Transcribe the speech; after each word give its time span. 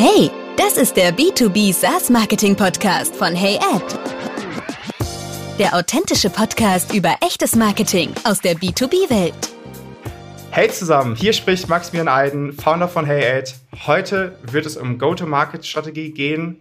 Hey, 0.00 0.30
das 0.56 0.76
ist 0.76 0.96
der 0.96 1.12
B2B 1.12 1.72
SaaS 1.72 2.08
Marketing 2.08 2.54
Podcast 2.54 3.16
von 3.16 3.34
HeyAd. 3.34 3.82
Der 5.58 5.74
authentische 5.74 6.30
Podcast 6.30 6.94
über 6.94 7.16
echtes 7.20 7.56
Marketing 7.56 8.12
aus 8.22 8.40
der 8.40 8.54
B2B-Welt. 8.54 9.34
Hey 10.52 10.70
zusammen, 10.70 11.16
hier 11.16 11.32
spricht 11.32 11.68
Maximilian 11.68 12.06
Eiden, 12.06 12.52
Founder 12.52 12.86
von 12.86 13.06
HeyAid. 13.06 13.56
Heute 13.88 14.38
wird 14.42 14.66
es 14.66 14.76
um 14.76 14.98
Go-to-Market-Strategie 14.98 16.12
gehen. 16.12 16.60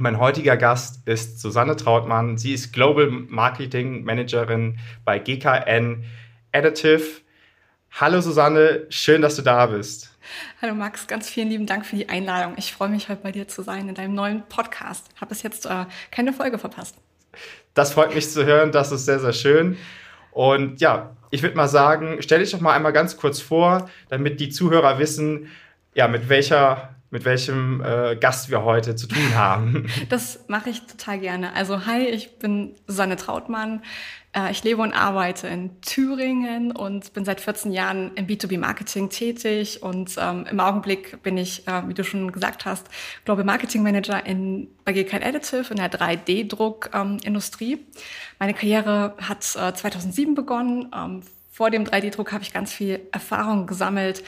Mein 0.00 0.18
heutiger 0.18 0.56
Gast 0.56 1.06
ist 1.06 1.40
Susanne 1.40 1.76
Trautmann. 1.76 2.36
Sie 2.36 2.52
ist 2.52 2.72
Global 2.72 3.08
Marketing 3.08 4.02
Managerin 4.02 4.80
bei 5.04 5.20
GKN 5.20 6.02
Additive. 6.50 7.20
Hallo 7.92 8.20
Susanne, 8.20 8.86
schön, 8.88 9.22
dass 9.22 9.36
du 9.36 9.42
da 9.42 9.66
bist. 9.66 10.15
Hallo 10.62 10.74
Max, 10.74 11.06
ganz 11.06 11.28
vielen 11.28 11.48
lieben 11.48 11.66
Dank 11.66 11.86
für 11.86 11.96
die 11.96 12.08
Einladung. 12.08 12.54
Ich 12.56 12.72
freue 12.72 12.88
mich 12.88 13.08
heute 13.08 13.22
bei 13.22 13.32
dir 13.32 13.48
zu 13.48 13.62
sein 13.62 13.88
in 13.88 13.94
deinem 13.94 14.14
neuen 14.14 14.42
Podcast. 14.48 15.06
Habe 15.20 15.30
bis 15.30 15.42
jetzt 15.42 15.66
äh, 15.66 15.86
keine 16.10 16.32
Folge 16.32 16.58
verpasst. 16.58 16.96
Das 17.74 17.92
freut 17.92 18.14
mich 18.14 18.30
zu 18.30 18.44
hören, 18.44 18.72
das 18.72 18.92
ist 18.92 19.04
sehr, 19.04 19.20
sehr 19.20 19.32
schön. 19.32 19.76
Und 20.32 20.80
ja, 20.80 21.16
ich 21.30 21.42
würde 21.42 21.56
mal 21.56 21.68
sagen, 21.68 22.18
stell 22.20 22.40
dich 22.40 22.50
doch 22.50 22.60
mal 22.60 22.74
einmal 22.74 22.92
ganz 22.92 23.16
kurz 23.16 23.40
vor, 23.40 23.90
damit 24.08 24.40
die 24.40 24.50
Zuhörer 24.50 24.98
wissen, 24.98 25.50
ja, 25.94 26.08
mit 26.08 26.28
welcher 26.28 26.96
mit 27.10 27.24
welchem 27.24 27.82
äh, 27.82 28.16
Gast 28.16 28.50
wir 28.50 28.64
heute 28.64 28.96
zu 28.96 29.06
tun 29.06 29.34
haben. 29.34 29.86
Das 30.08 30.44
mache 30.48 30.70
ich 30.70 30.86
total 30.86 31.20
gerne. 31.20 31.54
Also 31.54 31.86
hi, 31.86 32.06
ich 32.06 32.38
bin 32.38 32.74
Susanne 32.86 33.16
Trautmann. 33.16 33.82
Äh, 34.36 34.50
ich 34.52 34.62
lebe 34.62 34.82
und 34.82 34.92
arbeite 34.92 35.48
in 35.48 35.80
Thüringen 35.80 36.70
und 36.72 37.12
bin 37.14 37.24
seit 37.24 37.40
14 37.40 37.72
Jahren 37.72 38.12
im 38.14 38.26
B2B-Marketing 38.26 39.08
tätig. 39.08 39.82
Und 39.82 40.16
ähm, 40.18 40.46
im 40.50 40.60
Augenblick 40.60 41.22
bin 41.22 41.38
ich, 41.38 41.66
äh, 41.66 41.88
wie 41.88 41.94
du 41.94 42.04
schon 42.04 42.30
gesagt 42.30 42.66
hast, 42.66 42.86
Global 43.24 43.44
Marketing 43.44 43.82
Manager 43.82 44.24
in, 44.26 44.68
bei 44.84 44.92
GKN 44.92 45.22
Additive 45.22 45.70
in 45.70 45.76
der 45.76 45.90
3D-Druck-Industrie. 45.90 47.72
Ähm, 47.72 47.86
Meine 48.38 48.54
Karriere 48.54 49.14
hat 49.20 49.40
äh, 49.56 49.72
2007 49.74 50.34
begonnen. 50.34 50.92
Ähm, 50.94 51.22
vor 51.50 51.70
dem 51.70 51.84
3D-Druck 51.84 52.32
habe 52.32 52.42
ich 52.42 52.52
ganz 52.52 52.72
viel 52.72 53.00
Erfahrung 53.12 53.66
gesammelt 53.66 54.22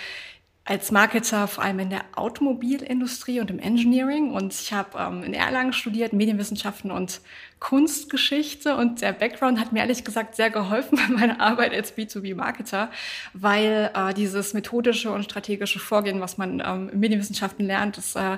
als 0.69 0.91
Marketer 0.91 1.49
vor 1.49 1.65
allem 1.65 1.79
in 1.79 1.89
der 1.89 2.05
Automobilindustrie 2.15 3.41
und 3.41 3.51
im 3.51 3.59
Engineering. 3.59 4.33
Und 4.33 4.53
ich 4.53 4.75
habe 4.75 4.99
ähm, 4.99 5.23
in 5.23 5.33
Erlangen 5.33 5.73
studiert, 5.73 6.13
Medienwissenschaften 6.13 6.91
und 6.91 7.23
Kunstgeschichte. 7.59 8.77
Und 8.77 9.01
der 9.01 9.13
Background 9.13 9.59
hat 9.59 9.73
mir 9.73 9.81
ehrlich 9.81 10.05
gesagt 10.05 10.37
sehr 10.37 10.51
geholfen 10.51 10.99
bei 11.09 11.15
meiner 11.15 11.41
Arbeit 11.41 11.73
als 11.73 11.97
B2B-Marketer, 11.97 12.91
weil 13.33 13.91
äh, 13.95 14.13
dieses 14.13 14.53
methodische 14.53 15.11
und 15.11 15.25
strategische 15.25 15.79
Vorgehen, 15.79 16.21
was 16.21 16.37
man 16.37 16.63
ähm, 16.65 16.91
in 16.91 17.01
Medienwissenschaften 17.01 17.65
lernt, 17.65 17.97
das 17.97 18.15
äh, 18.15 18.37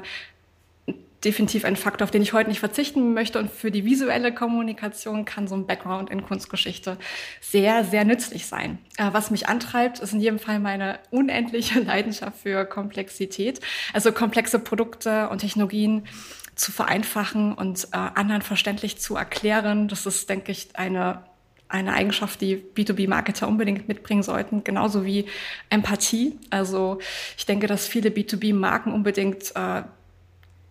definitiv 1.24 1.64
ein 1.64 1.76
Faktor, 1.76 2.04
auf 2.04 2.10
den 2.10 2.22
ich 2.22 2.32
heute 2.32 2.48
nicht 2.48 2.60
verzichten 2.60 3.12
möchte. 3.12 3.38
Und 3.38 3.50
für 3.50 3.70
die 3.70 3.84
visuelle 3.84 4.32
Kommunikation 4.32 5.24
kann 5.24 5.48
so 5.48 5.54
ein 5.54 5.66
Background 5.66 6.10
in 6.10 6.22
Kunstgeschichte 6.22 6.96
sehr, 7.40 7.84
sehr 7.84 8.04
nützlich 8.04 8.46
sein. 8.46 8.78
Äh, 8.96 9.10
was 9.12 9.30
mich 9.30 9.48
antreibt, 9.48 10.00
ist 10.00 10.12
in 10.12 10.20
jedem 10.20 10.38
Fall 10.38 10.60
meine 10.60 10.98
unendliche 11.10 11.80
Leidenschaft 11.84 12.40
für 12.40 12.64
Komplexität. 12.64 13.60
Also 13.92 14.12
komplexe 14.12 14.58
Produkte 14.58 15.28
und 15.28 15.38
Technologien 15.38 16.06
zu 16.54 16.72
vereinfachen 16.72 17.54
und 17.54 17.88
äh, 17.92 17.96
anderen 17.96 18.42
verständlich 18.42 18.98
zu 18.98 19.16
erklären. 19.16 19.88
Das 19.88 20.06
ist, 20.06 20.28
denke 20.28 20.52
ich, 20.52 20.68
eine 20.74 21.24
eine 21.70 21.94
Eigenschaft, 21.94 22.40
die 22.40 22.56
B2B-Marketer 22.56 23.46
unbedingt 23.46 23.86
mitbringen 23.86 24.24
sollten, 24.24 24.64
genauso 24.64 25.04
wie 25.04 25.26
Empathie. 25.68 26.36
Also 26.50 26.98
ich 27.38 27.46
denke, 27.46 27.68
dass 27.68 27.86
viele 27.86 28.10
B2B-Marken 28.10 28.92
unbedingt 28.92 29.54
äh, 29.54 29.82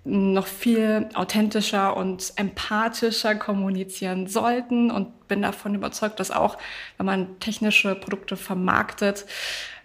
noch 0.09 0.47
viel 0.47 1.07
authentischer 1.13 1.95
und 1.95 2.33
empathischer 2.35 3.35
kommunizieren 3.35 4.27
sollten 4.27 4.91
und 4.91 5.27
bin 5.27 5.41
davon 5.41 5.75
überzeugt, 5.75 6.19
dass 6.19 6.31
auch, 6.31 6.57
wenn 6.97 7.05
man 7.05 7.39
technische 7.39 7.95
Produkte 7.95 8.35
vermarktet, 8.35 9.25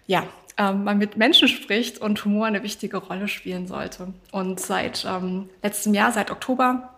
ja, 0.07 0.23
ähm, 0.57 0.83
man 0.83 0.97
mit 0.97 1.17
Menschen 1.17 1.47
spricht 1.47 1.99
und 1.99 2.23
Humor 2.25 2.47
eine 2.47 2.63
wichtige 2.63 2.97
Rolle 2.97 3.27
spielen 3.27 3.67
sollte. 3.67 4.13
Und 4.31 4.59
seit 4.59 5.05
ähm, 5.05 5.49
letztem 5.61 5.93
Jahr, 5.93 6.11
seit 6.11 6.31
Oktober, 6.31 6.95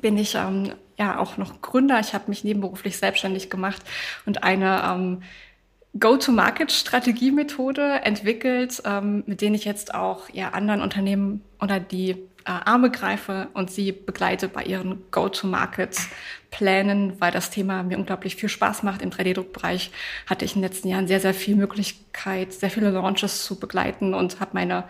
bin 0.00 0.18
ich 0.18 0.34
ähm, 0.34 0.72
ja 0.98 1.18
auch 1.18 1.36
noch 1.36 1.60
Gründer. 1.62 2.00
Ich 2.00 2.14
habe 2.14 2.24
mich 2.28 2.44
nebenberuflich 2.44 2.96
selbstständig 2.98 3.50
gemacht 3.50 3.82
und 4.26 4.42
eine 4.42 4.82
ähm, 4.84 5.22
Go-to-Market-Strategiemethode 5.98 8.04
entwickelt, 8.04 8.82
ähm, 8.84 9.24
mit 9.26 9.40
denen 9.40 9.54
ich 9.54 9.64
jetzt 9.64 9.94
auch 9.94 10.28
ja, 10.30 10.50
anderen 10.50 10.82
Unternehmen 10.82 11.42
oder 11.60 11.80
die 11.80 12.10
äh, 12.10 12.16
Arme 12.44 12.90
greife 12.90 13.48
und 13.54 13.70
sie 13.70 13.92
begleite 13.92 14.48
bei 14.48 14.62
ihren 14.62 15.02
Go-to-Market-Plänen, 15.10 17.20
weil 17.20 17.32
das 17.32 17.50
Thema 17.50 17.82
mir 17.82 17.98
unglaublich 17.98 18.36
viel 18.36 18.48
Spaß 18.48 18.84
macht. 18.84 19.02
Im 19.02 19.10
3D-Druckbereich 19.10 19.90
hatte 20.26 20.44
ich 20.44 20.54
in 20.54 20.62
den 20.62 20.70
letzten 20.70 20.86
Jahren 20.88 21.08
sehr, 21.08 21.20
sehr 21.20 21.34
viel 21.34 21.56
Möglichkeit, 21.56 22.52
sehr 22.52 22.70
viele 22.70 22.90
Launches 22.90 23.44
zu 23.44 23.58
begleiten 23.58 24.14
und 24.14 24.38
habe 24.40 24.52
meine 24.54 24.84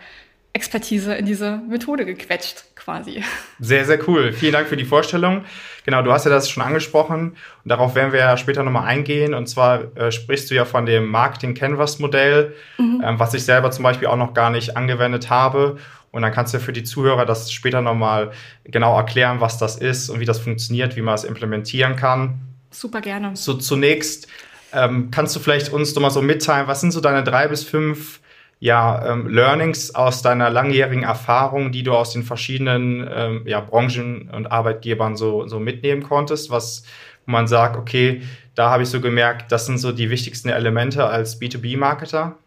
Expertise 0.57 1.13
in 1.13 1.27
diese 1.27 1.61
Methode 1.69 2.03
gequetscht, 2.03 2.63
quasi. 2.75 3.23
Sehr, 3.59 3.85
sehr 3.85 3.99
cool. 4.09 4.33
Vielen 4.33 4.53
Dank 4.53 4.67
für 4.67 4.75
die 4.75 4.85
Vorstellung. 4.85 5.45
Genau, 5.85 6.01
du 6.01 6.11
hast 6.11 6.25
ja 6.25 6.31
das 6.31 6.49
schon 6.49 6.63
angesprochen 6.63 7.37
und 7.63 7.69
darauf 7.69 7.93
werden 7.93 8.11
wir 8.11 8.19
ja 8.19 8.37
später 8.37 8.63
nochmal 8.63 8.85
eingehen. 8.85 9.35
Und 9.35 9.47
zwar 9.47 9.95
äh, 9.95 10.11
sprichst 10.11 10.49
du 10.49 10.55
ja 10.55 10.65
von 10.65 10.87
dem 10.87 11.09
Marketing 11.09 11.53
Canvas 11.53 11.99
Modell, 11.99 12.55
mhm. 12.79 13.03
ähm, 13.05 13.19
was 13.19 13.35
ich 13.35 13.43
selber 13.43 13.69
zum 13.69 13.83
Beispiel 13.83 14.07
auch 14.07 14.17
noch 14.17 14.33
gar 14.33 14.49
nicht 14.49 14.75
angewendet 14.75 15.29
habe. 15.29 15.77
Und 16.09 16.23
dann 16.23 16.31
kannst 16.31 16.55
du 16.55 16.59
für 16.59 16.73
die 16.73 16.83
Zuhörer 16.83 17.27
das 17.27 17.51
später 17.51 17.81
nochmal 17.81 18.31
genau 18.63 18.97
erklären, 18.97 19.39
was 19.39 19.59
das 19.59 19.75
ist 19.75 20.09
und 20.09 20.19
wie 20.19 20.25
das 20.25 20.39
funktioniert, 20.39 20.95
wie 20.95 21.01
man 21.01 21.13
es 21.13 21.23
implementieren 21.23 21.95
kann. 21.95 22.39
Super 22.71 23.01
gerne. 23.01 23.35
So 23.35 23.53
zunächst 23.53 24.27
ähm, 24.73 25.11
kannst 25.11 25.35
du 25.35 25.39
vielleicht 25.39 25.71
uns 25.71 25.93
nochmal 25.93 26.11
so 26.11 26.23
mitteilen, 26.23 26.67
was 26.67 26.81
sind 26.81 26.91
so 26.91 27.01
deine 27.01 27.23
drei 27.23 27.47
bis 27.47 27.63
fünf 27.63 28.21
ja, 28.59 29.11
ähm, 29.11 29.27
Learnings 29.27 29.93
aus 29.93 30.21
deiner 30.21 30.49
langjährigen 30.49 31.03
Erfahrung, 31.03 31.71
die 31.71 31.83
du 31.83 31.93
aus 31.93 32.11
den 32.11 32.23
verschiedenen 32.23 33.07
ähm, 33.13 33.41
ja, 33.45 33.59
Branchen 33.61 34.29
und 34.31 34.51
Arbeitgebern 34.51 35.15
so, 35.15 35.47
so 35.47 35.59
mitnehmen 35.59 36.03
konntest, 36.03 36.49
was 36.49 36.83
wo 37.27 37.31
man 37.31 37.47
sagt, 37.47 37.75
okay, 37.75 38.23
da 38.55 38.69
habe 38.71 38.83
ich 38.83 38.89
so 38.89 39.01
gemerkt, 39.01 39.51
das 39.51 39.65
sind 39.65 39.77
so 39.77 39.91
die 39.91 40.09
wichtigsten 40.09 40.49
Elemente 40.49 41.05
als 41.05 41.39
B2B-Marketer? 41.39 42.37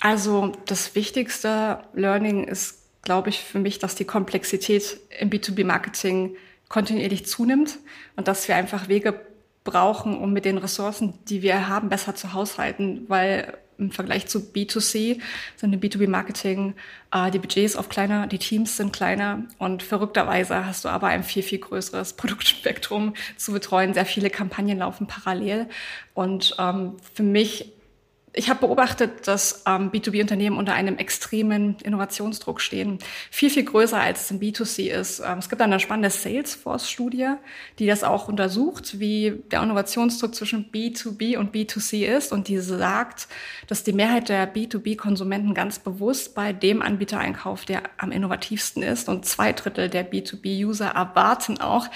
Also 0.00 0.52
das 0.66 0.94
wichtigste 0.94 1.78
Learning 1.92 2.44
ist, 2.44 2.78
glaube 3.02 3.28
ich, 3.28 3.40
für 3.40 3.58
mich, 3.58 3.78
dass 3.78 3.94
die 3.94 4.06
Komplexität 4.06 4.98
im 5.20 5.30
B2B-Marketing 5.30 6.34
kontinuierlich 6.68 7.26
zunimmt 7.26 7.78
und 8.16 8.26
dass 8.26 8.48
wir 8.48 8.56
einfach 8.56 8.88
Wege 8.88 9.20
brauchen, 9.62 10.18
um 10.18 10.32
mit 10.32 10.44
den 10.44 10.58
Ressourcen, 10.58 11.14
die 11.28 11.42
wir 11.42 11.68
haben, 11.68 11.88
besser 11.88 12.14
zu 12.14 12.32
haushalten, 12.32 13.04
weil 13.08 13.58
im 13.78 13.90
Vergleich 13.90 14.26
zu 14.26 14.38
B2C 14.38 15.20
sind 15.56 15.72
im 15.72 15.80
B2B-Marketing 15.80 16.74
äh, 17.12 17.30
die 17.30 17.38
Budgets 17.38 17.76
oft 17.76 17.90
kleiner, 17.90 18.26
die 18.26 18.38
Teams 18.38 18.76
sind 18.76 18.92
kleiner 18.92 19.44
und 19.58 19.82
verrückterweise 19.82 20.66
hast 20.66 20.84
du 20.84 20.88
aber 20.88 21.08
ein 21.08 21.24
viel, 21.24 21.42
viel 21.42 21.58
größeres 21.58 22.12
Produktspektrum 22.16 23.14
zu 23.36 23.52
betreuen. 23.52 23.94
Sehr 23.94 24.06
viele 24.06 24.30
Kampagnen 24.30 24.78
laufen 24.78 25.06
parallel 25.06 25.68
und 26.14 26.56
ähm, 26.58 26.96
für 27.14 27.22
mich 27.22 27.72
ich 28.34 28.48
habe 28.48 28.60
beobachtet, 28.60 29.28
dass 29.28 29.62
ähm, 29.66 29.90
B2B-Unternehmen 29.90 30.56
unter 30.56 30.72
einem 30.72 30.96
extremen 30.96 31.76
Innovationsdruck 31.82 32.62
stehen. 32.62 32.98
Viel, 33.30 33.50
viel 33.50 33.64
größer, 33.64 34.00
als 34.00 34.22
es 34.22 34.30
im 34.30 34.40
B2C 34.40 34.90
ist. 34.90 35.20
Ähm, 35.20 35.38
es 35.38 35.50
gibt 35.50 35.60
eine 35.60 35.78
spannende 35.80 36.08
Salesforce-Studie, 36.08 37.34
die 37.78 37.86
das 37.86 38.04
auch 38.04 38.28
untersucht, 38.28 38.98
wie 38.98 39.42
der 39.50 39.62
Innovationsdruck 39.62 40.34
zwischen 40.34 40.72
B2B 40.72 41.36
und 41.36 41.54
B2C 41.54 42.06
ist. 42.06 42.32
Und 42.32 42.48
die 42.48 42.58
sagt, 42.58 43.28
dass 43.66 43.84
die 43.84 43.92
Mehrheit 43.92 44.30
der 44.30 44.52
B2B-Konsumenten 44.52 45.52
ganz 45.52 45.78
bewusst 45.78 46.34
bei 46.34 46.54
dem 46.54 46.80
Anbieter 46.80 47.18
einkauft, 47.18 47.68
der 47.68 47.82
am 47.98 48.12
innovativsten 48.12 48.82
ist. 48.82 49.10
Und 49.10 49.26
zwei 49.26 49.52
Drittel 49.52 49.90
der 49.90 50.10
B2B-User 50.10 50.88
erwarten 50.88 51.60
auch, 51.60 51.88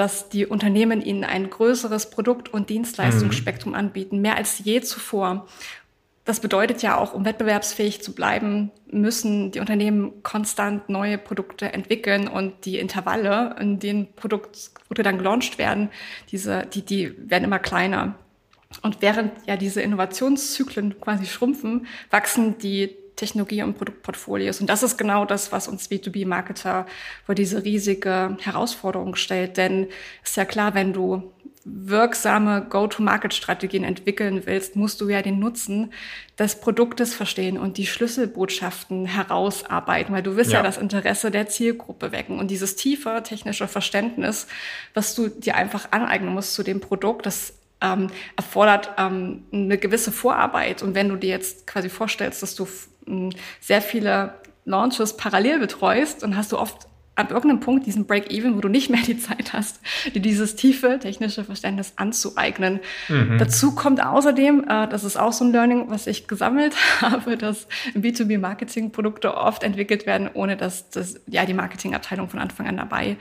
dass 0.00 0.30
die 0.30 0.46
Unternehmen 0.46 1.02
ihnen 1.02 1.24
ein 1.24 1.50
größeres 1.50 2.08
Produkt- 2.08 2.48
und 2.48 2.70
Dienstleistungsspektrum 2.70 3.72
mhm. 3.72 3.78
anbieten, 3.78 4.22
mehr 4.22 4.36
als 4.36 4.58
je 4.64 4.80
zuvor. 4.80 5.46
Das 6.24 6.40
bedeutet 6.40 6.80
ja 6.80 6.96
auch, 6.96 7.12
um 7.12 7.26
wettbewerbsfähig 7.26 8.00
zu 8.00 8.14
bleiben, 8.14 8.70
müssen 8.90 9.50
die 9.50 9.60
Unternehmen 9.60 10.22
konstant 10.22 10.88
neue 10.88 11.18
Produkte 11.18 11.74
entwickeln 11.74 12.28
und 12.28 12.64
die 12.64 12.78
Intervalle, 12.78 13.56
in 13.60 13.78
denen 13.78 14.10
Produkte 14.14 15.02
dann 15.02 15.18
gelauncht 15.18 15.58
werden, 15.58 15.90
diese, 16.30 16.64
die, 16.72 16.80
die 16.80 17.14
werden 17.18 17.44
immer 17.44 17.58
kleiner. 17.58 18.14
Und 18.80 19.02
während 19.02 19.32
ja 19.46 19.58
diese 19.58 19.82
Innovationszyklen 19.82 20.98
quasi 20.98 21.26
schrumpfen, 21.26 21.86
wachsen 22.08 22.56
die 22.56 22.96
Technologie 23.20 23.62
und 23.62 23.76
Produktportfolios. 23.76 24.60
Und 24.60 24.68
das 24.68 24.82
ist 24.82 24.96
genau 24.96 25.26
das, 25.26 25.52
was 25.52 25.68
uns 25.68 25.90
B2B-Marketer 25.90 26.86
vor 27.26 27.34
diese 27.34 27.64
riesige 27.64 28.36
Herausforderung 28.40 29.14
stellt. 29.14 29.58
Denn 29.58 29.88
ist 30.24 30.36
ja 30.38 30.46
klar, 30.46 30.74
wenn 30.74 30.94
du 30.94 31.30
wirksame 31.64 32.66
Go-to-Market-Strategien 32.70 33.84
entwickeln 33.84 34.46
willst, 34.46 34.74
musst 34.74 35.02
du 35.02 35.10
ja 35.10 35.20
den 35.20 35.38
Nutzen 35.38 35.92
des 36.38 36.58
Produktes 36.58 37.14
verstehen 37.14 37.58
und 37.58 37.76
die 37.76 37.86
Schlüsselbotschaften 37.86 39.04
herausarbeiten, 39.04 40.14
weil 40.14 40.22
du 40.22 40.36
willst 40.36 40.52
ja, 40.52 40.60
ja 40.60 40.64
das 40.64 40.78
Interesse 40.78 41.30
der 41.30 41.48
Zielgruppe 41.48 42.12
wecken. 42.12 42.38
Und 42.38 42.50
dieses 42.50 42.76
tiefe 42.76 43.22
technische 43.22 43.68
Verständnis, 43.68 44.46
was 44.94 45.14
du 45.14 45.28
dir 45.28 45.56
einfach 45.56 45.92
aneignen 45.92 46.32
musst 46.32 46.54
zu 46.54 46.62
dem 46.62 46.80
Produkt, 46.80 47.26
das 47.26 47.52
ähm, 47.82 48.08
erfordert 48.36 48.92
ähm, 48.96 49.44
eine 49.52 49.76
gewisse 49.76 50.12
Vorarbeit. 50.12 50.82
Und 50.82 50.94
wenn 50.94 51.10
du 51.10 51.16
dir 51.16 51.30
jetzt 51.30 51.66
quasi 51.66 51.90
vorstellst, 51.90 52.42
dass 52.42 52.54
du 52.54 52.66
sehr 53.60 53.82
viele 53.82 54.34
Launches 54.64 55.16
parallel 55.16 55.58
betreust, 55.58 56.22
dann 56.22 56.36
hast 56.36 56.52
du 56.52 56.58
oft 56.58 56.86
ab 57.20 57.30
irgendeinem 57.30 57.60
Punkt 57.60 57.86
diesen 57.86 58.06
Break-Even, 58.06 58.56
wo 58.56 58.60
du 58.60 58.68
nicht 58.68 58.88
mehr 58.88 59.02
die 59.02 59.18
Zeit 59.18 59.52
hast, 59.52 59.80
dir 60.14 60.20
dieses 60.20 60.56
tiefe 60.56 60.98
technische 60.98 61.44
Verständnis 61.44 61.92
anzueignen. 61.96 62.80
Mhm. 63.08 63.36
Dazu 63.38 63.74
kommt 63.74 64.02
außerdem, 64.02 64.64
äh, 64.68 64.88
das 64.88 65.04
ist 65.04 65.18
auch 65.18 65.32
so 65.32 65.44
ein 65.44 65.52
Learning, 65.52 65.90
was 65.90 66.06
ich 66.06 66.26
gesammelt 66.28 66.74
habe, 67.00 67.36
dass 67.36 67.68
B2B-Marketing-Produkte 67.94 69.36
oft 69.36 69.62
entwickelt 69.62 70.06
werden, 70.06 70.30
ohne 70.32 70.56
dass 70.56 70.90
das, 70.90 71.20
ja, 71.26 71.44
die 71.44 71.54
Marketingabteilung 71.54 72.28
von 72.28 72.40
Anfang 72.40 72.66
an 72.66 72.78
dabei 72.78 73.16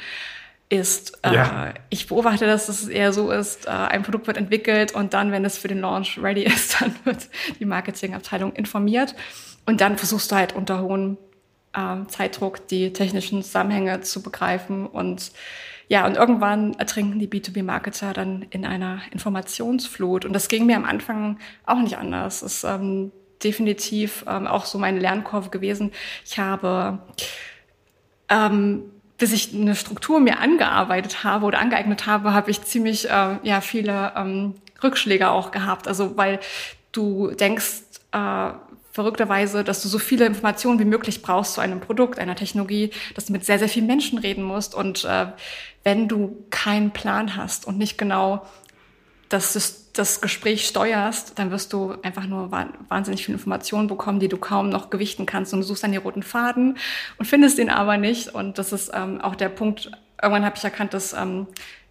ist. 0.69 1.19
Äh, 1.23 1.33
ja. 1.33 1.73
ich 1.89 2.07
beobachte, 2.07 2.45
dass 2.45 2.69
es 2.69 2.87
eher 2.87 3.11
so 3.11 3.31
ist, 3.31 3.65
äh, 3.65 3.71
ein 3.71 4.03
Produkt 4.03 4.27
wird 4.27 4.37
entwickelt 4.37 4.93
und 4.93 5.13
dann, 5.13 5.31
wenn 5.31 5.43
es 5.43 5.57
für 5.57 5.67
den 5.67 5.81
Launch 5.81 6.19
ready 6.21 6.43
ist, 6.45 6.79
dann 6.79 6.95
wird 7.03 7.27
die 7.59 7.65
Marketingabteilung 7.65 8.53
informiert 8.53 9.15
und 9.69 9.81
dann 9.81 9.97
versuchst 9.99 10.31
du 10.31 10.35
halt 10.35 10.55
unter 10.55 10.81
hohen 10.81 11.19
äh, 11.73 12.03
Zeitdruck, 12.07 12.67
die 12.69 12.91
technischen 12.91 13.43
Zusammenhänge 13.43 14.01
zu 14.01 14.23
begreifen. 14.23 14.87
Und 14.87 15.31
ja, 15.87 16.07
und 16.07 16.17
irgendwann 16.17 16.73
ertrinken 16.79 17.19
die 17.19 17.27
B2B-Marketer 17.27 18.13
dann 18.13 18.47
in 18.49 18.65
einer 18.65 19.01
Informationsflut. 19.11 20.25
Und 20.25 20.33
das 20.33 20.47
ging 20.47 20.65
mir 20.65 20.75
am 20.75 20.85
Anfang 20.85 21.37
auch 21.67 21.77
nicht 21.81 21.99
anders. 21.99 22.39
Das 22.39 22.51
ist 22.51 22.63
ähm, 22.63 23.11
definitiv 23.43 24.25
ähm, 24.27 24.47
auch 24.47 24.65
so 24.65 24.79
meine 24.79 24.97
Lernkurve 24.97 25.51
gewesen. 25.51 25.91
Ich 26.25 26.39
habe, 26.39 26.97
ähm, 28.27 28.85
bis 29.19 29.33
ich 29.33 29.53
eine 29.53 29.75
Struktur 29.75 30.19
mir 30.19 30.39
angearbeitet 30.39 31.23
habe 31.23 31.45
oder 31.45 31.59
angeeignet 31.59 32.07
habe, 32.07 32.33
habe 32.33 32.49
ich 32.49 32.63
ziemlich 32.63 33.07
äh, 33.07 33.37
ja 33.43 33.61
viele 33.61 34.13
ähm, 34.15 34.55
Rückschläge 34.81 35.29
auch 35.29 35.51
gehabt. 35.51 35.87
Also 35.87 36.17
weil 36.17 36.39
du 36.91 37.29
denkst, 37.35 37.83
äh, 38.13 38.49
verrückterweise, 38.91 39.63
dass 39.63 39.81
du 39.83 39.87
so 39.87 39.99
viele 39.99 40.25
Informationen 40.25 40.79
wie 40.79 40.85
möglich 40.85 41.21
brauchst 41.21 41.53
zu 41.53 41.61
einem 41.61 41.79
Produkt, 41.79 42.19
einer 42.19 42.35
Technologie, 42.35 42.91
dass 43.15 43.25
du 43.25 43.33
mit 43.33 43.45
sehr, 43.45 43.59
sehr 43.59 43.69
vielen 43.69 43.87
Menschen 43.87 44.17
reden 44.17 44.43
musst. 44.43 44.73
Und 44.75 45.05
äh, 45.05 45.27
wenn 45.83 46.07
du 46.07 46.45
keinen 46.49 46.91
Plan 46.91 47.35
hast 47.35 47.67
und 47.67 47.77
nicht 47.77 47.97
genau 47.97 48.45
das, 49.29 49.89
das 49.93 50.21
Gespräch 50.21 50.67
steuerst, 50.67 51.37
dann 51.37 51.51
wirst 51.51 51.71
du 51.71 51.95
einfach 52.01 52.25
nur 52.25 52.51
wahnsinnig 52.51 53.25
viele 53.25 53.37
Informationen 53.37 53.87
bekommen, 53.87 54.19
die 54.19 54.27
du 54.27 54.37
kaum 54.37 54.69
noch 54.69 54.89
gewichten 54.89 55.25
kannst. 55.25 55.53
Und 55.53 55.61
du 55.61 55.65
suchst 55.65 55.83
dann 55.83 55.91
die 55.91 55.97
roten 55.97 56.23
Faden 56.23 56.77
und 57.17 57.25
findest 57.25 57.59
ihn 57.59 57.69
aber 57.69 57.97
nicht. 57.97 58.29
Und 58.29 58.57
das 58.57 58.73
ist 58.73 58.91
ähm, 58.93 59.21
auch 59.21 59.35
der 59.35 59.49
Punkt, 59.49 59.91
irgendwann 60.21 60.45
habe 60.45 60.55
ich 60.57 60.63
erkannt, 60.63 60.95
dass 60.95 61.13
ähm, 61.13 61.45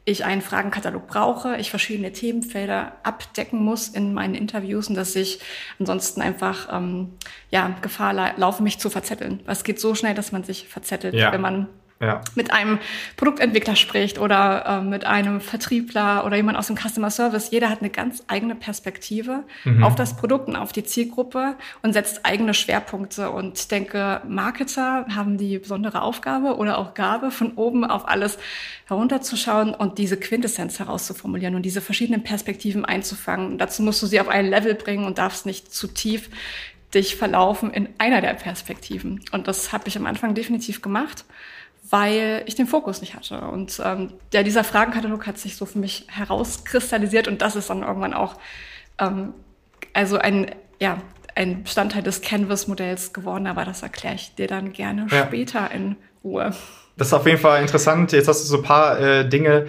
ich 0.09 0.25
einen 0.25 0.41
Fragenkatalog 0.41 1.07
brauche, 1.07 1.57
ich 1.57 1.69
verschiedene 1.69 2.13
Themenfelder 2.13 2.93
abdecken 3.03 3.63
muss 3.63 3.89
in 3.89 4.15
meinen 4.15 4.35
Interviews 4.35 4.89
und 4.89 4.95
dass 4.95 5.15
ich 5.15 5.41
ansonsten 5.79 6.23
einfach 6.23 6.69
ähm, 6.73 7.13
ja, 7.51 7.77
Gefahr 7.83 8.15
laufe, 8.37 8.63
mich 8.63 8.79
zu 8.79 8.89
verzetteln. 8.89 9.41
Es 9.47 9.65
geht 9.65 9.79
so 9.79 9.95
schnell, 9.95 10.15
dass 10.15 10.33
man 10.33 10.45
sich 10.45 10.67
verzettelt, 10.67 11.15
ja. 11.15 11.31
wenn 11.31 11.43
man 11.43 11.69
ja. 12.01 12.21
mit 12.35 12.53
einem 12.53 12.79
Produktentwickler 13.17 13.77
spricht 13.77 14.19
oder 14.19 14.65
äh, 14.67 14.81
mit 14.81 15.05
einem 15.05 15.41
Vertriebler 15.41 16.25
oder 16.25 16.37
jemand 16.37 16.57
aus 16.57 16.69
dem 16.69 16.77
Customer 16.77 17.11
Service. 17.11 17.51
Jeder 17.51 17.71
hat 17.71 17.81
eine 17.81 17.91
ganz 17.91 18.23
eigene 18.29 18.55
Perspektive 18.55 19.45
mhm. 19.65 19.83
auf 19.83 19.95
das 19.95 20.17
Produkt 20.17 20.49
und 20.49 20.57
auf 20.57 20.73
die 20.73 20.85
Zielgruppe 20.85 21.57
und 21.83 21.93
setzt 21.93 22.25
eigene 22.25 22.55
Schwerpunkte. 22.55 23.31
Und 23.31 23.59
ich 23.59 23.69
denke, 23.69 24.23
Marketer 24.29 25.07
haben 25.15 25.39
die 25.39 25.59
besondere 25.59 26.03
Aufgabe 26.03 26.57
oder 26.57 26.79
auch 26.79 26.95
Gabe, 26.95 27.31
von 27.31 27.55
oben 27.55 27.85
auf 27.85 28.09
alles 28.09 28.39
herunterzuschauen 28.87 29.75
und 29.75 29.99
diese 29.99 30.17
Quintessenz 30.17 30.79
herauszuformulieren 30.79 31.55
und 31.55 31.63
diese 31.63 31.81
verschiedenen 31.81 32.23
Perspektiven 32.23 32.85
einzufangen. 32.85 33.59
Dazu 33.59 33.83
musst 33.83 34.03
du 34.03 34.07
sie 34.07 34.21
auf 34.21 34.29
ein 34.29 34.47
Level 34.47 34.75
bringen 34.75 35.05
und 35.05 35.19
darfst 35.19 35.47
nicht 35.47 35.73
zu 35.73 35.89
tief 35.89 36.31
dich 36.95 37.17
verlaufen 37.17 37.71
in 37.71 37.89
einer 37.99 38.23
der 38.23 38.33
Perspektiven. 38.33 39.21
Und 39.33 39.47
das 39.47 39.73
habe 39.73 39.89
ich 39.89 39.97
am 39.99 40.07
Anfang 40.07 40.35
definitiv 40.35 40.81
gemacht 40.81 41.27
weil 41.91 42.43
ich 42.47 42.55
den 42.55 42.67
Fokus 42.67 43.01
nicht 43.01 43.15
hatte. 43.15 43.41
Und 43.41 43.81
ähm, 43.85 44.13
ja, 44.33 44.43
dieser 44.43 44.65
Fragenkatalog 44.65 45.27
hat 45.27 45.39
sich 45.39 45.57
so 45.57 45.67
für 45.67 45.79
mich 45.79 46.07
herauskristallisiert 46.09 47.29
und 47.29 47.43
das 47.43 47.57
ist 47.57 47.71
dann 47.71 47.83
irgendwann 47.83 48.15
auch 48.15 48.37
ähm, 48.99 49.33
also 49.93 50.19
ein, 50.19 50.51
ja, 50.81 50.99
ein 51.35 51.63
Bestandteil 51.63 52.03
des 52.03 52.21
Canvas-Modells 52.21 53.13
geworden, 53.13 53.47
aber 53.47 53.65
das 53.65 53.83
erkläre 53.83 54.17
ich 54.17 54.35
dir 54.35 54.49
dann 54.49 54.73
gerne 54.73 55.07
ja. 55.11 55.27
später 55.27 55.71
in 55.71 55.97
Ruhe. 56.23 56.53
Das 56.97 57.09
ist 57.09 57.13
auf 57.13 57.27
jeden 57.27 57.39
Fall 57.39 57.61
interessant. 57.63 58.13
Jetzt 58.13 58.29
hast 58.29 58.43
du 58.43 58.47
so 58.49 58.57
ein 58.59 58.63
paar 58.65 58.99
äh, 58.99 59.29
Dinge 59.29 59.67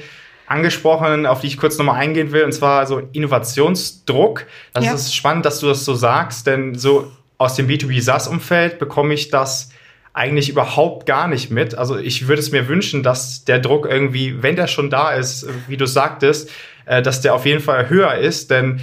angesprochen, 0.48 1.28
auf 1.28 1.42
die 1.42 1.48
ich 1.48 1.58
kurz 1.58 1.78
nochmal 1.78 2.00
eingehen 2.00 2.32
will, 2.32 2.44
und 2.44 2.52
zwar 2.52 2.88
so 2.88 3.00
Innovationsdruck. 3.14 4.48
Das 4.74 4.86
ja. 4.86 4.94
ist 4.94 5.14
spannend, 5.14 5.46
dass 5.46 5.60
du 5.60 5.68
das 5.68 5.86
so 5.86 5.94
sagst, 5.94 6.48
denn 6.48 6.74
so 6.74 7.12
aus 7.38 7.56
dem 7.56 7.68
B2B 7.68 8.02
SaaS-Umfeld 8.02 8.80
bekomme 8.80 9.14
ich 9.14 9.30
das 9.30 9.70
eigentlich 10.14 10.50
überhaupt 10.50 11.06
gar 11.06 11.28
nicht 11.28 11.52
mit. 11.52 11.76
Also 11.76 11.98
ich 11.98 12.28
würde 12.28 12.40
es 12.40 12.52
mir 12.52 12.68
wünschen, 12.68 13.04
dass 13.04 13.46
der 13.46 13.60
Druck 13.60 13.88
irgendwie, 13.90 14.42
wenn 14.42 14.56
der 14.56 14.68
schon 14.68 14.90
da 14.90 15.12
ist, 15.12 15.48
wie 15.68 15.78
du 15.78 15.86
sagtest, 15.86 16.50
äh, 16.86 17.02
dass 17.02 17.22
der 17.22 17.36
auf 17.36 17.46
jeden 17.46 17.62
Fall 17.62 17.90
höher 17.90 18.16
ist, 18.16 18.52
denn 18.52 18.82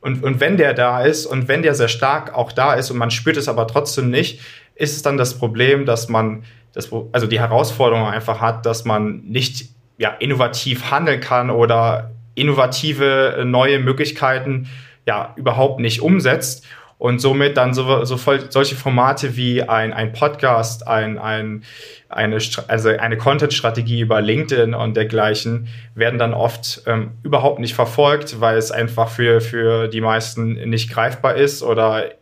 und, 0.00 0.22
und 0.22 0.38
wenn 0.38 0.56
der 0.56 0.72
da 0.72 1.02
ist 1.02 1.26
und 1.26 1.48
wenn 1.48 1.62
der 1.62 1.74
sehr 1.74 1.88
stark 1.88 2.32
auch 2.32 2.52
da 2.52 2.74
ist 2.74 2.90
und 2.92 2.98
man 2.98 3.10
spürt 3.10 3.36
es 3.36 3.48
aber 3.48 3.66
trotzdem 3.66 4.10
nicht, 4.10 4.40
ist 4.76 4.94
es 4.94 5.02
dann 5.02 5.16
das 5.16 5.36
Problem, 5.36 5.84
dass 5.84 6.08
man 6.08 6.44
das, 6.72 6.90
also 7.12 7.26
die 7.26 7.40
Herausforderung 7.40 8.06
einfach 8.06 8.40
hat, 8.40 8.66
dass 8.66 8.84
man 8.84 9.22
nicht 9.24 9.70
ja, 9.98 10.10
innovativ 10.10 10.90
handeln 10.90 11.20
kann 11.20 11.50
oder 11.50 12.12
innovative 12.34 13.42
neue 13.44 13.80
Möglichkeiten 13.80 14.68
ja 15.06 15.32
überhaupt 15.36 15.80
nicht 15.80 16.02
umsetzt 16.02 16.64
und 16.98 17.20
somit 17.20 17.56
dann 17.56 17.74
so, 17.74 18.04
so 18.04 18.16
voll, 18.16 18.50
solche 18.50 18.74
Formate 18.74 19.36
wie 19.36 19.62
ein, 19.62 19.92
ein 19.92 20.12
Podcast, 20.12 20.86
ein, 20.86 21.18
ein, 21.18 21.62
eine, 22.08 22.38
also 22.68 22.88
eine 22.88 23.18
Content-Strategie 23.18 24.00
über 24.00 24.20
LinkedIn 24.22 24.74
und 24.74 24.96
dergleichen 24.96 25.68
werden 25.94 26.18
dann 26.18 26.32
oft 26.32 26.82
ähm, 26.86 27.12
überhaupt 27.22 27.58
nicht 27.58 27.74
verfolgt, 27.74 28.40
weil 28.40 28.56
es 28.56 28.70
einfach 28.70 29.10
für, 29.10 29.40
für 29.40 29.88
die 29.88 30.00
meisten 30.00 30.54
nicht 30.70 30.90
greifbar 30.90 31.34
ist 31.34 31.62
oder 31.62 32.12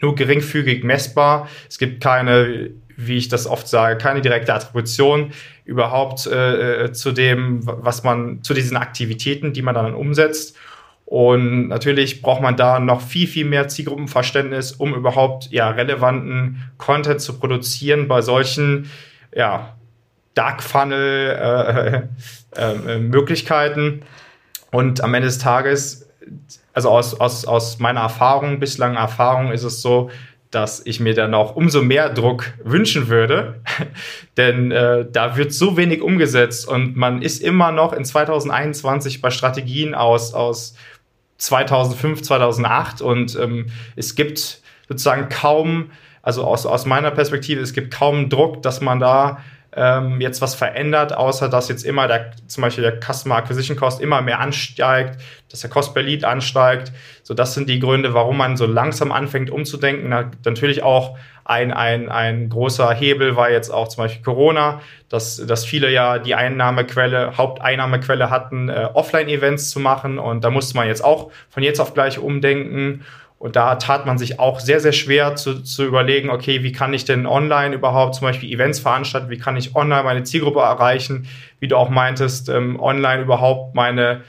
nur 0.00 0.14
geringfügig 0.14 0.84
messbar. 0.84 1.48
Es 1.68 1.78
gibt 1.78 2.02
keine, 2.02 2.70
wie 2.96 3.16
ich 3.16 3.28
das 3.28 3.46
oft 3.46 3.66
sage, 3.66 3.96
keine 3.96 4.20
direkte 4.20 4.52
Attribution 4.52 5.32
überhaupt 5.64 6.26
äh, 6.26 6.84
äh 6.84 6.92
zu 6.92 7.12
dem, 7.12 7.60
was 7.64 8.04
man, 8.04 8.42
zu 8.42 8.54
diesen 8.54 8.76
Aktivitäten, 8.76 9.52
die 9.52 9.62
man 9.62 9.74
dann 9.74 9.94
umsetzt. 9.94 10.56
Und 11.08 11.68
natürlich 11.68 12.20
braucht 12.20 12.42
man 12.42 12.58
da 12.58 12.78
noch 12.78 13.00
viel, 13.00 13.26
viel 13.26 13.46
mehr 13.46 13.66
Zielgruppenverständnis, 13.66 14.72
um 14.72 14.92
überhaupt 14.94 15.50
ja, 15.50 15.70
relevanten 15.70 16.70
Content 16.76 17.22
zu 17.22 17.38
produzieren 17.38 18.08
bei 18.08 18.20
solchen 18.20 18.90
ja, 19.34 19.74
Dark 20.34 20.62
Funnel 20.62 22.08
äh, 22.54 22.60
äh, 22.60 22.98
Möglichkeiten. 22.98 24.02
Und 24.70 25.00
am 25.02 25.14
Ende 25.14 25.28
des 25.28 25.38
Tages, 25.38 26.10
also 26.74 26.90
aus, 26.90 27.18
aus, 27.18 27.46
aus 27.46 27.78
meiner 27.78 28.00
Erfahrung, 28.00 28.60
bislang 28.60 28.96
Erfahrung, 28.96 29.50
ist 29.50 29.64
es 29.64 29.80
so, 29.80 30.10
dass 30.50 30.84
ich 30.84 31.00
mir 31.00 31.14
dann 31.14 31.32
auch 31.32 31.56
umso 31.56 31.80
mehr 31.80 32.10
Druck 32.10 32.52
wünschen 32.62 33.08
würde, 33.08 33.62
denn 34.36 34.72
äh, 34.72 35.06
da 35.10 35.38
wird 35.38 35.54
so 35.54 35.78
wenig 35.78 36.02
umgesetzt 36.02 36.68
und 36.68 36.96
man 36.96 37.22
ist 37.22 37.40
immer 37.40 37.72
noch 37.72 37.94
in 37.94 38.04
2021 38.04 39.22
bei 39.22 39.30
Strategien 39.30 39.94
aus, 39.94 40.34
aus 40.34 40.74
2005, 41.38 42.22
2008 42.22 43.00
und 43.00 43.36
ähm, 43.36 43.66
es 43.96 44.14
gibt 44.14 44.60
sozusagen 44.88 45.28
kaum, 45.28 45.90
also 46.22 46.44
aus, 46.44 46.66
aus 46.66 46.84
meiner 46.84 47.10
Perspektive, 47.10 47.60
es 47.60 47.72
gibt 47.72 47.92
kaum 47.94 48.28
Druck, 48.28 48.62
dass 48.62 48.80
man 48.80 48.98
da 48.98 49.42
ähm, 49.78 50.20
jetzt 50.20 50.42
was 50.42 50.56
verändert, 50.56 51.16
außer 51.16 51.48
dass 51.48 51.68
jetzt 51.68 51.84
immer 51.84 52.08
der, 52.08 52.32
zum 52.48 52.62
Beispiel 52.62 52.82
der 52.82 52.98
Customer 53.00 53.36
Acquisition 53.36 53.76
Cost 53.76 54.00
immer 54.00 54.20
mehr 54.20 54.40
ansteigt, 54.40 55.20
dass 55.50 55.60
der 55.60 55.70
Cost 55.70 55.94
per 55.94 56.02
Lead 56.02 56.24
ansteigt. 56.24 56.92
So, 57.22 57.32
das 57.32 57.54
sind 57.54 57.68
die 57.68 57.78
Gründe, 57.78 58.12
warum 58.12 58.36
man 58.36 58.56
so 58.56 58.66
langsam 58.66 59.12
anfängt 59.12 59.50
umzudenken. 59.50 60.08
Na, 60.08 60.30
natürlich 60.44 60.82
auch 60.82 61.16
ein, 61.44 61.72
ein, 61.72 62.08
ein 62.08 62.48
großer 62.48 62.92
Hebel 62.92 63.36
war 63.36 63.50
jetzt 63.50 63.70
auch 63.70 63.88
zum 63.88 64.04
Beispiel 64.04 64.22
Corona, 64.22 64.80
dass, 65.08 65.36
dass 65.36 65.64
viele 65.64 65.90
ja 65.90 66.18
die 66.18 66.34
Einnahmequelle, 66.34 67.38
Haupteinnahmequelle 67.38 68.28
hatten, 68.28 68.68
äh, 68.68 68.88
Offline-Events 68.92 69.70
zu 69.70 69.80
machen. 69.80 70.18
Und 70.18 70.44
da 70.44 70.50
musste 70.50 70.76
man 70.76 70.88
jetzt 70.88 71.02
auch 71.02 71.30
von 71.48 71.62
jetzt 71.62 71.80
auf 71.80 71.94
gleich 71.94 72.18
umdenken. 72.18 73.04
Und 73.38 73.54
da 73.54 73.76
tat 73.76 74.04
man 74.04 74.18
sich 74.18 74.40
auch 74.40 74.58
sehr, 74.58 74.80
sehr 74.80 74.92
schwer 74.92 75.36
zu, 75.36 75.62
zu 75.62 75.84
überlegen, 75.84 76.28
okay, 76.28 76.64
wie 76.64 76.72
kann 76.72 76.92
ich 76.92 77.04
denn 77.04 77.24
online 77.24 77.74
überhaupt 77.74 78.16
zum 78.16 78.26
Beispiel 78.26 78.52
Events 78.52 78.80
veranstalten, 78.80 79.30
wie 79.30 79.38
kann 79.38 79.56
ich 79.56 79.76
online 79.76 80.02
meine 80.02 80.24
Zielgruppe 80.24 80.58
erreichen, 80.60 81.28
wie 81.60 81.68
du 81.68 81.76
auch 81.76 81.88
meintest, 81.88 82.48
ähm, 82.48 82.80
online 82.80 83.22
überhaupt 83.22 83.76
meine 83.76 84.22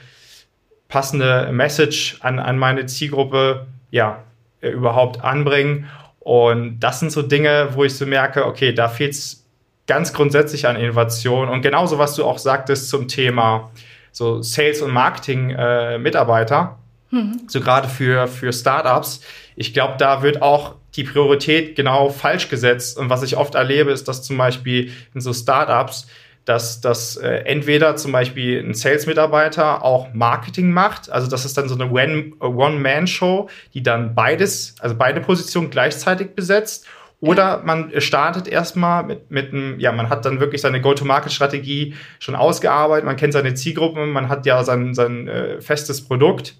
passende 0.88 1.50
Message 1.50 2.18
an, 2.20 2.38
an 2.38 2.56
meine 2.58 2.86
Zielgruppe, 2.86 3.66
ja, 3.90 4.22
äh, 4.60 4.68
überhaupt 4.68 5.24
anbringen. 5.24 5.88
Und 6.20 6.78
das 6.80 7.00
sind 7.00 7.10
so 7.10 7.22
Dinge, 7.22 7.70
wo 7.72 7.82
ich 7.84 7.96
so 7.96 8.06
merke, 8.06 8.46
okay, 8.46 8.72
da 8.72 8.88
fehlt 8.88 9.12
es 9.12 9.44
ganz 9.86 10.12
grundsätzlich 10.12 10.68
an 10.68 10.76
Innovation. 10.76 11.48
Und 11.48 11.62
genauso, 11.62 11.98
was 11.98 12.14
du 12.14 12.24
auch 12.24 12.38
sagtest 12.38 12.88
zum 12.88 13.08
Thema 13.08 13.70
so 14.12 14.40
Sales- 14.42 14.82
und 14.82 14.92
Marketing-Mitarbeiter, 14.92 16.78
äh, 16.78 16.89
so 17.48 17.60
gerade 17.60 17.88
für, 17.88 18.28
für 18.28 18.52
Startups. 18.52 19.20
Ich 19.56 19.74
glaube, 19.74 19.94
da 19.98 20.22
wird 20.22 20.42
auch 20.42 20.76
die 20.94 21.04
Priorität 21.04 21.76
genau 21.76 22.08
falsch 22.08 22.48
gesetzt. 22.48 22.98
Und 22.98 23.10
was 23.10 23.22
ich 23.22 23.36
oft 23.36 23.54
erlebe, 23.54 23.90
ist, 23.90 24.08
dass 24.08 24.22
zum 24.22 24.36
Beispiel 24.36 24.92
in 25.14 25.20
so 25.20 25.32
Startups 25.32 26.06
dass, 26.44 26.80
dass 26.80 27.16
äh, 27.16 27.42
entweder 27.44 27.96
zum 27.96 28.12
Beispiel 28.12 28.58
ein 28.60 28.74
Sales-Mitarbeiter 28.74 29.84
auch 29.84 30.12
Marketing 30.14 30.72
macht, 30.72 31.10
also 31.10 31.28
das 31.28 31.44
ist 31.44 31.56
dann 31.56 31.68
so 31.68 31.74
eine 31.74 31.90
One-Man-Show, 31.90 33.48
die 33.74 33.82
dann 33.82 34.14
beides, 34.14 34.74
also 34.80 34.96
beide 34.96 35.20
Positionen 35.20 35.70
gleichzeitig 35.70 36.34
besetzt. 36.34 36.86
Oder 37.20 37.62
man 37.64 37.92
startet 38.00 38.48
erstmal 38.48 39.04
mit, 39.04 39.30
mit 39.30 39.52
einem, 39.52 39.78
ja, 39.78 39.92
man 39.92 40.08
hat 40.08 40.24
dann 40.24 40.40
wirklich 40.40 40.62
seine 40.62 40.80
Go-to-Market-Strategie 40.80 41.94
schon 42.18 42.34
ausgearbeitet, 42.34 43.04
man 43.04 43.16
kennt 43.16 43.34
seine 43.34 43.52
Zielgruppen, 43.52 44.10
man 44.10 44.30
hat 44.30 44.46
ja 44.46 44.64
sein, 44.64 44.94
sein 44.94 45.28
äh, 45.28 45.60
festes 45.60 46.02
Produkt. 46.02 46.56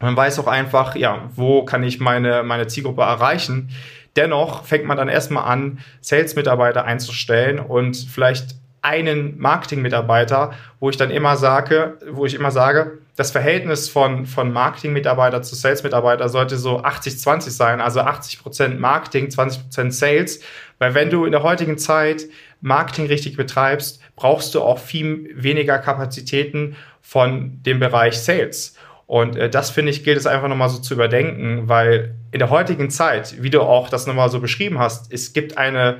Man 0.00 0.16
weiß 0.16 0.38
auch 0.38 0.46
einfach, 0.46 0.96
ja, 0.96 1.28
wo 1.34 1.64
kann 1.64 1.82
ich 1.82 2.00
meine, 2.00 2.42
meine 2.42 2.66
Zielgruppe 2.66 3.02
erreichen. 3.02 3.70
Dennoch 4.16 4.64
fängt 4.64 4.86
man 4.86 4.96
dann 4.96 5.08
erstmal 5.08 5.44
an, 5.44 5.78
Sales-Mitarbeiter 6.00 6.84
einzustellen 6.84 7.60
und 7.60 7.96
vielleicht 7.96 8.56
einen 8.82 9.38
Marketing-Mitarbeiter, 9.38 10.52
wo 10.80 10.88
ich 10.88 10.96
dann 10.96 11.10
immer 11.10 11.36
sage, 11.36 11.98
wo 12.10 12.24
ich 12.24 12.34
immer 12.34 12.50
sage, 12.50 12.98
das 13.14 13.30
Verhältnis 13.30 13.90
von, 13.90 14.24
von 14.24 14.52
Marketing-Mitarbeiter 14.52 15.42
zu 15.42 15.54
Sales-Mitarbeiter 15.54 16.30
sollte 16.30 16.56
so 16.56 16.82
80-20 16.82 17.50
sein, 17.50 17.80
also 17.82 18.00
80% 18.00 18.78
Marketing, 18.78 19.26
20% 19.26 19.90
Sales, 19.90 20.40
weil 20.78 20.94
wenn 20.94 21.10
du 21.10 21.26
in 21.26 21.32
der 21.32 21.42
heutigen 21.42 21.76
Zeit 21.76 22.24
Marketing 22.62 23.06
richtig 23.06 23.36
betreibst, 23.36 24.00
brauchst 24.16 24.54
du 24.54 24.62
auch 24.62 24.78
viel 24.78 25.30
weniger 25.34 25.78
Kapazitäten 25.78 26.76
von 27.02 27.62
dem 27.62 27.80
Bereich 27.80 28.18
Sales. 28.18 28.76
Und 29.10 29.34
äh, 29.34 29.50
das 29.50 29.70
finde 29.70 29.90
ich, 29.90 30.04
gilt 30.04 30.18
es 30.18 30.28
einfach 30.28 30.46
nochmal 30.46 30.68
so 30.68 30.78
zu 30.78 30.94
überdenken, 30.94 31.68
weil 31.68 32.14
in 32.30 32.38
der 32.38 32.48
heutigen 32.48 32.90
Zeit, 32.90 33.42
wie 33.42 33.50
du 33.50 33.60
auch 33.60 33.88
das 33.88 34.06
nochmal 34.06 34.30
so 34.30 34.38
beschrieben 34.38 34.78
hast, 34.78 35.12
es 35.12 35.32
gibt 35.32 35.58
eine 35.58 35.96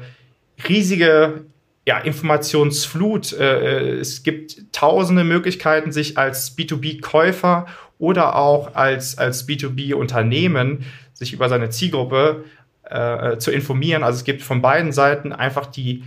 riesige 0.69 1.41
ja, 1.85 1.99
Informationsflut. 1.99 3.33
Äh, 3.33 3.95
es 3.97 4.23
gibt 4.23 4.73
tausende 4.73 5.25
Möglichkeiten, 5.25 5.91
sich 5.91 6.19
als 6.19 6.57
B2B-Käufer 6.57 7.67
oder 7.99 8.37
auch 8.37 8.77
als, 8.77 9.19
als 9.19 9.49
B2B-Unternehmen 9.49 10.85
sich 11.13 11.33
über 11.33 11.49
seine 11.49 11.71
Zielgruppe 11.71 12.45
äh, 12.85 13.39
zu 13.39 13.51
informieren. 13.51 14.05
Also 14.05 14.19
es 14.19 14.25
gibt 14.25 14.43
von 14.43 14.63
beiden 14.63 14.93
Seiten 14.93 15.33
einfach 15.33 15.67
die 15.67 16.05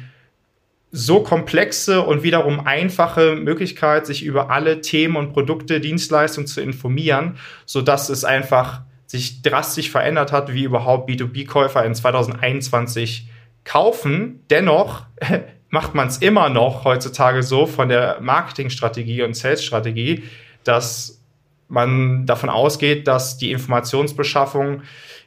so 0.96 1.22
komplexe 1.22 2.04
und 2.04 2.22
wiederum 2.22 2.68
einfache 2.68 3.36
Möglichkeit, 3.36 4.06
sich 4.06 4.24
über 4.24 4.52
alle 4.52 4.80
Themen 4.80 5.16
und 5.16 5.34
Produkte, 5.34 5.80
Dienstleistungen 5.80 6.46
zu 6.46 6.62
informieren, 6.62 7.38
so 7.66 7.82
dass 7.82 8.10
es 8.10 8.24
einfach 8.24 8.82
sich 9.08 9.42
drastisch 9.42 9.90
verändert 9.90 10.32
hat, 10.32 10.54
wie 10.54 10.64
überhaupt 10.64 11.10
B2B-Käufer 11.10 11.84
in 11.84 11.96
2021 11.96 13.28
kaufen. 13.64 14.42
Dennoch 14.52 15.08
macht 15.70 15.96
man 15.96 16.10
es 16.10 16.20
immer 16.20 16.50
noch 16.50 16.86
heutzutage 16.86 17.42
so 17.42 17.66
von 17.66 17.90
der 17.90 18.22
Marketingstrategie 18.22 19.24
und 19.24 19.36
Sales-Strategie, 19.36 20.24
dass 20.64 21.24
man 21.70 22.28
davon 22.28 22.52
ausgeht, 22.52 23.08
dass 23.08 23.38
die 23.38 23.52
Informationsbeschaffung 23.52 24.84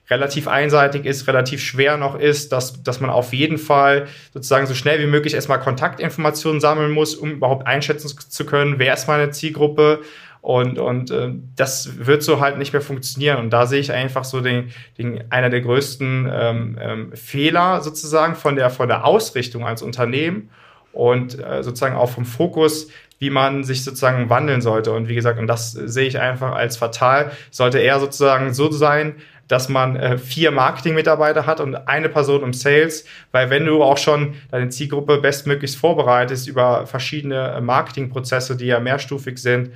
relativ 0.08 0.48
einseitig 0.48 1.04
ist, 1.04 1.26
relativ 1.26 1.60
schwer 1.60 1.96
noch 1.96 2.18
ist, 2.18 2.52
dass, 2.52 2.82
dass 2.82 3.00
man 3.00 3.10
auf 3.10 3.32
jeden 3.32 3.58
Fall 3.58 4.06
sozusagen 4.32 4.66
so 4.66 4.74
schnell 4.74 5.00
wie 5.00 5.06
möglich 5.06 5.34
erstmal 5.34 5.60
Kontaktinformationen 5.60 6.60
sammeln 6.60 6.92
muss, 6.92 7.14
um 7.14 7.32
überhaupt 7.32 7.66
einschätzen 7.66 8.08
zu 8.08 8.46
können, 8.46 8.78
wer 8.78 8.94
ist 8.94 9.08
meine 9.08 9.30
Zielgruppe, 9.30 10.00
und, 10.46 10.78
und 10.78 11.10
äh, 11.10 11.32
das 11.56 12.06
wird 12.06 12.22
so 12.22 12.40
halt 12.40 12.56
nicht 12.56 12.72
mehr 12.72 12.80
funktionieren. 12.80 13.38
Und 13.38 13.50
da 13.50 13.66
sehe 13.66 13.80
ich 13.80 13.90
einfach 13.90 14.22
so 14.22 14.40
den, 14.40 14.70
den 14.96 15.24
einer 15.28 15.50
der 15.50 15.60
größten 15.60 16.30
ähm, 16.32 16.78
ähm, 16.80 17.12
Fehler 17.16 17.80
sozusagen 17.80 18.36
von 18.36 18.54
der, 18.54 18.70
von 18.70 18.86
der 18.86 19.04
Ausrichtung 19.04 19.66
als 19.66 19.82
Unternehmen 19.82 20.50
und 20.92 21.36
äh, 21.36 21.64
sozusagen 21.64 21.96
auch 21.96 22.10
vom 22.10 22.24
Fokus, 22.24 22.86
wie 23.18 23.30
man 23.30 23.64
sich 23.64 23.82
sozusagen 23.82 24.30
wandeln 24.30 24.60
sollte. 24.60 24.92
Und 24.92 25.08
wie 25.08 25.16
gesagt, 25.16 25.40
und 25.40 25.48
das 25.48 25.72
sehe 25.72 26.06
ich 26.06 26.20
einfach 26.20 26.54
als 26.54 26.76
fatal, 26.76 27.32
sollte 27.50 27.80
eher 27.80 27.98
sozusagen 27.98 28.54
so 28.54 28.70
sein, 28.70 29.16
dass 29.48 29.68
man 29.68 29.96
äh, 29.96 30.18
vier 30.18 30.50
Marketing-Mitarbeiter 30.50 31.46
hat 31.46 31.60
und 31.60 31.74
eine 31.74 32.08
Person 32.08 32.42
im 32.42 32.52
Sales, 32.52 33.04
weil 33.32 33.50
wenn 33.50 33.64
du 33.64 33.82
auch 33.82 33.98
schon 33.98 34.34
deine 34.50 34.68
Zielgruppe 34.68 35.18
bestmöglichst 35.18 35.76
vorbereitest 35.76 36.48
über 36.48 36.86
verschiedene 36.86 37.52
äh, 37.52 37.60
Marketingprozesse, 37.60 38.56
die 38.56 38.66
ja 38.66 38.80
mehrstufig 38.80 39.38
sind, 39.38 39.70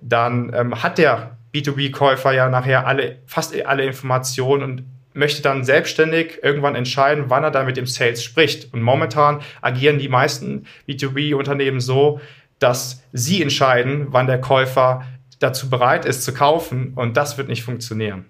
dann 0.00 0.52
ähm, 0.54 0.82
hat 0.82 0.98
der 0.98 1.36
B2B-Käufer 1.54 2.32
ja 2.32 2.48
nachher 2.48 2.86
alle, 2.86 3.18
fast 3.26 3.54
alle 3.64 3.84
Informationen 3.84 4.62
und 4.62 4.84
möchte 5.14 5.42
dann 5.42 5.64
selbstständig 5.64 6.40
irgendwann 6.42 6.74
entscheiden, 6.74 7.24
wann 7.28 7.42
er 7.42 7.50
da 7.50 7.64
mit 7.64 7.76
dem 7.76 7.86
Sales 7.86 8.22
spricht. 8.22 8.72
Und 8.74 8.82
momentan 8.82 9.40
agieren 9.62 9.98
die 9.98 10.10
meisten 10.10 10.66
B2B-Unternehmen 10.86 11.80
so, 11.80 12.20
dass 12.58 13.02
sie 13.12 13.42
entscheiden, 13.42 14.08
wann 14.10 14.26
der 14.26 14.40
Käufer 14.40 15.04
dazu 15.38 15.70
bereit 15.70 16.04
ist 16.04 16.22
zu 16.22 16.34
kaufen. 16.34 16.92
Und 16.94 17.16
das 17.16 17.38
wird 17.38 17.48
nicht 17.48 17.64
funktionieren. 17.64 18.26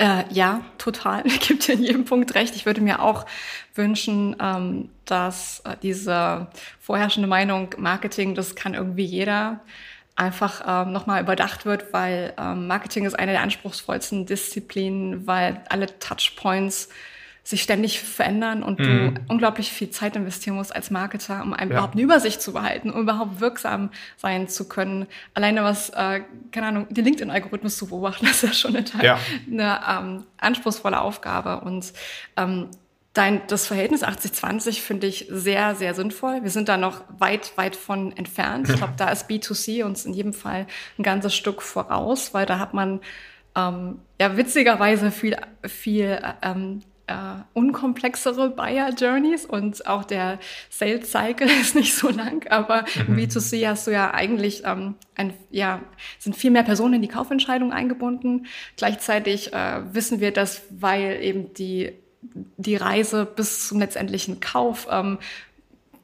Äh, 0.00 0.24
ja, 0.32 0.62
total. 0.78 1.22
Gibt 1.46 1.68
in 1.68 1.82
jedem 1.82 2.06
Punkt 2.06 2.34
recht. 2.34 2.56
Ich 2.56 2.64
würde 2.64 2.80
mir 2.80 3.02
auch 3.02 3.26
wünschen, 3.74 4.34
ähm, 4.40 4.88
dass 5.04 5.60
äh, 5.66 5.76
diese 5.82 6.46
vorherrschende 6.80 7.28
Meinung, 7.28 7.74
Marketing, 7.76 8.34
das 8.34 8.54
kann 8.54 8.72
irgendwie 8.72 9.04
jeder, 9.04 9.60
einfach 10.16 10.62
ähm, 10.66 10.92
nochmal 10.92 11.22
überdacht 11.22 11.66
wird, 11.66 11.92
weil 11.92 12.32
ähm, 12.38 12.66
Marketing 12.66 13.04
ist 13.04 13.18
eine 13.18 13.32
der 13.32 13.42
anspruchsvollsten 13.42 14.24
Disziplinen, 14.24 15.26
weil 15.26 15.62
alle 15.68 15.86
Touchpoints 15.98 16.88
sich 17.42 17.62
ständig 17.62 18.00
verändern 18.00 18.62
und 18.62 18.78
mhm. 18.78 19.14
du 19.14 19.20
unglaublich 19.28 19.72
viel 19.72 19.90
Zeit 19.90 20.16
investieren 20.16 20.56
musst 20.56 20.74
als 20.74 20.90
Marketer, 20.90 21.42
um 21.42 21.52
ja. 21.52 21.64
überhaupt 21.64 21.94
eine 21.94 22.02
Übersicht 22.02 22.42
zu 22.42 22.52
behalten, 22.52 22.90
um 22.90 23.02
überhaupt 23.02 23.40
wirksam 23.40 23.90
sein 24.16 24.48
zu 24.48 24.68
können. 24.68 25.06
Alleine 25.34 25.64
was, 25.64 25.90
äh, 25.90 26.22
keine 26.52 26.66
Ahnung, 26.66 26.86
den 26.90 27.04
LinkedIn-Algorithmus 27.04 27.76
zu 27.76 27.88
beobachten, 27.88 28.26
das 28.28 28.42
ist 28.42 28.48
ja 28.48 28.52
schon 28.52 28.76
eine, 28.76 28.86
ja. 29.02 29.18
eine 29.50 29.80
ähm, 29.88 30.24
anspruchsvolle 30.38 31.00
Aufgabe. 31.00 31.60
Und 31.60 31.92
ähm, 32.36 32.68
Dein, 33.12 33.42
das 33.48 33.66
Verhältnis 33.66 34.04
80-20 34.04 34.80
finde 34.80 35.08
ich 35.08 35.26
sehr, 35.28 35.74
sehr 35.74 35.94
sinnvoll. 35.94 36.44
Wir 36.44 36.50
sind 36.50 36.68
da 36.68 36.76
noch 36.76 37.02
weit, 37.18 37.56
weit 37.56 37.74
von 37.74 38.16
entfernt. 38.16 38.68
Ich 38.68 38.76
glaube, 38.76 38.92
da 38.96 39.10
ist 39.10 39.28
B2C 39.28 39.82
uns 39.82 40.04
in 40.04 40.14
jedem 40.14 40.32
Fall 40.32 40.68
ein 40.96 41.02
ganzes 41.02 41.34
Stück 41.34 41.60
voraus, 41.60 42.34
weil 42.34 42.46
da 42.46 42.60
hat 42.60 42.72
man 42.72 43.00
ähm, 43.56 43.98
ja 44.20 44.36
witzigerweise 44.36 45.10
viel, 45.10 45.36
viel 45.66 46.22
ähm, 46.40 46.82
äh, 47.10 47.42
unkomplexere 47.54 48.50
Buyer 48.50 48.90
Journeys 48.90 49.44
und 49.44 49.86
auch 49.86 50.04
der 50.04 50.38
Sales 50.70 51.10
Cycle 51.10 51.48
ist 51.60 51.74
nicht 51.74 51.94
so 51.94 52.08
lang, 52.08 52.46
aber 52.48 52.84
mhm. 53.06 53.18
im 53.18 53.28
B2C 53.28 53.68
hast 53.68 53.86
du 53.86 53.90
ja 53.90 54.12
eigentlich 54.14 54.62
ähm, 54.64 54.94
ein, 55.16 55.34
ja, 55.50 55.80
sind 56.18 56.36
viel 56.36 56.50
mehr 56.50 56.62
Personen 56.62 56.94
in 56.94 57.02
die 57.02 57.08
Kaufentscheidung 57.08 57.72
eingebunden. 57.72 58.46
Gleichzeitig 58.76 59.52
äh, 59.52 59.82
wissen 59.92 60.20
wir, 60.20 60.32
dass 60.32 60.62
weil 60.70 61.22
eben 61.22 61.52
die 61.54 61.92
die 62.22 62.76
Reise 62.76 63.24
bis 63.24 63.68
zum 63.68 63.78
letztendlichen 63.78 64.40
Kauf 64.40 64.86
ähm, 64.90 65.18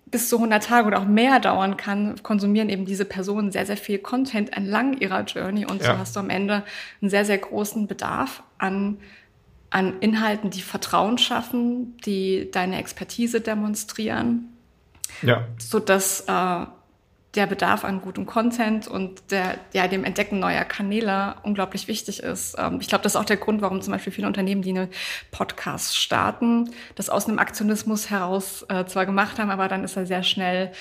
bis 0.06 0.30
zu 0.30 0.36
100 0.36 0.64
Tage 0.64 0.86
oder 0.86 1.00
auch 1.00 1.04
mehr 1.04 1.40
dauern 1.40 1.76
kann, 1.76 2.14
konsumieren 2.22 2.70
eben 2.70 2.86
diese 2.86 3.04
Personen 3.04 3.52
sehr, 3.52 3.66
sehr 3.66 3.76
viel 3.76 3.98
Content 3.98 4.56
entlang 4.56 4.96
ihrer 4.98 5.24
Journey 5.24 5.66
und 5.66 5.82
ja. 5.82 5.92
so 5.92 5.98
hast 5.98 6.16
du 6.16 6.20
am 6.20 6.30
Ende 6.30 6.62
einen 7.02 7.10
sehr, 7.10 7.26
sehr 7.26 7.38
großen 7.38 7.86
Bedarf 7.86 8.42
an 8.56 8.98
an 9.76 10.00
Inhalten, 10.00 10.48
die 10.48 10.62
Vertrauen 10.62 11.18
schaffen, 11.18 11.98
die 11.98 12.50
deine 12.50 12.78
Expertise 12.78 13.42
demonstrieren, 13.42 14.48
ja. 15.20 15.46
so 15.58 15.80
dass 15.80 16.22
äh, 16.22 16.66
der 17.36 17.46
Bedarf 17.46 17.84
an 17.84 18.00
gutem 18.00 18.26
Content 18.26 18.88
und 18.88 19.30
der, 19.30 19.58
ja, 19.72 19.86
dem 19.88 20.04
Entdecken 20.04 20.38
neuer 20.38 20.64
Kanäle 20.64 21.36
unglaublich 21.42 21.86
wichtig 21.86 22.20
ist. 22.20 22.56
Ähm, 22.58 22.78
ich 22.80 22.88
glaube, 22.88 23.02
das 23.04 23.12
ist 23.12 23.16
auch 23.16 23.24
der 23.24 23.36
Grund, 23.36 23.60
warum 23.60 23.82
zum 23.82 23.92
Beispiel 23.92 24.12
viele 24.12 24.26
Unternehmen, 24.26 24.62
die 24.62 24.70
eine 24.70 24.88
Podcast 25.30 25.96
starten, 25.96 26.70
das 26.94 27.10
aus 27.10 27.28
einem 27.28 27.38
Aktionismus 27.38 28.10
heraus 28.10 28.64
äh, 28.68 28.86
zwar 28.86 29.06
gemacht 29.06 29.38
haben, 29.38 29.50
aber 29.50 29.68
dann 29.68 29.84
ist 29.84 29.96
er 29.96 30.06
sehr 30.06 30.22
schnell 30.22 30.72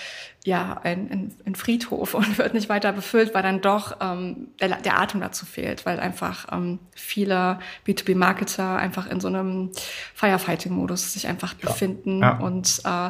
ja 0.45 0.79
ein, 0.83 1.09
ein, 1.11 1.33
ein 1.45 1.55
Friedhof 1.55 2.13
und 2.13 2.37
wird 2.37 2.53
nicht 2.53 2.69
weiter 2.69 2.93
befüllt, 2.93 3.33
weil 3.33 3.43
dann 3.43 3.61
doch 3.61 3.97
ähm, 3.99 4.49
der, 4.61 4.69
der 4.77 4.99
Atem 4.99 5.19
dazu 5.19 5.45
fehlt, 5.45 5.85
weil 5.85 5.99
einfach 5.99 6.47
ähm, 6.51 6.79
viele 6.95 7.59
B2B-Marketer 7.85 8.77
einfach 8.77 9.09
in 9.09 9.19
so 9.19 9.27
einem 9.27 9.71
Firefighting-Modus 10.13 11.13
sich 11.13 11.27
einfach 11.27 11.53
ja. 11.61 11.69
befinden 11.69 12.21
ja. 12.21 12.37
und 12.37 12.81
äh, 12.85 13.09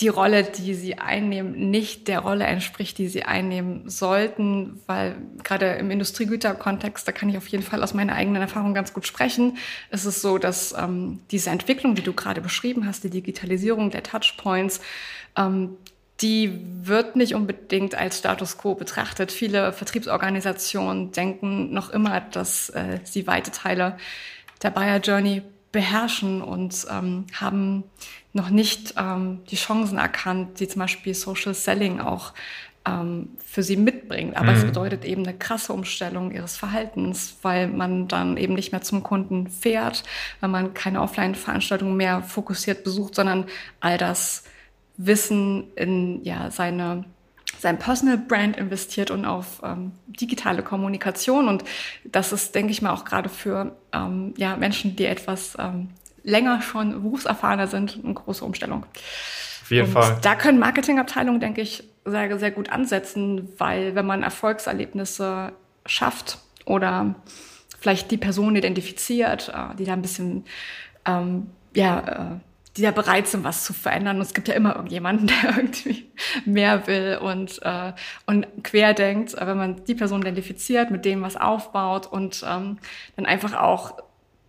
die 0.00 0.08
Rolle, 0.08 0.42
die 0.42 0.74
sie 0.74 0.98
einnehmen, 0.98 1.70
nicht 1.70 2.06
der 2.08 2.20
Rolle 2.20 2.44
entspricht, 2.44 2.98
die 2.98 3.08
sie 3.08 3.22
einnehmen 3.22 3.88
sollten, 3.88 4.82
weil 4.86 5.16
gerade 5.42 5.72
im 5.76 5.90
Industriegüterkontext, 5.90 7.08
da 7.08 7.12
kann 7.12 7.30
ich 7.30 7.38
auf 7.38 7.48
jeden 7.48 7.62
Fall 7.62 7.82
aus 7.82 7.94
meiner 7.94 8.14
eigenen 8.14 8.42
Erfahrung 8.42 8.74
ganz 8.74 8.92
gut 8.92 9.06
sprechen, 9.06 9.56
ist 9.90 10.04
es 10.04 10.20
so, 10.20 10.36
dass 10.36 10.74
ähm, 10.78 11.20
diese 11.30 11.48
Entwicklung, 11.48 11.94
die 11.94 12.02
du 12.02 12.12
gerade 12.12 12.42
beschrieben 12.42 12.86
hast, 12.86 13.04
die 13.04 13.10
Digitalisierung 13.10 13.90
der 13.90 14.02
Touchpoints, 14.02 14.80
ähm, 15.34 15.78
die 16.20 16.60
wird 16.82 17.16
nicht 17.16 17.34
unbedingt 17.34 17.94
als 17.94 18.18
Status 18.18 18.58
quo 18.58 18.74
betrachtet. 18.74 19.32
Viele 19.32 19.72
Vertriebsorganisationen 19.72 21.12
denken 21.12 21.72
noch 21.72 21.90
immer, 21.90 22.20
dass 22.20 22.70
äh, 22.70 23.00
sie 23.04 23.26
weite 23.26 23.50
Teile 23.50 23.96
der 24.62 24.70
Buyer 24.70 24.98
Journey 24.98 25.42
beherrschen 25.76 26.40
und 26.40 26.86
ähm, 26.90 27.26
haben 27.34 27.84
noch 28.32 28.48
nicht 28.48 28.94
ähm, 28.96 29.40
die 29.50 29.56
Chancen 29.56 29.98
erkannt, 29.98 30.58
die 30.58 30.68
zum 30.68 30.80
Beispiel 30.80 31.12
Social 31.12 31.52
Selling 31.52 32.00
auch 32.00 32.32
ähm, 32.86 33.28
für 33.44 33.62
sie 33.62 33.76
mitbringt. 33.76 34.38
Aber 34.38 34.52
mhm. 34.52 34.56
es 34.56 34.64
bedeutet 34.64 35.04
eben 35.04 35.26
eine 35.26 35.36
krasse 35.36 35.74
Umstellung 35.74 36.32
ihres 36.32 36.56
Verhaltens, 36.56 37.36
weil 37.42 37.68
man 37.68 38.08
dann 38.08 38.38
eben 38.38 38.54
nicht 38.54 38.72
mehr 38.72 38.80
zum 38.80 39.02
Kunden 39.02 39.48
fährt, 39.48 40.02
weil 40.40 40.48
man 40.48 40.72
keine 40.72 41.02
Offline-Veranstaltungen 41.02 41.94
mehr 41.94 42.22
fokussiert 42.22 42.82
besucht, 42.82 43.14
sondern 43.14 43.44
all 43.80 43.98
das 43.98 44.44
Wissen 44.96 45.64
in 45.76 46.24
ja, 46.24 46.50
seine 46.50 47.04
sein 47.58 47.78
Personal 47.78 48.18
Brand 48.18 48.56
investiert 48.56 49.10
und 49.10 49.24
auf 49.24 49.60
ähm, 49.62 49.92
digitale 50.06 50.62
Kommunikation. 50.62 51.48
Und 51.48 51.64
das 52.04 52.32
ist, 52.32 52.54
denke 52.54 52.72
ich 52.72 52.82
mal, 52.82 52.92
auch 52.92 53.04
gerade 53.04 53.28
für 53.28 53.76
ähm, 53.92 54.34
ja, 54.36 54.56
Menschen, 54.56 54.96
die 54.96 55.06
etwas 55.06 55.56
ähm, 55.58 55.90
länger 56.22 56.60
schon 56.60 57.02
berufserfahrener 57.02 57.68
sind, 57.68 58.00
eine 58.02 58.14
große 58.14 58.44
Umstellung. 58.44 58.84
Auf 59.62 59.70
jeden 59.70 59.86
und 59.86 59.92
Fall. 59.92 60.18
Da 60.22 60.34
können 60.34 60.58
Marketingabteilungen, 60.58 61.40
denke 61.40 61.60
ich, 61.60 61.84
sehr, 62.04 62.38
sehr 62.38 62.50
gut 62.50 62.70
ansetzen, 62.70 63.48
weil 63.58 63.94
wenn 63.94 64.06
man 64.06 64.22
Erfolgserlebnisse 64.22 65.52
schafft 65.86 66.38
oder 66.64 67.14
vielleicht 67.80 68.10
die 68.10 68.16
Person 68.16 68.56
identifiziert, 68.56 69.52
äh, 69.54 69.74
die 69.76 69.84
da 69.84 69.92
ein 69.92 70.02
bisschen, 70.02 70.44
ähm, 71.04 71.48
ja, 71.74 72.00
äh, 72.34 72.40
die 72.76 72.82
da 72.82 72.90
bereit 72.90 73.26
sind, 73.26 73.44
was 73.44 73.64
zu 73.64 73.72
verändern. 73.72 74.16
Und 74.16 74.22
es 74.22 74.34
gibt 74.34 74.48
ja 74.48 74.54
immer 74.54 74.74
irgendjemanden, 74.76 75.26
der 75.42 75.56
irgendwie 75.56 76.10
mehr 76.44 76.86
will 76.86 77.18
und, 77.20 77.60
äh, 77.62 77.92
und 78.26 78.46
quer 78.62 78.94
denkt, 78.94 79.34
wenn 79.38 79.56
man 79.56 79.84
die 79.84 79.94
Person 79.94 80.22
identifiziert, 80.22 80.90
mit 80.90 81.04
dem 81.04 81.22
was 81.22 81.36
aufbaut 81.36 82.06
und 82.06 82.44
ähm, 82.48 82.78
dann 83.16 83.26
einfach 83.26 83.54
auch 83.54 83.94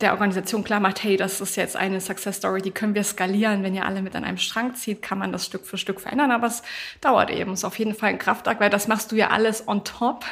der 0.02 0.12
Organisation 0.12 0.64
klar 0.64 0.80
macht, 0.80 1.04
hey, 1.04 1.18
das 1.18 1.42
ist 1.42 1.56
jetzt 1.56 1.76
eine 1.76 2.00
Success 2.00 2.38
Story, 2.38 2.62
die 2.62 2.70
können 2.70 2.94
wir 2.94 3.04
skalieren. 3.04 3.64
Wenn 3.64 3.74
ihr 3.74 3.86
alle 3.86 4.04
mit 4.04 4.16
an 4.16 4.24
einem 4.24 4.38
Strang 4.38 4.76
zieht, 4.76 5.02
kann 5.02 5.18
man 5.18 5.32
das 5.32 5.46
Stück 5.46 5.66
für 5.66 5.78
Stück 5.78 6.00
verändern, 6.00 6.30
aber 6.30 6.48
es 6.48 6.62
dauert 7.02 7.32
eben. 7.32 7.54
Es 7.54 7.60
ist 7.60 7.66
auf 7.66 7.80
jeden 7.80 7.96
Fall 7.96 8.10
ein 8.10 8.20
Kraftakt, 8.20 8.60
weil 8.60 8.70
das 8.70 8.88
machst 8.88 9.12
du 9.12 9.16
ja 9.16 9.30
alles 9.30 9.68
on 9.68 9.84
top 9.84 10.24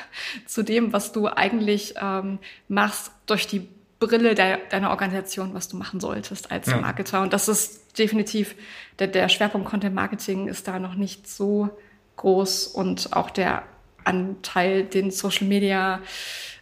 zu 0.46 0.62
dem, 0.62 0.94
was 0.94 1.14
du 1.14 1.28
eigentlich 1.28 1.96
ähm, 2.00 2.38
machst 2.68 3.12
durch 3.26 3.48
die 3.48 3.68
Brille 4.00 4.36
der, 4.36 4.58
deiner 4.70 4.92
Organisation, 4.92 5.56
was 5.56 5.68
du 5.68 5.78
machen 5.78 6.00
solltest 6.00 6.52
als 6.52 6.68
ja. 6.68 6.78
Marketer. 6.78 7.22
Und 7.22 7.34
das 7.34 7.48
ist 7.48 7.85
definitiv, 7.98 8.56
der, 9.00 9.08
der 9.08 9.30
Schwerpunkt 9.30 9.68
Content 9.68 9.96
Marketing 9.96 10.48
ist 10.48 10.68
da 10.68 10.80
noch 10.80 10.96
nicht 10.96 11.28
so 11.28 11.70
groß 12.18 12.68
und 12.68 13.14
auch 13.14 13.30
der 13.30 13.64
Anteil, 14.04 14.84
den 14.84 15.12
Social 15.12 15.48
Media 15.48 16.00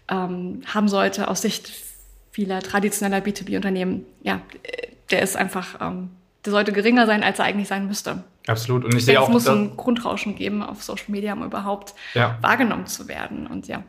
ähm, 0.09 0.61
haben 0.65 0.87
sollte, 0.87 1.27
aus 1.27 1.41
Sicht 1.41 1.71
vieler 2.31 2.61
traditioneller 2.61 3.23
B2B-Unternehmen, 3.23 4.05
ja, 4.23 4.41
der 5.11 5.21
ist 5.21 5.37
einfach, 5.37 5.79
ähm, 5.81 6.09
der 6.45 6.51
sollte 6.51 6.71
geringer 6.71 7.05
sein, 7.05 7.23
als 7.23 7.39
er 7.39 7.45
eigentlich 7.45 7.67
sein 7.67 7.87
müsste. 7.87 8.23
Absolut. 8.47 8.83
Und 8.83 8.95
ich 8.95 9.05
sehe 9.05 9.21
auch. 9.21 9.27
Es 9.27 9.33
muss 9.33 9.47
ein 9.47 9.77
Grundrauschen 9.77 10.35
geben 10.35 10.63
auf 10.63 10.83
Social 10.83 11.09
Media, 11.09 11.33
um 11.33 11.43
überhaupt 11.43 11.93
ja. 12.13 12.37
wahrgenommen 12.41 12.87
zu 12.87 13.07
werden. 13.07 13.47
Und 13.47 13.67
ja. 13.67 13.83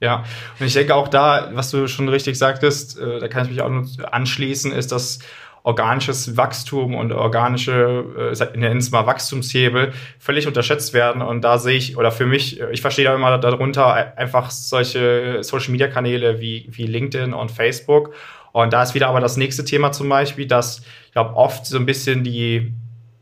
Ja, 0.00 0.24
und 0.58 0.66
ich 0.66 0.72
denke 0.72 0.94
auch 0.94 1.08
da, 1.08 1.50
was 1.52 1.70
du 1.70 1.86
schon 1.86 2.08
richtig 2.08 2.36
sagtest, 2.38 2.98
äh, 2.98 3.20
da 3.20 3.28
kann 3.28 3.44
ich 3.44 3.50
mich 3.50 3.62
auch 3.62 3.68
nur 3.68 3.86
anschließen, 4.12 4.72
ist, 4.72 4.90
dass 4.90 5.20
organisches 5.64 6.36
Wachstum 6.36 6.94
und 6.94 7.12
organische, 7.12 8.32
äh, 8.38 8.58
nennen 8.58 8.78
es 8.78 8.90
mal 8.90 9.06
Wachstumshebel, 9.06 9.92
völlig 10.18 10.46
unterschätzt 10.46 10.92
werden. 10.92 11.22
Und 11.22 11.42
da 11.42 11.58
sehe 11.58 11.76
ich, 11.76 11.96
oder 11.96 12.10
für 12.10 12.26
mich, 12.26 12.60
ich 12.60 12.80
verstehe 12.80 13.04
da 13.04 13.14
immer 13.14 13.38
darunter 13.38 14.16
einfach 14.18 14.50
solche 14.50 15.42
Social-Media-Kanäle 15.42 16.40
wie, 16.40 16.68
wie 16.70 16.86
LinkedIn 16.86 17.32
und 17.32 17.50
Facebook. 17.50 18.12
Und 18.52 18.72
da 18.72 18.82
ist 18.82 18.94
wieder 18.94 19.08
aber 19.08 19.20
das 19.20 19.36
nächste 19.36 19.64
Thema 19.64 19.92
zum 19.92 20.08
Beispiel, 20.08 20.46
dass 20.46 20.82
ich 21.06 21.12
glaube, 21.12 21.34
oft 21.36 21.64
so 21.66 21.78
ein 21.78 21.86
bisschen 21.86 22.24
die, 22.24 22.72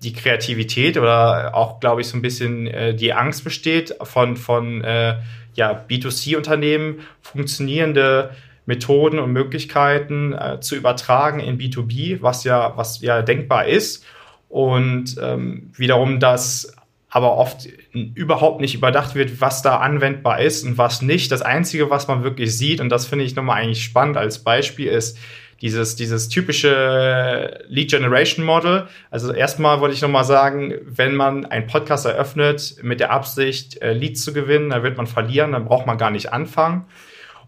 die 0.02 0.12
Kreativität 0.12 0.96
oder 0.96 1.54
auch, 1.54 1.78
glaube 1.78 2.00
ich, 2.00 2.08
so 2.08 2.16
ein 2.16 2.22
bisschen 2.22 2.66
äh, 2.66 2.94
die 2.94 3.12
Angst 3.12 3.44
besteht 3.44 3.94
von, 4.02 4.36
von 4.36 4.82
äh, 4.82 5.16
ja, 5.54 5.84
B2C-Unternehmen 5.88 7.00
funktionierende 7.20 8.30
Methoden 8.70 9.18
und 9.18 9.32
Möglichkeiten 9.32 10.32
äh, 10.32 10.60
zu 10.60 10.76
übertragen 10.76 11.40
in 11.40 11.58
B2B, 11.58 12.22
was 12.22 12.44
ja, 12.44 12.72
was 12.76 13.00
ja 13.00 13.22
denkbar 13.22 13.66
ist. 13.66 14.04
Und 14.48 15.16
ähm, 15.20 15.70
wiederum, 15.76 16.20
dass 16.20 16.74
aber 17.10 17.36
oft 17.36 17.68
überhaupt 17.92 18.60
nicht 18.60 18.74
überdacht 18.74 19.16
wird, 19.16 19.40
was 19.40 19.62
da 19.62 19.78
anwendbar 19.78 20.40
ist 20.40 20.64
und 20.64 20.78
was 20.78 21.02
nicht. 21.02 21.32
Das 21.32 21.42
Einzige, 21.42 21.90
was 21.90 22.06
man 22.06 22.22
wirklich 22.22 22.56
sieht, 22.56 22.80
und 22.80 22.88
das 22.88 23.06
finde 23.06 23.24
ich 23.24 23.34
nochmal 23.34 23.60
eigentlich 23.60 23.82
spannend 23.82 24.16
als 24.16 24.38
Beispiel, 24.44 24.86
ist 24.86 25.18
dieses, 25.60 25.96
dieses 25.96 26.28
typische 26.28 27.64
Lead 27.68 27.90
Generation 27.90 28.44
Model. 28.46 28.86
Also 29.10 29.32
erstmal 29.32 29.80
wollte 29.80 29.94
ich 29.94 30.02
nochmal 30.02 30.24
sagen, 30.24 30.74
wenn 30.84 31.14
man 31.14 31.44
einen 31.46 31.66
Podcast 31.66 32.06
eröffnet 32.06 32.76
mit 32.82 33.00
der 33.00 33.10
Absicht, 33.10 33.82
äh, 33.82 33.92
Leads 33.92 34.22
zu 34.22 34.32
gewinnen, 34.32 34.70
dann 34.70 34.82
wird 34.82 34.96
man 34.96 35.06
verlieren, 35.06 35.52
dann 35.52 35.66
braucht 35.66 35.86
man 35.86 35.98
gar 35.98 36.10
nicht 36.10 36.32
anfangen. 36.32 36.86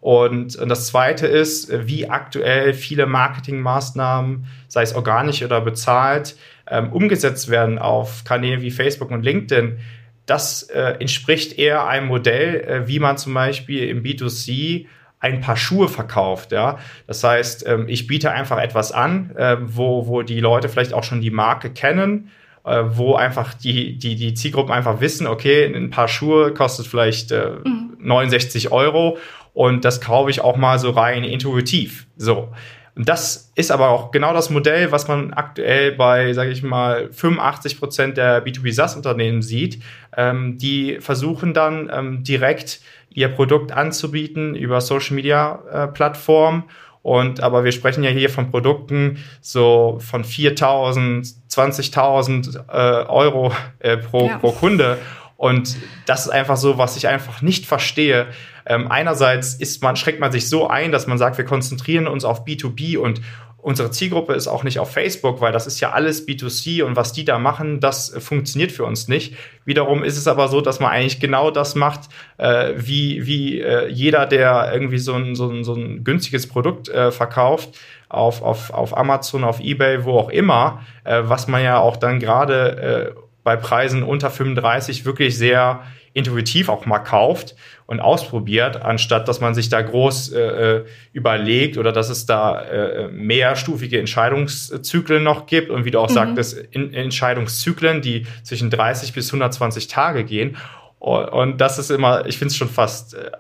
Und, 0.02 0.56
und 0.56 0.68
das 0.68 0.88
Zweite 0.88 1.28
ist, 1.28 1.70
wie 1.86 2.10
aktuell 2.10 2.74
viele 2.74 3.06
Marketingmaßnahmen, 3.06 4.46
sei 4.66 4.82
es 4.82 4.96
organisch 4.96 5.44
oder 5.44 5.60
bezahlt, 5.60 6.34
ähm, 6.68 6.92
umgesetzt 6.92 7.48
werden 7.50 7.78
auf 7.78 8.24
Kanälen 8.24 8.62
wie 8.62 8.72
Facebook 8.72 9.12
und 9.12 9.22
LinkedIn. 9.22 9.78
Das 10.26 10.64
äh, 10.64 10.96
entspricht 10.98 11.56
eher 11.56 11.86
einem 11.86 12.08
Modell, 12.08 12.62
äh, 12.62 12.88
wie 12.88 12.98
man 12.98 13.16
zum 13.16 13.32
Beispiel 13.32 13.88
im 13.88 14.02
B2C 14.02 14.86
ein 15.20 15.40
paar 15.40 15.56
Schuhe 15.56 15.86
verkauft. 15.86 16.50
Ja? 16.50 16.80
Das 17.06 17.22
heißt, 17.22 17.64
ähm, 17.68 17.84
ich 17.86 18.08
biete 18.08 18.32
einfach 18.32 18.58
etwas 18.58 18.90
an, 18.90 19.30
äh, 19.36 19.56
wo, 19.60 20.08
wo 20.08 20.22
die 20.22 20.40
Leute 20.40 20.68
vielleicht 20.68 20.94
auch 20.94 21.04
schon 21.04 21.20
die 21.20 21.30
Marke 21.30 21.70
kennen, 21.70 22.28
äh, 22.64 22.82
wo 22.86 23.14
einfach 23.14 23.54
die, 23.54 23.98
die, 23.98 24.16
die 24.16 24.34
Zielgruppen 24.34 24.74
einfach 24.74 25.00
wissen, 25.00 25.28
okay, 25.28 25.64
ein 25.64 25.90
paar 25.90 26.08
Schuhe 26.08 26.52
kostet 26.52 26.88
vielleicht 26.88 27.30
äh, 27.30 27.50
mhm. 27.64 27.98
69 28.00 28.72
Euro 28.72 29.16
und 29.54 29.84
das 29.84 30.00
kaufe 30.00 30.30
ich 30.30 30.40
auch 30.40 30.56
mal 30.56 30.78
so 30.78 30.90
rein 30.90 31.24
intuitiv. 31.24 32.06
So. 32.16 32.48
Und 32.94 33.08
das 33.08 33.50
ist 33.54 33.70
aber 33.70 33.88
auch 33.88 34.10
genau 34.10 34.34
das 34.34 34.50
Modell, 34.50 34.92
was 34.92 35.08
man 35.08 35.32
aktuell 35.32 35.92
bei, 35.92 36.32
sage 36.34 36.50
ich 36.50 36.62
mal, 36.62 37.10
85 37.10 37.78
Prozent 37.78 38.16
der 38.18 38.44
B2B 38.44 38.72
SaaS-Unternehmen 38.72 39.40
sieht. 39.40 39.82
Ähm, 40.14 40.58
die 40.58 40.98
versuchen 41.00 41.54
dann 41.54 41.90
ähm, 41.92 42.22
direkt 42.22 42.80
ihr 43.10 43.28
Produkt 43.28 43.72
anzubieten 43.72 44.54
über 44.54 44.80
Social 44.82 45.14
Media 45.14 45.62
äh, 45.72 45.88
Plattformen. 45.88 46.64
Und 47.00 47.42
aber 47.42 47.64
wir 47.64 47.72
sprechen 47.72 48.04
ja 48.04 48.10
hier 48.10 48.30
von 48.30 48.50
Produkten 48.50 49.18
so 49.40 49.98
von 50.00 50.22
4.000, 50.22 51.34
20.000 51.50 52.68
äh, 52.68 53.06
Euro 53.08 53.52
äh, 53.80 53.96
pro, 53.96 54.28
ja. 54.28 54.38
pro 54.38 54.52
Kunde. 54.52 54.98
Und 55.42 55.76
das 56.06 56.26
ist 56.26 56.28
einfach 56.30 56.56
so, 56.56 56.78
was 56.78 56.96
ich 56.96 57.08
einfach 57.08 57.42
nicht 57.42 57.66
verstehe. 57.66 58.28
Ähm, 58.64 58.86
einerseits 58.92 59.54
ist 59.54 59.82
man, 59.82 59.96
schreckt 59.96 60.20
man 60.20 60.30
sich 60.30 60.48
so 60.48 60.68
ein, 60.68 60.92
dass 60.92 61.08
man 61.08 61.18
sagt, 61.18 61.36
wir 61.36 61.44
konzentrieren 61.44 62.06
uns 62.06 62.24
auf 62.24 62.44
B2B 62.44 62.96
und 62.96 63.20
unsere 63.56 63.90
Zielgruppe 63.90 64.34
ist 64.34 64.46
auch 64.46 64.62
nicht 64.62 64.78
auf 64.78 64.92
Facebook, 64.92 65.40
weil 65.40 65.50
das 65.50 65.66
ist 65.66 65.80
ja 65.80 65.90
alles 65.90 66.28
B2C 66.28 66.84
und 66.84 66.94
was 66.94 67.12
die 67.12 67.24
da 67.24 67.40
machen, 67.40 67.80
das 67.80 68.14
funktioniert 68.20 68.70
für 68.70 68.84
uns 68.84 69.08
nicht. 69.08 69.34
Wiederum 69.64 70.04
ist 70.04 70.16
es 70.16 70.28
aber 70.28 70.46
so, 70.46 70.60
dass 70.60 70.78
man 70.78 70.92
eigentlich 70.92 71.18
genau 71.18 71.50
das 71.50 71.74
macht, 71.74 72.02
äh, 72.38 72.74
wie, 72.76 73.26
wie 73.26 73.60
äh, 73.60 73.88
jeder, 73.88 74.26
der 74.26 74.70
irgendwie 74.72 74.98
so 74.98 75.14
ein, 75.14 75.34
so 75.34 75.50
ein, 75.50 75.64
so 75.64 75.74
ein 75.74 76.04
günstiges 76.04 76.46
Produkt 76.46 76.88
äh, 76.88 77.10
verkauft, 77.10 77.80
auf, 78.08 78.42
auf, 78.42 78.70
auf 78.70 78.96
Amazon, 78.96 79.42
auf 79.42 79.58
Ebay, 79.58 80.04
wo 80.04 80.18
auch 80.18 80.30
immer, 80.30 80.82
äh, 81.02 81.22
was 81.24 81.48
man 81.48 81.64
ja 81.64 81.80
auch 81.80 81.96
dann 81.96 82.20
gerade 82.20 83.14
äh, 83.16 83.22
bei 83.44 83.56
Preisen 83.56 84.02
unter 84.02 84.30
35 84.30 85.04
wirklich 85.04 85.36
sehr 85.36 85.82
intuitiv 86.14 86.68
auch 86.68 86.84
mal 86.84 86.98
kauft 86.98 87.56
und 87.86 88.00
ausprobiert, 88.00 88.82
anstatt 88.82 89.28
dass 89.28 89.40
man 89.40 89.54
sich 89.54 89.68
da 89.68 89.80
groß 89.80 90.32
äh, 90.32 90.40
äh, 90.40 90.84
überlegt 91.12 91.78
oder 91.78 91.90
dass 91.92 92.10
es 92.10 92.26
da 92.26 92.60
äh, 92.62 93.08
mehrstufige 93.08 93.98
Entscheidungszyklen 93.98 95.22
noch 95.22 95.46
gibt 95.46 95.70
und 95.70 95.84
wie 95.84 95.90
du 95.90 95.98
auch 95.98 96.10
mhm. 96.10 96.14
sagtest, 96.14 96.58
in, 96.70 96.92
Entscheidungszyklen, 96.92 98.02
die 98.02 98.26
zwischen 98.42 98.70
30 98.70 99.12
bis 99.14 99.28
120 99.28 99.88
Tage 99.88 100.24
gehen. 100.24 100.56
Und, 100.98 101.24
und 101.28 101.60
das 101.60 101.78
ist 101.78 101.90
immer, 101.90 102.26
ich 102.26 102.38
finde 102.38 102.52
es 102.52 102.56
schon 102.56 102.68
fast 102.68 103.14
äh, 103.14 103.30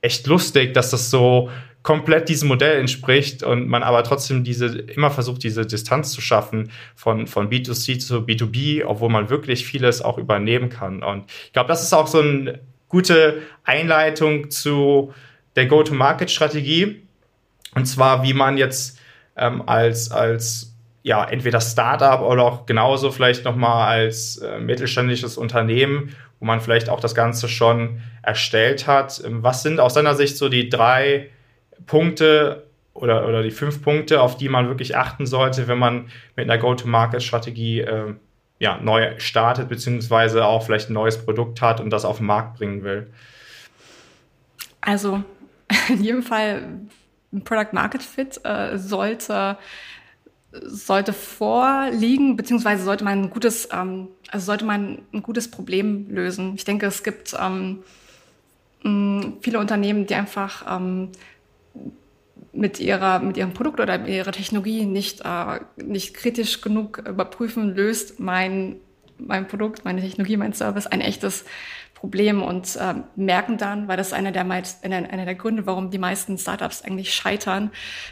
echt 0.00 0.26
lustig, 0.26 0.74
dass 0.74 0.90
das 0.90 1.10
so 1.10 1.50
komplett 1.84 2.30
diesem 2.30 2.48
Modell 2.48 2.80
entspricht 2.80 3.42
und 3.42 3.68
man 3.68 3.82
aber 3.82 4.02
trotzdem 4.02 4.42
diese, 4.42 4.66
immer 4.66 5.10
versucht, 5.10 5.44
diese 5.44 5.66
Distanz 5.66 6.12
zu 6.12 6.22
schaffen 6.22 6.72
von, 6.96 7.26
von 7.26 7.50
B2C 7.50 7.98
zu 8.00 8.20
B2B, 8.20 8.84
obwohl 8.86 9.10
man 9.10 9.28
wirklich 9.28 9.66
vieles 9.66 10.00
auch 10.00 10.16
übernehmen 10.16 10.70
kann. 10.70 11.02
Und 11.02 11.30
ich 11.44 11.52
glaube, 11.52 11.68
das 11.68 11.82
ist 11.82 11.92
auch 11.92 12.06
so 12.06 12.20
eine 12.20 12.60
gute 12.88 13.42
Einleitung 13.64 14.50
zu 14.50 15.12
der 15.56 15.66
Go-to-Market-Strategie. 15.66 17.02
Und 17.74 17.84
zwar, 17.84 18.22
wie 18.22 18.32
man 18.32 18.56
jetzt 18.56 18.98
ähm, 19.36 19.62
als, 19.68 20.10
als 20.10 20.74
ja, 21.02 21.22
entweder 21.22 21.60
Startup 21.60 22.22
oder 22.22 22.44
auch 22.44 22.64
genauso 22.64 23.10
vielleicht 23.10 23.44
nochmal 23.44 23.88
als 23.88 24.38
äh, 24.38 24.58
mittelständisches 24.58 25.36
Unternehmen, 25.36 26.16
wo 26.40 26.46
man 26.46 26.62
vielleicht 26.62 26.88
auch 26.88 27.00
das 27.00 27.14
Ganze 27.14 27.46
schon 27.46 28.00
erstellt 28.22 28.86
hat. 28.86 29.22
Ähm, 29.22 29.42
was 29.42 29.62
sind 29.62 29.80
aus 29.80 29.92
deiner 29.92 30.14
Sicht 30.14 30.38
so 30.38 30.48
die 30.48 30.70
drei 30.70 31.28
Punkte 31.86 32.66
oder, 32.92 33.26
oder 33.26 33.42
die 33.42 33.50
fünf 33.50 33.82
Punkte, 33.82 34.20
auf 34.20 34.36
die 34.36 34.48
man 34.48 34.68
wirklich 34.68 34.96
achten 34.96 35.26
sollte, 35.26 35.68
wenn 35.68 35.78
man 35.78 36.08
mit 36.36 36.48
einer 36.48 36.58
Go-to-Market-Strategie 36.58 37.80
äh, 37.80 38.14
ja, 38.58 38.78
neu 38.80 39.18
startet, 39.18 39.68
beziehungsweise 39.68 40.44
auch 40.44 40.64
vielleicht 40.64 40.90
ein 40.90 40.94
neues 40.94 41.24
Produkt 41.24 41.60
hat 41.60 41.80
und 41.80 41.90
das 41.90 42.04
auf 42.04 42.18
den 42.18 42.26
Markt 42.26 42.58
bringen 42.58 42.84
will? 42.84 43.10
Also 44.80 45.22
in 45.88 46.02
jedem 46.02 46.22
Fall 46.22 46.62
ein 47.32 47.42
Product 47.42 47.72
Market 47.72 48.02
Fit 48.02 48.40
äh, 48.44 48.78
sollte 48.78 49.58
sollte 50.62 51.12
vorliegen, 51.12 52.36
beziehungsweise 52.36 52.84
sollte 52.84 53.04
man 53.04 53.22
ein 53.22 53.30
gutes, 53.30 53.68
ähm, 53.72 54.08
also 54.30 54.46
sollte 54.46 54.64
man 54.64 55.02
ein 55.12 55.22
gutes 55.22 55.50
Problem 55.50 56.06
lösen. 56.10 56.54
Ich 56.54 56.64
denke, 56.64 56.86
es 56.86 57.02
gibt 57.02 57.34
ähm, 57.38 57.82
viele 59.40 59.58
Unternehmen, 59.58 60.06
die 60.06 60.14
einfach 60.14 60.64
ähm, 60.76 61.10
mit 62.52 62.80
ihrer 62.80 63.18
mit 63.18 63.36
ihrem 63.36 63.52
Produkt 63.52 63.80
oder 63.80 63.98
mit 63.98 64.08
ihrer 64.08 64.32
Technologie 64.32 64.86
nicht 64.86 65.22
äh, 65.24 65.60
nicht 65.76 66.14
kritisch 66.14 66.60
genug 66.60 66.98
überprüfen, 66.98 67.74
löst 67.74 68.20
mein 68.20 68.76
mein 69.18 69.46
Produkt, 69.46 69.84
meine 69.84 70.00
Technologie, 70.00 70.36
mein 70.36 70.52
Service 70.52 70.86
ein 70.86 71.00
echtes 71.00 71.44
Problem 72.04 72.42
und 72.42 72.76
äh, 72.76 72.96
merken 73.16 73.56
dann, 73.56 73.88
weil 73.88 73.96
das 73.96 74.08
ist 74.08 74.12
einer 74.12 74.30
der, 74.30 74.42
einer 74.42 75.24
der 75.24 75.34
Gründe, 75.34 75.64
warum 75.64 75.90
die 75.90 75.98
meisten 75.98 76.36
Startups 76.36 76.82
eigentlich 76.82 77.14
scheitern, 77.14 77.70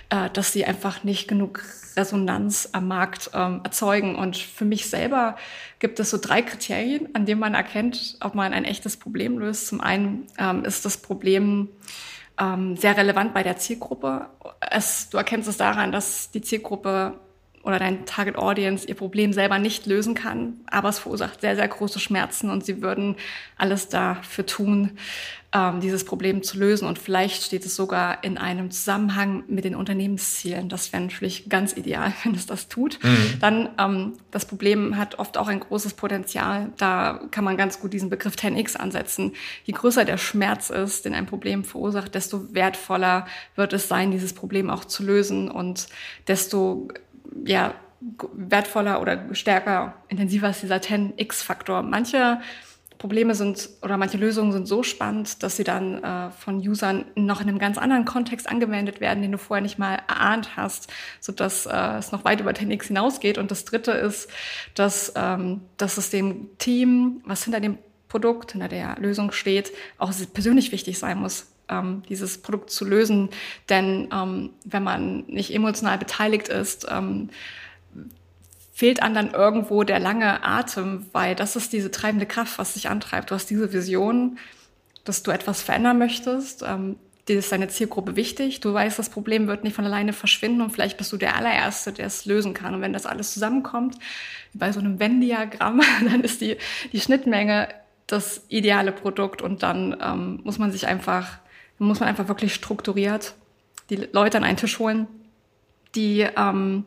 äh, 0.09 0.31
dass 0.31 0.51
sie 0.51 0.65
einfach 0.65 1.05
nicht 1.05 1.29
genug 1.29 1.63
Resonanz 1.95 2.71
am 2.73 2.89
Markt 2.89 3.31
ähm, 3.35 3.61
erzeugen. 3.65 4.15
Und 4.17 4.39
für 4.39 4.65
mich 4.65 4.89
selber 4.89 5.37
gibt 5.79 6.01
es 6.01 6.09
so 6.09 6.17
drei 6.17 6.41
Kriterien, 6.41 7.15
an 7.15 7.27
denen 7.27 7.41
man 7.41 7.53
erkennt, 7.53 8.17
ob 8.21 8.35
man 8.35 8.55
ein 8.55 8.65
echtes 8.65 8.97
Problem 8.97 9.39
löst. 9.39 9.67
Zum 9.67 9.83
einen 9.83 10.27
ähm, 10.39 10.65
ist 10.65 10.87
das 10.87 10.97
Problem 10.97 11.69
ähm, 12.39 12.77
sehr 12.77 12.97
relevant 12.97 13.35
bei 13.35 13.43
der 13.43 13.57
Zielgruppe. 13.57 14.27
Es, 14.61 15.11
du 15.11 15.19
erkennst 15.19 15.49
es 15.49 15.57
daran, 15.57 15.93
dass 15.93 16.31
die 16.31 16.43
Zielgruppe 16.43 17.15
oder 17.63 17.79
dein 17.79 18.05
Target 18.07 18.37
Audience 18.37 18.87
ihr 18.87 18.95
Problem 18.95 19.33
selber 19.33 19.59
nicht 19.59 19.87
lösen 19.87 20.15
kann, 20.15 20.61
aber 20.67 20.89
es 20.89 20.99
verursacht 20.99 21.41
sehr, 21.41 21.57
sehr 21.57 21.69
große 21.69 22.01
Schmerzen 22.01 22.51
und 22.51 22.65
sie 22.65 22.83
würden 22.83 23.17
alles 23.57 23.89
dafür 23.89 24.47
tun, 24.47 24.99
ähm, 25.55 25.81
dieses 25.81 26.05
Problem 26.05 26.43
zu 26.43 26.59
lösen. 26.59 26.89
Und 26.89 26.99
vielleicht 26.99 27.43
steht 27.43 27.65
es 27.65 27.77
sogar 27.77 28.25
in 28.25 28.39
einem 28.39 28.71
Zusammenhang 28.71 29.45
mit 29.49 29.65
den 29.65 29.75
Unternehmenszielen. 29.75 30.69
Das 30.69 30.93
wäre 30.93 31.03
natürlich 31.03 31.49
ganz 31.49 31.77
ideal, 31.77 32.13
wenn 32.25 32.35
es 32.35 32.47
das 32.47 32.69
tut. 32.69 32.99
Mhm. 33.03 33.35
Dann 33.41 33.69
ähm, 33.79 34.13
das 34.31 34.47
Problem 34.47 34.97
hat 34.97 35.19
oft 35.19 35.37
auch 35.37 35.49
ein 35.49 35.61
großes 35.61 35.95
Potenzial. 35.95 36.73
Da 36.79 37.21
kann 37.31 37.45
man 37.45 37.57
ganz 37.57 37.81
gut 37.81 37.93
diesen 37.93 38.11
Begriff 38.11 38.35
10x 38.35 38.77
ansetzen. 38.77 39.33
Je 39.65 39.75
größer 39.75 40.05
der 40.05 40.17
Schmerz 40.17 40.71
ist, 40.71 41.05
den 41.05 41.15
ein 41.15 41.27
Problem 41.27 41.65
verursacht, 41.65 42.15
desto 42.15 42.53
wertvoller 42.55 43.27
wird 43.55 43.73
es 43.73 43.89
sein, 43.89 44.11
dieses 44.11 44.33
Problem 44.33 44.71
auch 44.71 44.85
zu 44.85 45.03
lösen 45.03 45.51
und 45.51 45.87
desto 46.29 46.89
ja, 47.45 47.75
wertvoller 48.33 49.01
oder 49.01 49.35
stärker, 49.35 49.95
intensiver 50.09 50.51
ist 50.51 50.63
dieser 50.63 50.77
10x-Faktor. 50.77 51.83
Manche 51.83 52.41
Probleme 52.99 53.35
sind 53.35 53.69
oder 53.83 53.97
manche 53.97 54.17
Lösungen 54.17 54.53
sind 54.53 54.69
so 54.69 54.85
spannend, 54.85 55.43
dass 55.43 55.57
sie 55.57 55.65
dann 55.65 56.03
äh, 56.03 56.31
von 56.31 56.57
Usern 56.59 57.05
noch 57.17 57.41
in 57.41 57.49
einem 57.49 57.59
ganz 57.59 57.77
anderen 57.77 58.05
Kontext 58.05 58.49
angewendet 58.49 59.01
werden, 59.01 59.23
den 59.23 59.33
du 59.33 59.39
vorher 59.39 59.61
nicht 59.63 59.79
mal 59.79 59.99
erahnt 60.09 60.57
hast, 60.57 60.93
sodass 61.21 61.67
äh, 61.67 61.99
es 61.99 62.13
noch 62.13 62.25
weit 62.25 62.41
über 62.41 62.53
10x 62.53 62.87
hinausgeht. 62.87 63.39
Und 63.39 63.51
das 63.51 63.65
Dritte 63.65 63.91
ist, 63.91 64.31
dass, 64.75 65.13
ähm, 65.17 65.63
dass 65.79 65.97
es 65.97 66.11
dem 66.11 66.57
Team, 66.59 67.23
was 67.27 67.43
hinter 67.43 67.59
dem 67.59 67.79
Produkt, 68.09 68.53
hinter 68.53 68.69
der 68.69 68.97
Lösung 69.01 69.33
steht, 69.33 69.73
auch 69.99 70.13
persönlich 70.33 70.71
wichtig 70.71 70.99
sein 70.99 71.19
muss 71.19 71.52
ähm, 71.73 72.03
dieses 72.09 72.39
Produkt 72.39 72.71
zu 72.71 72.85
lösen. 72.85 73.31
Denn 73.69 74.09
ähm, 74.13 74.51
wenn 74.65 74.83
man 74.83 75.25
nicht 75.27 75.55
emotional 75.55 75.99
beteiligt 75.99 76.49
ist, 76.49 76.87
ähm, 76.91 77.31
fehlt 78.73 79.03
an 79.03 79.15
dann 79.15 79.31
irgendwo 79.31 79.85
der 79.85 80.01
lange 80.01 80.45
Atem, 80.45 81.07
weil 81.13 81.35
das 81.35 81.57
ist 81.57 81.73
diese 81.73 81.91
treibende 81.91 82.27
Kraft, 82.27 82.59
was 82.59 82.75
dich 82.75 82.89
antreibt. 82.89 83.31
Du 83.31 83.35
hast 83.35 83.49
diese 83.51 83.73
Vision, 83.73 84.39
dass 85.05 85.23
du 85.23 85.31
etwas 85.31 85.63
verändern 85.63 85.99
möchtest. 85.99 86.63
Ähm, 86.67 86.97
dir 87.29 87.39
ist 87.39 87.53
deine 87.53 87.69
Zielgruppe 87.69 88.17
wichtig. 88.17 88.61
Du 88.61 88.73
weißt, 88.75 88.99
das 88.99 89.11
Problem 89.11 89.47
wird 89.47 89.63
nicht 89.63 89.77
von 89.77 89.85
alleine 89.85 90.13
verschwinden 90.13 90.61
und 90.61 90.71
vielleicht 90.71 90.99
bist 90.99 91.13
du 91.13 91.17
der 91.17 91.37
allererste, 91.37 91.93
der 91.93 92.07
es 92.07 92.25
lösen 92.25 92.55
kann. 92.55 92.75
Und 92.75 92.81
wenn 92.81 92.93
das 92.93 93.07
alles 93.07 93.33
zusammenkommt, 93.33 93.97
wie 94.53 94.59
bei 94.59 94.73
so 94.73 94.81
einem 94.81 94.99
Venn-Diagramm, 94.99 95.81
dann 96.11 96.23
ist 96.23 96.41
die, 96.41 96.57
die 96.93 97.01
Schnittmenge 97.01 97.69
das 98.07 98.45
ideale 98.49 98.93
Produkt 98.93 99.43
und 99.43 99.63
dann 99.63 99.97
ähm, 100.03 100.41
muss 100.45 100.59
man 100.59 100.73
sich 100.73 100.87
einfach 100.87 101.39
muss 101.83 102.01
man 102.01 102.09
einfach 102.09 102.29
wirklich 102.29 102.55
strukturiert 102.55 103.35
die 103.91 104.09
Leute 104.13 104.39
an 104.39 104.45
einen 104.45 104.57
Tisch 104.57 104.79
holen, 104.79 105.07
die, 105.95 106.27
ähm, 106.37 106.85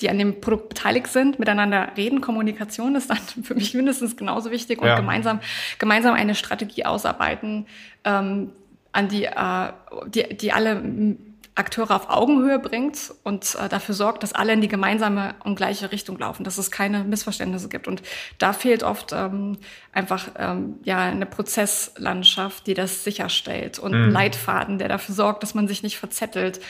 die 0.00 0.10
an 0.10 0.18
dem 0.18 0.40
Produkt 0.40 0.70
beteiligt 0.70 1.06
sind, 1.08 1.38
miteinander 1.38 1.92
reden. 1.96 2.20
Kommunikation 2.20 2.94
ist 2.94 3.10
dann 3.10 3.18
für 3.42 3.54
mich 3.54 3.74
mindestens 3.74 4.16
genauso 4.16 4.50
wichtig 4.50 4.80
und 4.80 4.88
ja. 4.88 4.96
gemeinsam, 4.96 5.40
gemeinsam 5.78 6.14
eine 6.14 6.34
Strategie 6.34 6.84
ausarbeiten, 6.84 7.66
ähm, 8.04 8.50
an 8.90 9.08
die, 9.08 9.24
äh, 9.24 9.72
die, 10.08 10.36
die 10.36 10.52
alle 10.52 10.82
Akteure 11.54 11.94
auf 11.94 12.08
Augenhöhe 12.08 12.58
bringt 12.58 13.12
und 13.24 13.56
äh, 13.56 13.68
dafür 13.68 13.94
sorgt, 13.94 14.22
dass 14.22 14.32
alle 14.32 14.54
in 14.54 14.62
die 14.62 14.68
gemeinsame 14.68 15.34
und 15.44 15.56
gleiche 15.56 15.92
Richtung 15.92 16.18
laufen, 16.18 16.44
dass 16.44 16.56
es 16.56 16.70
keine 16.70 17.04
Missverständnisse 17.04 17.68
gibt. 17.68 17.88
Und 17.88 18.02
da 18.38 18.54
fehlt 18.54 18.82
oft 18.82 19.12
ähm, 19.12 19.58
einfach 19.92 20.30
ähm, 20.38 20.76
ja 20.84 21.00
eine 21.00 21.26
Prozesslandschaft, 21.26 22.66
die 22.66 22.74
das 22.74 23.04
sicherstellt 23.04 23.78
und 23.78 23.92
mhm. 23.92 24.04
ein 24.04 24.10
Leitfaden, 24.12 24.78
der 24.78 24.88
dafür 24.88 25.14
sorgt, 25.14 25.42
dass 25.42 25.54
man 25.54 25.68
sich 25.68 25.82
nicht 25.82 25.98
verzettelt. 25.98 26.60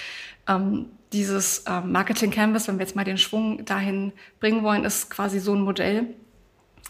Ähm, 0.48 0.86
dieses 1.12 1.64
ähm, 1.68 1.92
Marketing 1.92 2.32
Canvas, 2.32 2.66
wenn 2.66 2.78
wir 2.78 2.86
jetzt 2.86 2.96
mal 2.96 3.04
den 3.04 3.18
Schwung 3.18 3.64
dahin 3.64 4.12
bringen 4.40 4.64
wollen, 4.64 4.84
ist 4.84 5.10
quasi 5.10 5.38
so 5.38 5.54
ein 5.54 5.60
Modell, 5.60 6.06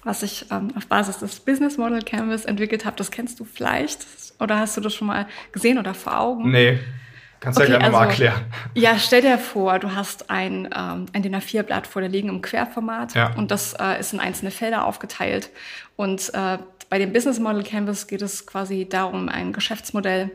was 0.05 0.23
ich 0.23 0.47
ähm, 0.51 0.69
auf 0.77 0.87
Basis 0.87 1.19
des 1.19 1.41
Business 1.41 1.77
Model 1.77 2.01
Canvas 2.01 2.47
entwickelt 2.47 2.87
habe. 2.87 2.97
Das 2.97 3.11
kennst 3.11 3.39
du 3.39 3.45
vielleicht 3.45 4.07
oder 4.41 4.59
hast 4.59 4.79
du 4.79 4.81
das 4.81 4.95
schon 4.95 5.09
mal 5.09 5.27
gesehen 5.53 5.79
oder 5.79 5.93
vor 5.93 6.19
Augen? 6.19 6.51
Nee. 6.51 6.79
Kannst 7.43 7.59
du 7.59 7.65
okay, 7.65 7.73
ja 7.73 7.79
gerne 7.79 7.97
also, 7.97 8.05
mal 8.05 8.11
erklären. 8.11 8.45
Ja, 8.75 8.99
stell 9.01 9.21
dir 9.21 9.37
vor, 9.37 9.81
du 9.81 9.97
hast 9.97 10.31
ein, 10.31 10.67
ähm, 10.67 11.07
ein 11.13 11.23
DIN 11.23 11.35
A4-Blatt 11.35 11.89
vor 11.89 12.01
dir 12.01 12.09
liegen 12.09 12.29
im 12.29 12.41
Querformat 12.41 13.17
ja. 13.17 13.35
und 13.35 13.51
das 13.51 13.75
äh, 13.75 13.99
ist 13.99 14.13
in 14.13 14.21
einzelne 14.21 14.53
Felder 14.53 14.87
aufgeteilt. 14.87 15.51
Und 15.97 16.33
äh, 16.35 16.59
bei 16.89 16.99
dem 17.01 17.13
Business 17.13 17.41
Model 17.41 17.65
Canvas 17.65 18.07
geht 18.07 18.23
es 18.23 18.47
quasi 18.47 18.89
darum, 18.89 19.29
ein 19.29 19.53
Geschäftsmodell, 19.53 20.31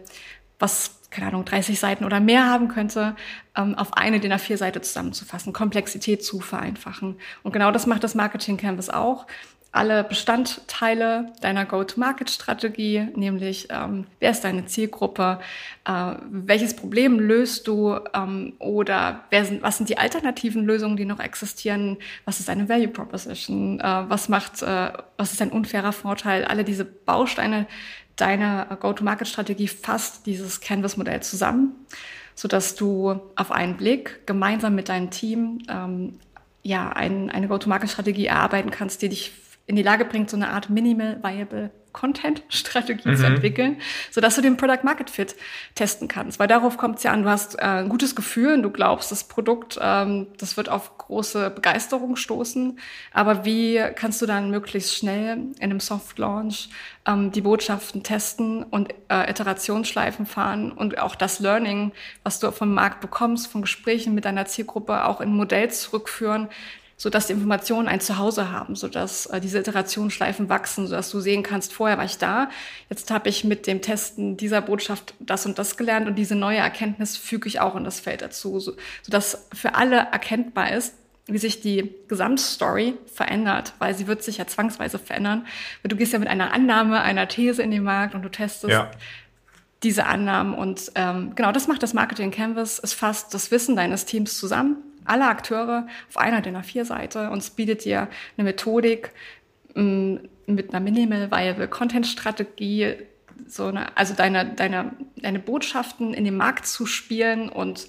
was, 0.60 1.00
keine 1.10 1.28
Ahnung, 1.28 1.46
30 1.46 1.80
Seiten 1.80 2.04
oder 2.04 2.20
mehr 2.20 2.46
haben 2.46 2.68
könnte, 2.68 3.16
ähm, 3.56 3.76
auf 3.76 3.94
eine 3.94 4.20
DIN 4.20 4.34
A4-Seite 4.34 4.82
zusammenzufassen, 4.82 5.54
Komplexität 5.54 6.26
zu 6.26 6.42
vereinfachen. 6.42 7.20
Und 7.42 7.54
genau 7.54 7.72
das 7.72 7.88
macht 7.88 8.04
das 8.04 8.16
Marketing 8.16 8.58
Canvas 8.58 8.90
auch 8.90 9.28
alle 9.78 10.04
Bestandteile 10.04 11.32
deiner 11.42 11.66
Go-to-Market-Strategie, 11.66 13.08
nämlich 13.16 13.68
ähm, 13.70 14.08
wer 14.20 14.32
ist 14.32 14.44
deine 14.44 14.66
Zielgruppe, 14.66 15.40
äh, 15.86 16.16
welches 16.30 16.76
Problem 16.76 17.20
löst 17.20 17.68
du 17.68 17.96
ähm, 18.14 18.54
oder 18.58 19.24
sind, 19.32 19.62
was 19.62 19.78
sind 19.78 19.90
die 19.90 20.00
alternativen 20.00 20.66
Lösungen, 20.66 20.98
die 20.98 21.06
noch 21.06 21.20
existieren, 21.20 21.98
was 22.26 22.40
ist 22.40 22.50
deine 22.50 22.68
Value 22.68 22.88
Proposition, 22.88 23.80
äh, 23.80 24.10
was 24.10 24.30
macht, 24.30 24.64
äh, 24.64 24.92
was 25.16 25.32
ist 25.32 25.42
ein 25.42 25.52
unfairer 25.52 25.94
Vorteil, 25.94 26.44
alle 26.44 26.64
diese 26.64 26.84
Bausteine 26.84 27.68
deiner 28.16 28.66
Go-to-Market-Strategie 28.80 29.68
fasst 29.68 30.26
dieses 30.26 30.60
Canvas-Modell 30.60 31.22
zusammen, 31.22 31.76
sodass 32.34 32.74
du 32.74 33.22
auf 33.36 33.52
einen 33.52 33.78
Blick 33.78 34.26
gemeinsam 34.26 34.74
mit 34.74 34.90
deinem 34.90 35.12
Team 35.12 35.60
ähm, 35.70 36.20
ja, 36.64 36.90
ein, 36.90 37.30
eine 37.30 37.48
Go-to-Market-Strategie 37.48 38.26
erarbeiten 38.26 38.72
kannst, 38.72 39.04
die 39.04 39.10
dich 39.10 39.32
in 39.68 39.76
die 39.76 39.84
Lage 39.84 40.06
bringt, 40.06 40.30
so 40.30 40.38
eine 40.38 40.50
Art 40.50 40.70
Minimal 40.70 41.22
Viable 41.22 41.72
Content-Strategie 41.98 43.10
mhm. 43.10 43.16
zu 43.18 43.26
entwickeln, 43.26 43.78
so 44.12 44.22
dass 44.22 44.36
du 44.36 44.42
den 44.42 44.56
Product 44.56 44.84
Market 44.84 45.10
Fit 45.10 45.36
testen 45.74 46.08
kannst. 46.08 46.38
Weil 46.38 46.48
darauf 46.48 46.78
kommt 46.78 46.98
es 46.98 47.04
ja 47.04 47.12
an, 47.12 47.24
du 47.24 47.30
hast 47.30 47.56
äh, 47.56 47.64
ein 47.64 47.90
gutes 47.90 48.16
Gefühl 48.16 48.54
und 48.54 48.62
du 48.62 48.70
glaubst, 48.70 49.12
das 49.12 49.24
Produkt, 49.24 49.80
ähm, 49.82 50.28
das 50.38 50.58
wird 50.58 50.70
auf 50.70 51.00
große 51.00 51.50
Begeisterung 51.50 52.16
stoßen. 52.16 52.78
Aber 53.14 53.46
wie 53.46 53.82
kannst 53.96 54.22
du 54.22 54.28
dann 54.28 54.52
möglichst 54.52 54.96
schnell 54.96 55.38
in 55.38 55.56
einem 55.60 55.80
Soft 55.80 56.20
Launch 56.20 56.70
ähm, 57.08 57.32
die 57.32 57.42
Botschaften 57.42 58.04
testen 58.04 58.62
und 58.62 58.94
äh, 59.10 59.28
Iterationsschleifen 59.30 60.28
fahren 60.28 60.72
und 60.72 61.00
auch 61.00 61.16
das 61.16 61.40
Learning, 61.40 61.94
was 62.22 62.40
du 62.40 62.52
vom 62.52 62.76
Markt 62.76 63.02
bekommst, 63.02 63.48
von 63.48 63.62
Gesprächen 63.62 64.14
mit 64.14 64.26
deiner 64.26 64.46
Zielgruppe 64.46 65.06
auch 65.06 65.20
in 65.20 65.30
ein 65.30 65.36
Modell 65.36 65.72
zurückführen, 65.72 66.48
so 66.98 67.12
dass 67.12 67.28
die 67.28 67.34
Informationen 67.34 67.88
ein 67.88 68.02
Zuhause 68.02 68.52
haben, 68.52 68.76
so 68.76 68.88
dass 68.88 69.28
äh, 69.28 69.40
diese 69.40 69.60
Iterationsschleifen 69.60 70.50
wachsen, 70.50 70.88
so 70.88 70.96
dass 70.96 71.12
du 71.12 71.20
sehen 71.20 71.44
kannst, 71.44 71.72
vorher 71.72 71.98
war 71.98 72.06
ich 72.06 72.18
da, 72.18 72.50
jetzt 72.90 73.12
habe 73.12 73.30
ich 73.30 73.44
mit 73.44 73.68
dem 73.68 73.84
Testen 73.84 74.36
dieser 74.36 74.62
Botschaft 74.62 75.14
das 75.20 75.46
und 75.46 75.60
das 75.60 75.78
gelernt 75.78 76.08
und 76.08 76.16
diese 76.16 76.36
neue 76.36 76.58
Erkenntnis 76.58 77.16
füge 77.16 77.48
ich 77.48 77.60
auch 77.60 77.76
in 77.76 77.84
das 77.84 78.00
Feld 78.00 78.24
dazu, 78.24 78.60
so, 78.60 78.72
so 78.72 79.12
dass 79.12 79.48
für 79.54 79.76
alle 79.76 79.98
erkennbar 80.12 80.72
ist, 80.74 80.96
wie 81.28 81.38
sich 81.38 81.62
die 81.62 81.94
Gesamtstory 82.08 82.96
verändert, 83.14 83.74
weil 83.80 83.94
sie 83.94 84.08
wird 84.08 84.24
sich 84.24 84.38
ja 84.38 84.48
zwangsweise 84.48 84.98
verändern. 84.98 85.46
Weil 85.82 85.90
du 85.90 85.98
gehst 85.98 86.14
ja 86.14 86.20
mit 86.20 86.30
einer 86.30 86.54
Annahme, 86.54 87.02
einer 87.02 87.28
These 87.28 87.62
in 87.62 87.70
den 87.70 87.84
Markt 87.84 88.16
und 88.16 88.22
du 88.22 88.30
testest 88.30 88.72
ja. 88.72 88.90
diese 89.84 90.06
Annahmen 90.06 90.54
und 90.54 90.90
ähm, 90.96 91.34
genau 91.36 91.52
das 91.52 91.68
macht 91.68 91.84
das 91.84 91.94
Marketing 91.94 92.32
Canvas. 92.32 92.80
Es 92.82 92.94
fasst 92.94 93.34
das 93.34 93.52
Wissen 93.52 93.76
deines 93.76 94.06
Teams 94.06 94.38
zusammen 94.38 94.78
alle 95.08 95.28
Akteure 95.28 95.88
auf 96.10 96.18
einer 96.18 96.42
DIN 96.42 96.58
A4-Seite 96.58 97.30
und 97.30 97.40
es 97.40 97.50
bietet 97.50 97.86
dir 97.86 98.08
eine 98.38 98.46
Methodik 98.46 99.12
mm, 99.76 100.16
mit 100.48 100.70
einer 100.70 100.80
Minimal 100.80 101.32
Viable 101.32 101.68
Content 101.68 102.08
Strategie, 102.08 102.96
so 103.46 103.68
eine, 103.68 103.96
also 103.96 104.14
deine, 104.14 104.54
deine, 104.54 104.94
deine 105.18 105.40
Botschaften 105.40 106.14
in 106.14 106.26
den 106.26 106.38
Markt 106.38 106.66
zu 106.66 106.86
spielen 106.86 107.50
und 107.50 107.88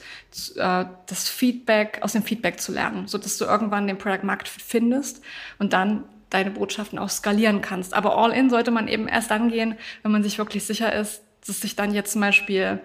äh, 0.57 0.85
das 1.07 1.29
Feedback, 1.29 2.01
aus 2.03 2.13
dem 2.13 2.23
Feedback 2.23 2.61
zu 2.61 2.73
lernen, 2.73 3.07
so 3.07 3.19
dass 3.19 3.39
du 3.39 3.45
irgendwann 3.45 3.87
den 3.87 3.99
Product 3.99 4.25
Market 4.25 4.49
findest 4.49 5.23
und 5.59 5.73
dann 5.73 6.05
deine 6.31 6.51
Botschaften 6.51 6.99
auch 6.99 7.09
skalieren 7.09 7.63
kannst. 7.63 7.95
Aber 7.95 8.17
all 8.19 8.33
in 8.33 8.51
sollte 8.51 8.71
man 8.71 8.89
eben 8.89 9.09
erst 9.09 9.31
dann 9.31 9.49
gehen, 9.49 9.77
wenn 10.03 10.13
man 10.13 10.23
sich 10.23 10.39
wirklich 10.39 10.65
sicher 10.65 10.93
ist, 10.93 11.23
dass 11.47 11.61
sich 11.61 11.77
dann 11.77 11.95
jetzt 11.95 12.13
zum 12.13 12.21
Beispiel 12.21 12.81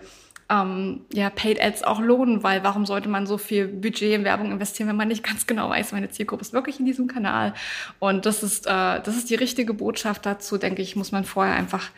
ähm, 0.54 1.02
ja, 1.12 1.30
Paid 1.30 1.62
Ads 1.62 1.84
auch 1.84 2.00
lohnen, 2.00 2.44
weil 2.44 2.64
warum 2.64 2.86
sollte 2.86 3.10
man 3.10 3.26
so 3.26 3.38
viel 3.38 3.68
Budget 3.68 4.14
in 4.14 4.24
Werbung 4.24 4.52
investieren, 4.52 4.88
wenn 4.88 4.96
man 4.96 5.08
nicht 5.08 5.24
ganz 5.24 5.48
genau 5.48 5.70
weiß, 5.70 5.92
meine 5.94 6.10
Zielgruppe 6.10 6.42
ist 6.42 6.54
wirklich 6.54 6.80
in 6.80 6.86
diesem 6.86 7.08
Kanal. 7.08 7.54
Und 8.00 8.26
das 8.26 8.44
ist, 8.44 8.68
äh, 8.68 8.70
das 9.02 9.16
ist 9.18 9.30
die 9.30 9.36
richtige 9.36 9.74
Botschaft 9.74 10.26
dazu, 10.26 10.58
denke 10.58 10.82
ich, 10.82 10.96
muss 10.96 11.12
man 11.12 11.24
vorher 11.26 11.56
einfach 11.56 11.90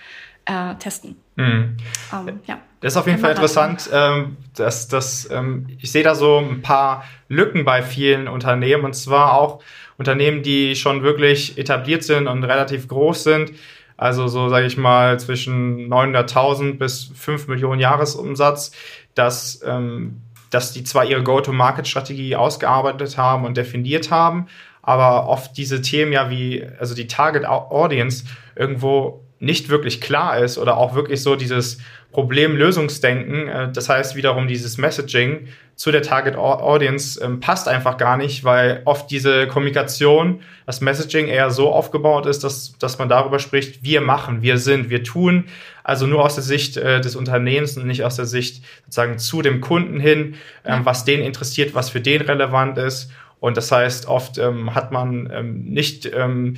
äh, 0.45 0.75
testen. 0.75 1.17
Mhm. 1.35 1.77
Ähm, 2.13 2.39
ja. 2.45 2.59
Das 2.79 2.93
ist 2.93 2.97
auf 2.97 3.07
jeden 3.07 3.19
Fall 3.19 3.31
interessant, 3.31 3.89
ähm, 3.91 4.37
dass, 4.55 4.87
dass 4.87 5.29
ähm, 5.31 5.67
ich 5.81 5.91
sehe 5.91 6.03
da 6.03 6.13
so 6.13 6.37
ein 6.37 6.61
paar 6.61 7.03
Lücken 7.27 7.65
bei 7.65 7.81
vielen 7.81 8.27
Unternehmen 8.27 8.85
und 8.85 8.93
zwar 8.93 9.33
auch 9.33 9.61
Unternehmen, 9.97 10.43
die 10.43 10.75
schon 10.75 11.03
wirklich 11.03 11.57
etabliert 11.57 12.03
sind 12.03 12.27
und 12.27 12.43
relativ 12.43 12.87
groß 12.87 13.23
sind, 13.23 13.53
also 13.97 14.27
so 14.27 14.49
sage 14.49 14.65
ich 14.65 14.77
mal 14.77 15.19
zwischen 15.19 15.87
900.000 15.91 16.77
bis 16.77 17.11
5 17.15 17.47
Millionen 17.47 17.79
Jahresumsatz, 17.79 18.71
dass, 19.13 19.61
ähm, 19.65 20.21
dass 20.51 20.73
die 20.73 20.83
zwar 20.83 21.05
ihre 21.05 21.23
Go-to-Market-Strategie 21.23 22.35
ausgearbeitet 22.35 23.17
haben 23.17 23.45
und 23.45 23.57
definiert 23.57 24.11
haben, 24.11 24.47
aber 24.81 25.27
oft 25.27 25.57
diese 25.57 25.81
Themen 25.81 26.11
ja 26.11 26.29
wie, 26.29 26.65
also 26.79 26.93
die 26.93 27.07
Target 27.07 27.45
Audience 27.45 28.25
irgendwo 28.55 29.25
nicht 29.39 29.69
wirklich 29.69 30.01
klar 30.01 30.37
ist 30.37 30.57
oder 30.57 30.77
auch 30.77 30.95
wirklich 30.95 31.21
so 31.21 31.35
dieses 31.35 31.79
Problemlösungsdenken, 32.15 33.49
äh, 33.49 33.71
das 33.73 33.89
heißt 33.89 34.15
wiederum 34.15 34.47
dieses 34.47 34.77
Messaging 34.77 35.49
zu 35.75 35.91
der 35.91 36.01
Target 36.01 36.37
Audience 36.37 37.21
ähm, 37.21 37.41
passt 37.41 37.67
einfach 37.67 37.97
gar 37.97 38.15
nicht, 38.15 38.45
weil 38.45 38.81
oft 38.85 39.11
diese 39.11 39.47
Kommunikation, 39.47 40.39
das 40.65 40.79
Messaging 40.79 41.27
eher 41.27 41.51
so 41.51 41.73
aufgebaut 41.73 42.25
ist, 42.25 42.45
dass, 42.45 42.77
dass 42.79 42.99
man 42.99 43.09
darüber 43.09 43.39
spricht, 43.39 43.83
wir 43.83 43.99
machen, 43.99 44.41
wir 44.41 44.57
sind, 44.59 44.89
wir 44.89 45.03
tun, 45.03 45.43
also 45.83 46.07
nur 46.07 46.23
aus 46.23 46.35
der 46.35 46.45
Sicht 46.45 46.77
äh, 46.77 47.01
des 47.01 47.17
Unternehmens 47.17 47.75
und 47.75 47.85
nicht 47.85 48.05
aus 48.05 48.15
der 48.15 48.25
Sicht 48.27 48.63
sozusagen 48.85 49.17
zu 49.17 49.41
dem 49.41 49.59
Kunden 49.59 49.99
hin, 49.99 50.35
ähm, 50.63 50.85
was 50.85 51.03
den 51.03 51.19
interessiert, 51.19 51.75
was 51.75 51.89
für 51.89 51.99
den 51.99 52.21
relevant 52.21 52.77
ist. 52.77 53.11
Und 53.41 53.57
das 53.57 53.73
heißt, 53.73 54.07
oft 54.07 54.37
ähm, 54.37 54.73
hat 54.73 54.93
man 54.93 55.29
ähm, 55.33 55.65
nicht 55.65 56.09
ähm, 56.15 56.55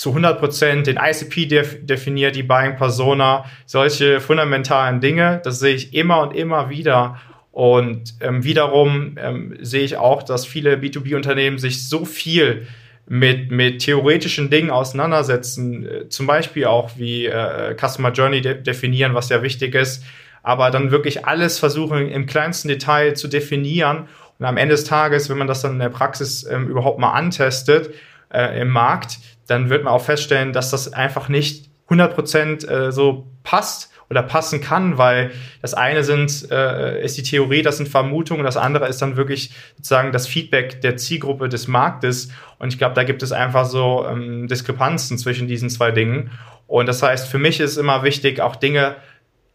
zu 0.00 0.16
100% 0.16 0.84
den 0.84 0.96
ICP 0.96 1.44
def 1.46 1.76
definiert, 1.84 2.34
die 2.34 2.42
Buying 2.42 2.74
Persona, 2.74 3.44
solche 3.66 4.20
fundamentalen 4.20 5.02
Dinge. 5.02 5.42
Das 5.44 5.58
sehe 5.58 5.74
ich 5.74 5.92
immer 5.92 6.22
und 6.22 6.34
immer 6.34 6.70
wieder. 6.70 7.20
Und 7.52 8.14
ähm, 8.22 8.42
wiederum 8.42 9.18
ähm, 9.20 9.58
sehe 9.60 9.82
ich 9.82 9.98
auch, 9.98 10.22
dass 10.22 10.46
viele 10.46 10.76
B2B-Unternehmen 10.76 11.58
sich 11.58 11.86
so 11.86 12.06
viel 12.06 12.66
mit, 13.06 13.50
mit 13.50 13.80
theoretischen 13.82 14.48
Dingen 14.48 14.70
auseinandersetzen, 14.70 15.86
äh, 15.86 16.08
zum 16.08 16.26
Beispiel 16.26 16.64
auch 16.64 16.92
wie 16.96 17.26
äh, 17.26 17.76
Customer 17.78 18.10
Journey 18.10 18.40
de 18.40 18.58
definieren, 18.58 19.12
was 19.12 19.28
ja 19.28 19.42
wichtig 19.42 19.74
ist, 19.74 20.02
aber 20.42 20.70
dann 20.70 20.92
wirklich 20.92 21.26
alles 21.26 21.58
versuchen 21.58 22.08
im 22.08 22.24
kleinsten 22.24 22.68
Detail 22.68 23.12
zu 23.16 23.28
definieren. 23.28 24.08
Und 24.38 24.46
am 24.46 24.56
Ende 24.56 24.76
des 24.76 24.84
Tages, 24.84 25.28
wenn 25.28 25.36
man 25.36 25.46
das 25.46 25.60
dann 25.60 25.72
in 25.72 25.78
der 25.78 25.90
Praxis 25.90 26.46
ähm, 26.50 26.68
überhaupt 26.68 26.98
mal 26.98 27.12
antestet 27.12 27.90
äh, 28.32 28.60
im 28.60 28.68
Markt, 28.68 29.18
dann 29.46 29.70
wird 29.70 29.84
man 29.84 29.92
auch 29.92 30.04
feststellen, 30.04 30.52
dass 30.52 30.70
das 30.70 30.92
einfach 30.92 31.28
nicht 31.28 31.70
100% 31.88 32.68
äh, 32.68 32.92
so 32.92 33.26
passt 33.42 33.90
oder 34.08 34.22
passen 34.22 34.60
kann, 34.60 34.98
weil 34.98 35.30
das 35.62 35.72
eine 35.74 36.02
sind, 36.02 36.50
äh, 36.50 37.02
ist 37.02 37.16
die 37.16 37.22
Theorie, 37.22 37.62
das 37.62 37.76
sind 37.76 37.88
Vermutungen, 37.88 38.44
das 38.44 38.56
andere 38.56 38.88
ist 38.88 39.00
dann 39.00 39.16
wirklich 39.16 39.52
sozusagen 39.76 40.12
das 40.12 40.26
Feedback 40.26 40.80
der 40.80 40.96
Zielgruppe 40.96 41.48
des 41.48 41.68
Marktes. 41.68 42.30
Und 42.58 42.72
ich 42.72 42.78
glaube, 42.78 42.94
da 42.94 43.04
gibt 43.04 43.22
es 43.22 43.30
einfach 43.30 43.66
so 43.66 44.04
ähm, 44.08 44.48
Diskrepanzen 44.48 45.16
zwischen 45.16 45.46
diesen 45.46 45.70
zwei 45.70 45.92
Dingen. 45.92 46.30
Und 46.66 46.86
das 46.86 47.02
heißt, 47.02 47.28
für 47.28 47.38
mich 47.38 47.60
ist 47.60 47.76
immer 47.76 48.02
wichtig, 48.02 48.40
auch 48.40 48.56
Dinge 48.56 48.96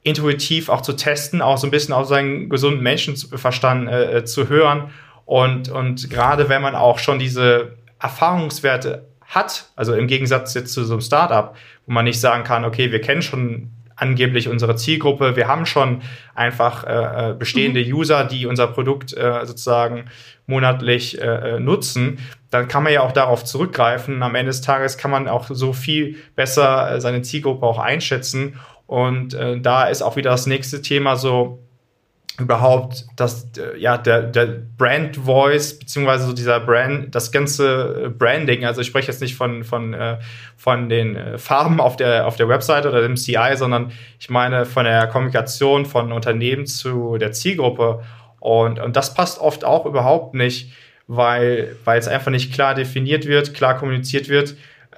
intuitiv 0.03 0.69
auch 0.69 0.81
zu 0.81 0.93
testen, 0.93 1.41
auch 1.41 1.57
so 1.57 1.67
ein 1.67 1.71
bisschen 1.71 1.93
auf 1.93 2.07
seinen 2.07 2.49
gesunden 2.49 2.83
Menschenverstand 2.83 3.89
äh, 3.89 4.17
äh, 4.17 4.23
zu 4.23 4.47
hören. 4.49 4.91
Und, 5.25 5.69
und 5.69 6.09
gerade 6.09 6.47
wenn 6.47 6.61
man 6.61 6.75
auch 6.75 6.99
schon 6.99 7.19
diese 7.19 7.77
Erfahrungswerte 7.99 9.07
hat, 9.21 9.69
also 9.75 9.93
im 9.93 10.07
Gegensatz 10.07 10.53
jetzt 10.53 10.73
zu 10.73 10.83
so 10.83 10.93
einem 10.93 11.01
Startup, 11.01 11.55
wo 11.85 11.93
man 11.93 12.05
nicht 12.05 12.19
sagen 12.19 12.43
kann, 12.43 12.65
okay, 12.65 12.91
wir 12.91 13.01
kennen 13.01 13.21
schon 13.21 13.71
angeblich 13.95 14.49
unsere 14.49 14.75
Zielgruppe, 14.75 15.35
wir 15.35 15.47
haben 15.47 15.65
schon 15.65 16.01
einfach 16.33 16.83
äh, 16.83 17.31
äh 17.31 17.33
bestehende 17.33 17.83
mhm. 17.83 17.93
User, 17.93 18.25
die 18.25 18.45
unser 18.45 18.67
Produkt 18.67 19.13
äh, 19.13 19.45
sozusagen 19.45 20.05
monatlich 20.47 21.19
äh, 21.19 21.55
äh, 21.55 21.59
nutzen, 21.59 22.19
dann 22.51 22.67
kann 22.67 22.83
man 22.83 22.93
ja 22.93 23.01
auch 23.01 23.11
darauf 23.11 23.43
zurückgreifen. 23.43 24.21
Am 24.21 24.35
Ende 24.35 24.49
des 24.49 24.61
Tages 24.61 24.97
kann 24.97 25.11
man 25.11 25.27
auch 25.27 25.47
so 25.49 25.73
viel 25.73 26.17
besser 26.35 26.95
äh, 26.95 27.01
seine 27.01 27.21
Zielgruppe 27.21 27.65
auch 27.65 27.79
einschätzen. 27.79 28.59
Und 28.87 29.33
da 29.33 29.85
ist 29.85 30.03
auch 30.03 30.15
wieder 30.15 30.29
das 30.29 30.45
nächste 30.45 30.79
Thema 30.79 31.15
so, 31.15 31.57
überhaupt 32.37 33.05
das 33.15 33.47
ja 33.77 33.97
der 33.97 34.23
der 34.23 34.45
Brand 34.77 35.15
Voice 35.15 35.79
beziehungsweise 35.79 36.27
so 36.27 36.33
dieser 36.33 36.59
Brand 36.59 37.15
das 37.15 37.31
ganze 37.31 38.13
Branding 38.17 38.65
also 38.65 38.81
ich 38.81 38.87
spreche 38.87 39.07
jetzt 39.07 39.21
nicht 39.21 39.35
von 39.35 39.63
von 39.63 39.93
äh, 39.93 40.17
von 40.57 40.89
den 40.89 41.15
äh, 41.15 41.37
Farben 41.37 41.79
auf 41.79 41.95
der 41.95 42.27
auf 42.27 42.35
der 42.35 42.49
Webseite 42.49 42.89
oder 42.89 43.01
dem 43.01 43.15
CI 43.15 43.55
sondern 43.55 43.91
ich 44.19 44.29
meine 44.29 44.65
von 44.65 44.83
der 44.83 45.07
Kommunikation 45.07 45.85
von 45.85 46.11
Unternehmen 46.11 46.65
zu 46.65 47.17
der 47.17 47.31
Zielgruppe. 47.31 48.01
Und 48.39 48.79
und 48.79 48.95
das 48.95 49.13
passt 49.13 49.39
oft 49.39 49.63
auch 49.63 49.85
überhaupt 49.85 50.33
nicht 50.33 50.73
weil 51.07 51.75
weil 51.85 51.99
es 51.99 52.07
einfach 52.07 52.31
nicht 52.31 52.53
klar 52.53 52.75
definiert 52.75 53.27
wird 53.27 53.53
klar 53.53 53.77
kommuniziert 53.77 54.27
wird 54.27 54.55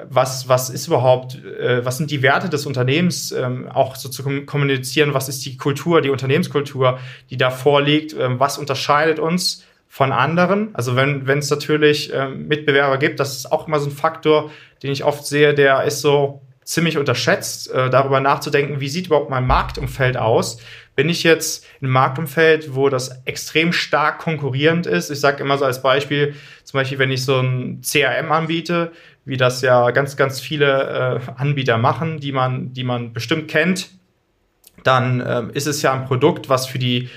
was, 0.09 0.47
was 0.47 0.69
ist 0.69 0.87
überhaupt, 0.87 1.43
äh, 1.43 1.83
was 1.83 1.97
sind 1.97 2.11
die 2.11 2.21
Werte 2.21 2.49
des 2.49 2.65
Unternehmens, 2.65 3.31
ähm, 3.31 3.67
auch 3.69 3.95
so 3.95 4.09
zu 4.09 4.23
kommunizieren, 4.45 5.13
was 5.13 5.29
ist 5.29 5.45
die 5.45 5.57
Kultur, 5.57 6.01
die 6.01 6.09
Unternehmenskultur, 6.09 6.99
die 7.29 7.37
da 7.37 7.49
vorliegt, 7.49 8.15
ähm, 8.17 8.39
was 8.39 8.57
unterscheidet 8.57 9.19
uns 9.19 9.65
von 9.87 10.11
anderen. 10.11 10.75
Also 10.75 10.95
wenn 10.95 11.39
es 11.39 11.49
natürlich 11.49 12.13
ähm, 12.13 12.47
Mitbewerber 12.47 12.97
gibt, 12.97 13.19
das 13.19 13.37
ist 13.37 13.51
auch 13.51 13.67
immer 13.67 13.79
so 13.79 13.89
ein 13.89 13.93
Faktor, 13.93 14.51
den 14.83 14.91
ich 14.91 15.03
oft 15.03 15.25
sehe, 15.25 15.53
der 15.53 15.83
ist 15.83 16.01
so 16.01 16.41
ziemlich 16.67 16.97
unterschätzt, 16.97 17.71
äh, 17.71 17.89
darüber 17.89 18.19
nachzudenken, 18.19 18.81
wie 18.81 18.89
sieht 18.89 19.07
überhaupt 19.07 19.29
mein 19.29 19.47
Marktumfeld 19.47 20.17
aus? 20.17 20.59
Bin 20.97 21.07
ich 21.07 21.23
jetzt 21.23 21.63
in 21.79 21.85
einem 21.85 21.93
Marktumfeld, 21.93 22.75
wo 22.75 22.89
das 22.89 23.21
extrem 23.23 23.71
stark 23.71 24.19
konkurrierend 24.19 24.85
ist? 24.85 25.09
Ich 25.09 25.21
sage 25.21 25.41
immer 25.41 25.57
so 25.57 25.63
als 25.63 25.81
Beispiel, 25.81 26.35
zum 26.65 26.79
Beispiel, 26.79 26.99
wenn 26.99 27.11
ich 27.11 27.23
so 27.23 27.39
ein 27.39 27.81
CRM 27.81 28.31
anbiete, 28.33 28.91
wie 29.27 29.37
das 29.37 29.61
ja 29.61 29.91
ganz, 29.91 30.15
ganz 30.15 30.39
viele 30.39 31.19
äh, 31.27 31.31
Anbieter 31.35 31.77
machen, 31.77 32.19
die 32.19 32.31
man, 32.31 32.73
die 32.73 32.85
man 32.85 33.11
bestimmt 33.11 33.49
kennt, 33.49 33.89
dann 34.83 35.21
ähm, 35.25 35.49
ist 35.53 35.67
es 35.67 35.81
ja 35.81 35.93
ein 35.93 36.05
Produkt, 36.05 36.47
was 36.47 36.65
für 36.65 36.79
die 36.79 37.09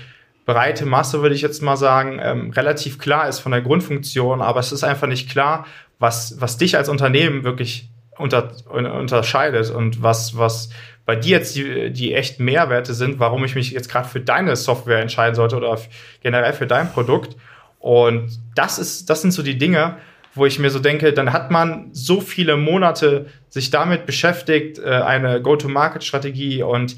breite 0.45 0.87
Masse, 0.87 1.23
würde 1.23 1.37
ich 1.37 1.43
jetzt 1.43 1.63
mal 1.63 1.77
sagen, 1.77 2.19
ähm, 2.21 2.51
relativ 2.51 2.99
klar 2.99 3.29
ist 3.29 3.39
von 3.39 3.53
der 3.53 3.61
Grundfunktion, 3.61 4.43
aber 4.43 4.59
es 4.59 4.73
ist 4.73 4.83
einfach 4.83 5.07
nicht 5.07 5.31
klar, 5.31 5.67
was, 6.01 6.41
was 6.41 6.57
dich 6.57 6.77
als 6.77 6.89
Unternehmen 6.89 7.45
wirklich 7.45 7.89
unter, 8.19 8.51
unterscheidet 8.69 9.71
und 9.71 10.03
was, 10.03 10.37
was 10.37 10.71
bei 11.07 11.15
dir 11.15 11.39
jetzt 11.39 11.55
die, 11.55 11.93
die 11.93 12.15
echten 12.15 12.45
Mehrwerte 12.45 12.93
sind, 12.93 13.21
warum 13.21 13.45
ich 13.45 13.55
mich 13.55 13.71
jetzt 13.71 13.89
gerade 13.89 14.09
für 14.09 14.21
deine 14.21 14.57
Software 14.57 15.01
entscheiden 15.01 15.37
sollte 15.37 15.57
oder 15.57 15.79
generell 16.23 16.55
für 16.55 16.67
dein 16.67 16.93
Produkt. 16.93 17.37
Und 17.79 18.41
das 18.57 18.81
ist, 18.81 19.09
das 19.09 19.23
sind 19.23 19.31
so 19.31 19.43
die 19.43 19.59
Dinge, 19.59 19.97
wo 20.35 20.47
ich 20.47 20.59
mir 20.59 20.71
so 20.71 20.79
denke, 20.79 21.13
dann 21.13 21.33
hat 21.33 21.51
man 21.51 21.89
so 21.93 22.21
viele 22.21 22.57
Monate 22.57 23.27
sich 23.49 23.71
damit 23.71 24.07
beschäftigt, 24.07 24.79
äh, 24.79 24.89
eine 24.89 25.43
Go-to-Market-Strategie 25.43 26.63
und 26.63 26.97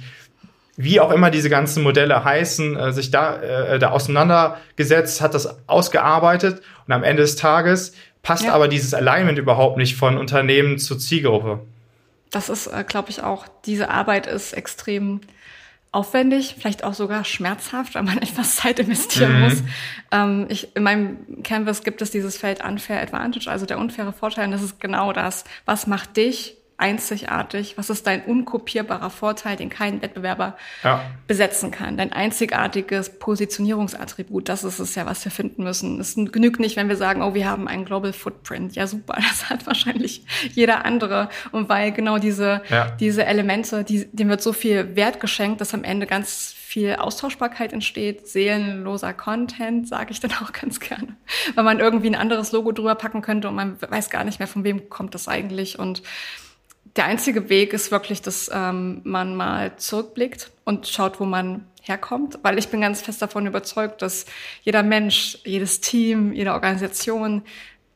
wie 0.76 1.00
auch 1.00 1.10
immer 1.10 1.30
diese 1.30 1.50
ganzen 1.50 1.82
Modelle 1.82 2.24
heißen, 2.24 2.76
äh, 2.76 2.92
sich 2.92 3.10
da, 3.10 3.40
äh, 3.40 3.78
da 3.78 3.90
auseinandergesetzt, 3.90 5.20
hat 5.20 5.34
das 5.34 5.68
ausgearbeitet 5.68 6.62
und 6.86 6.92
am 6.92 7.04
Ende 7.04 7.22
des 7.22 7.36
Tages 7.36 7.94
passt 8.22 8.44
ja. 8.44 8.52
aber 8.52 8.68
dieses 8.68 8.94
Alignment 8.94 9.38
überhaupt 9.38 9.76
nicht 9.76 9.96
von 9.96 10.16
Unternehmen 10.16 10.78
zur 10.78 10.98
Zielgruppe. 10.98 11.60
Das 12.30 12.48
ist, 12.48 12.70
glaube 12.86 13.10
ich, 13.10 13.22
auch, 13.22 13.46
diese 13.66 13.90
Arbeit 13.90 14.26
ist 14.26 14.54
extrem 14.54 15.20
aufwendig, 15.92 16.56
vielleicht 16.58 16.84
auch 16.84 16.94
sogar 16.94 17.24
schmerzhaft, 17.24 17.94
weil 17.94 18.02
man 18.02 18.18
etwas 18.22 18.56
Zeit 18.56 18.78
investieren 18.78 19.34
mhm. 19.34 19.40
muss. 19.40 19.62
Ähm, 20.10 20.46
ich, 20.48 20.74
in 20.74 20.82
meinem 20.82 21.42
Canvas 21.42 21.84
gibt 21.84 22.02
es 22.02 22.10
dieses 22.10 22.36
Feld 22.36 22.64
Unfair 22.64 23.00
Advantage, 23.00 23.50
also 23.50 23.66
der 23.66 23.78
unfaire 23.78 24.12
Vorteil. 24.12 24.46
Und 24.46 24.52
das 24.52 24.62
ist 24.62 24.80
genau 24.80 25.12
das. 25.12 25.44
Was 25.66 25.86
macht 25.86 26.16
dich 26.16 26.56
einzigartig? 26.82 27.78
Was 27.78 27.88
ist 27.90 28.06
dein 28.08 28.24
unkopierbarer 28.24 29.08
Vorteil, 29.08 29.56
den 29.56 29.70
kein 29.70 30.02
Wettbewerber 30.02 30.56
ja. 30.82 31.04
besetzen 31.28 31.70
kann? 31.70 31.96
Dein 31.96 32.12
einzigartiges 32.12 33.18
Positionierungsattribut, 33.20 34.48
das 34.48 34.64
ist 34.64 34.80
es 34.80 34.96
ja, 34.96 35.06
was 35.06 35.24
wir 35.24 35.30
finden 35.30 35.62
müssen. 35.62 36.00
Es 36.00 36.16
genügt 36.16 36.58
nicht, 36.58 36.76
wenn 36.76 36.88
wir 36.88 36.96
sagen, 36.96 37.22
oh, 37.22 37.34
wir 37.34 37.48
haben 37.48 37.68
einen 37.68 37.84
Global 37.84 38.12
Footprint. 38.12 38.74
Ja, 38.74 38.88
super, 38.88 39.14
das 39.16 39.48
hat 39.48 39.64
wahrscheinlich 39.66 40.26
jeder 40.54 40.84
andere. 40.84 41.28
Und 41.52 41.68
weil 41.68 41.92
genau 41.92 42.18
diese, 42.18 42.62
ja. 42.68 42.90
diese 42.98 43.24
Elemente, 43.24 43.84
die, 43.84 44.06
dem 44.12 44.28
wird 44.28 44.42
so 44.42 44.52
viel 44.52 44.96
Wert 44.96 45.20
geschenkt, 45.20 45.60
dass 45.60 45.74
am 45.74 45.84
Ende 45.84 46.06
ganz 46.06 46.56
viel 46.72 46.96
Austauschbarkeit 46.96 47.74
entsteht, 47.74 48.26
seelenloser 48.26 49.12
Content, 49.12 49.86
sage 49.86 50.10
ich 50.10 50.20
dann 50.20 50.32
auch 50.42 50.52
ganz 50.52 50.80
gerne, 50.80 51.16
weil 51.54 51.64
man 51.64 51.78
irgendwie 51.78 52.08
ein 52.08 52.14
anderes 52.14 52.50
Logo 52.50 52.72
drüber 52.72 52.94
packen 52.94 53.20
könnte 53.20 53.48
und 53.48 53.54
man 53.54 53.80
weiß 53.80 54.08
gar 54.08 54.24
nicht 54.24 54.38
mehr, 54.38 54.48
von 54.48 54.64
wem 54.64 54.88
kommt 54.88 55.14
das 55.14 55.28
eigentlich 55.28 55.78
und 55.78 56.02
der 56.96 57.06
einzige 57.06 57.48
Weg 57.48 57.72
ist 57.72 57.90
wirklich, 57.90 58.22
dass 58.22 58.50
ähm, 58.52 59.00
man 59.04 59.34
mal 59.34 59.76
zurückblickt 59.76 60.50
und 60.64 60.86
schaut, 60.86 61.20
wo 61.20 61.24
man 61.24 61.66
herkommt, 61.82 62.38
weil 62.42 62.58
ich 62.58 62.68
bin 62.68 62.80
ganz 62.80 63.00
fest 63.00 63.22
davon 63.22 63.46
überzeugt, 63.46 64.02
dass 64.02 64.26
jeder 64.62 64.82
Mensch, 64.82 65.38
jedes 65.44 65.80
Team, 65.80 66.32
jede 66.32 66.52
Organisation 66.52 67.42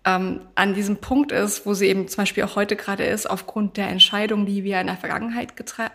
ähm, 0.05 0.41
an 0.55 0.75
diesem 0.75 0.97
Punkt 0.97 1.31
ist, 1.31 1.67
wo 1.67 1.75
sie 1.75 1.87
eben 1.87 2.09
zum 2.09 2.23
Beispiel 2.23 2.45
auch 2.45 2.57
heute 2.57 2.75
gerade 2.75 3.05
ist, 3.05 3.29
aufgrund 3.29 3.77
der 3.77 3.89
Entscheidungen, 3.89 4.47
die 4.47 4.65
wir 4.65 4.81
in 4.81 4.87
der 4.87 4.97
Vergangenheit 4.97 5.57
getroffen 5.57 5.93